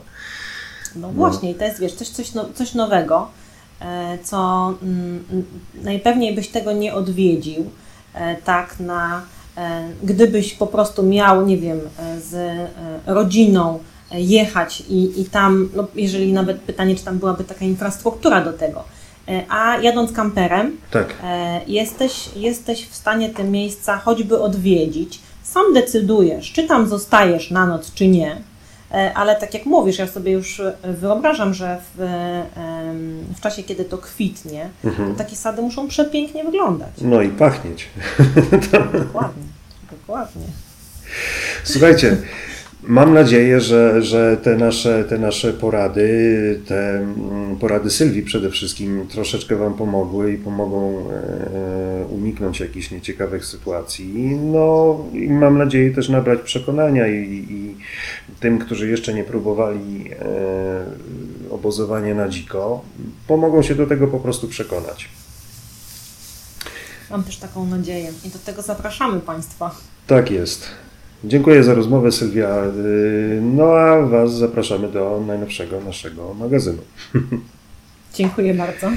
No 0.97 1.11
właśnie, 1.11 1.51
i 1.51 1.55
to 1.55 1.64
jest 1.64 1.81
wiesz, 1.81 1.95
coś, 1.95 2.09
coś, 2.09 2.35
no, 2.35 2.49
coś 2.55 2.75
nowego, 2.75 3.29
e, 3.81 4.19
co 4.23 4.75
mm, 4.83 5.25
mm, 5.31 5.45
najpewniej 5.75 6.35
byś 6.35 6.49
tego 6.49 6.73
nie 6.73 6.95
odwiedził, 6.95 7.71
e, 8.14 8.37
tak 8.37 8.81
na, 8.81 9.23
e, 9.57 9.89
gdybyś 10.03 10.55
po 10.55 10.66
prostu 10.66 11.03
miał, 11.03 11.47
nie 11.47 11.59
wiem, 11.59 11.81
z 12.21 12.59
rodziną 13.07 13.79
jechać 14.11 14.81
i, 14.89 15.21
i 15.21 15.25
tam, 15.25 15.69
no, 15.77 15.87
jeżeli 15.95 16.33
nawet 16.33 16.61
pytanie, 16.61 16.97
czy 16.97 17.05
tam 17.05 17.19
byłaby 17.19 17.45
taka 17.45 17.64
infrastruktura 17.64 18.45
do 18.45 18.53
tego, 18.53 18.85
a 19.49 19.76
jadąc 19.76 20.12
kamperem, 20.12 20.76
Tak. 20.91 21.14
E, 21.24 21.61
jesteś, 21.66 22.29
jesteś 22.37 22.89
w 22.89 22.95
stanie 22.95 23.31
te 23.31 23.45
miejsca 23.45 23.99
choćby 23.99 24.41
odwiedzić. 24.41 25.20
Sam 25.43 25.74
decydujesz, 25.74 26.53
czy 26.53 26.62
tam 26.64 26.89
zostajesz 26.89 27.51
na 27.51 27.66
noc, 27.66 27.95
czy 27.95 28.09
nie. 28.09 28.37
E, 28.93 29.12
Ale 29.14 29.37
tak 29.37 29.55
jak 29.55 29.66
mówisz, 29.66 29.99
ja 29.99 30.07
sobie 30.07 30.33
już 30.33 30.61
e, 30.61 30.74
wyobrażam, 30.83 31.55
że 31.55 31.79
w, 31.95 31.99
w 33.37 33.41
czasie, 33.41 33.62
kiedy 33.62 33.85
to 33.85 33.99
kwitnie, 33.99 34.68
to 34.83 35.18
takie 35.18 35.37
sady 35.37 35.62
muszą 35.62 35.89
przepięknie 35.89 36.45
wyglądać. 36.45 36.91
No 37.01 37.22
i 37.22 37.29
pachnieć. 37.29 37.89
Dokładnie, 39.05 39.45
dokładnie. 39.91 40.47
Słuchajcie, 41.64 42.16
mam 42.89 43.14
nadzieję, 43.14 43.61
że, 43.61 44.03
że 44.03 44.36
te, 44.36 44.57
nasze, 44.57 45.05
te 45.05 45.18
nasze 45.18 45.53
porady, 45.53 46.61
te 46.66 46.99
mm, 46.99 47.57
porady 47.57 47.91
Sylwii 47.91 48.22
przede 48.22 48.51
wszystkim 48.51 49.07
troszeczkę 49.09 49.57
Wam 49.57 49.74
pomogły 49.74 50.32
i 50.32 50.39
pomogą 50.39 51.11
e, 51.11 52.05
uniknąć 52.07 52.61
jakichś 52.61 52.91
nieciekawych 52.91 53.45
sytuacji. 53.45 54.14
No 54.34 54.99
i 55.12 55.30
mam 55.30 55.59
nadzieję 55.59 55.91
też 55.91 56.09
nabrać 56.09 56.41
przekonania 56.41 57.07
i, 57.07 57.47
i 57.51 57.76
tym, 58.41 58.59
którzy 58.59 58.89
jeszcze 58.89 59.14
nie 59.14 59.24
próbowali 59.24 60.11
e, 60.12 60.84
obozowania 61.51 62.14
na 62.14 62.28
dziko, 62.28 62.84
pomogą 63.26 63.62
się 63.62 63.74
do 63.74 63.86
tego 63.86 64.07
po 64.07 64.20
prostu 64.20 64.49
przekonać. 64.49 65.09
Mam 67.11 67.24
też 67.24 67.36
taką 67.36 67.66
nadzieję 67.66 68.12
i 68.24 68.28
do 68.28 68.39
tego 68.39 68.62
zapraszamy 68.62 69.20
Państwa. 69.20 69.74
Tak 70.07 70.30
jest. 70.30 70.88
Dziękuję 71.25 71.62
za 71.64 71.75
rozmowę, 71.75 72.12
Sylwia. 72.12 72.64
Yy, 72.64 73.41
No 73.43 73.64
a 73.79 74.03
Was 74.03 74.33
zapraszamy 74.39 74.89
do 74.89 75.23
najnowszego 75.27 75.81
naszego 75.81 76.35
magazynu. 76.35 76.83
Dziękuję 78.14 78.55
bardzo. 78.55 78.91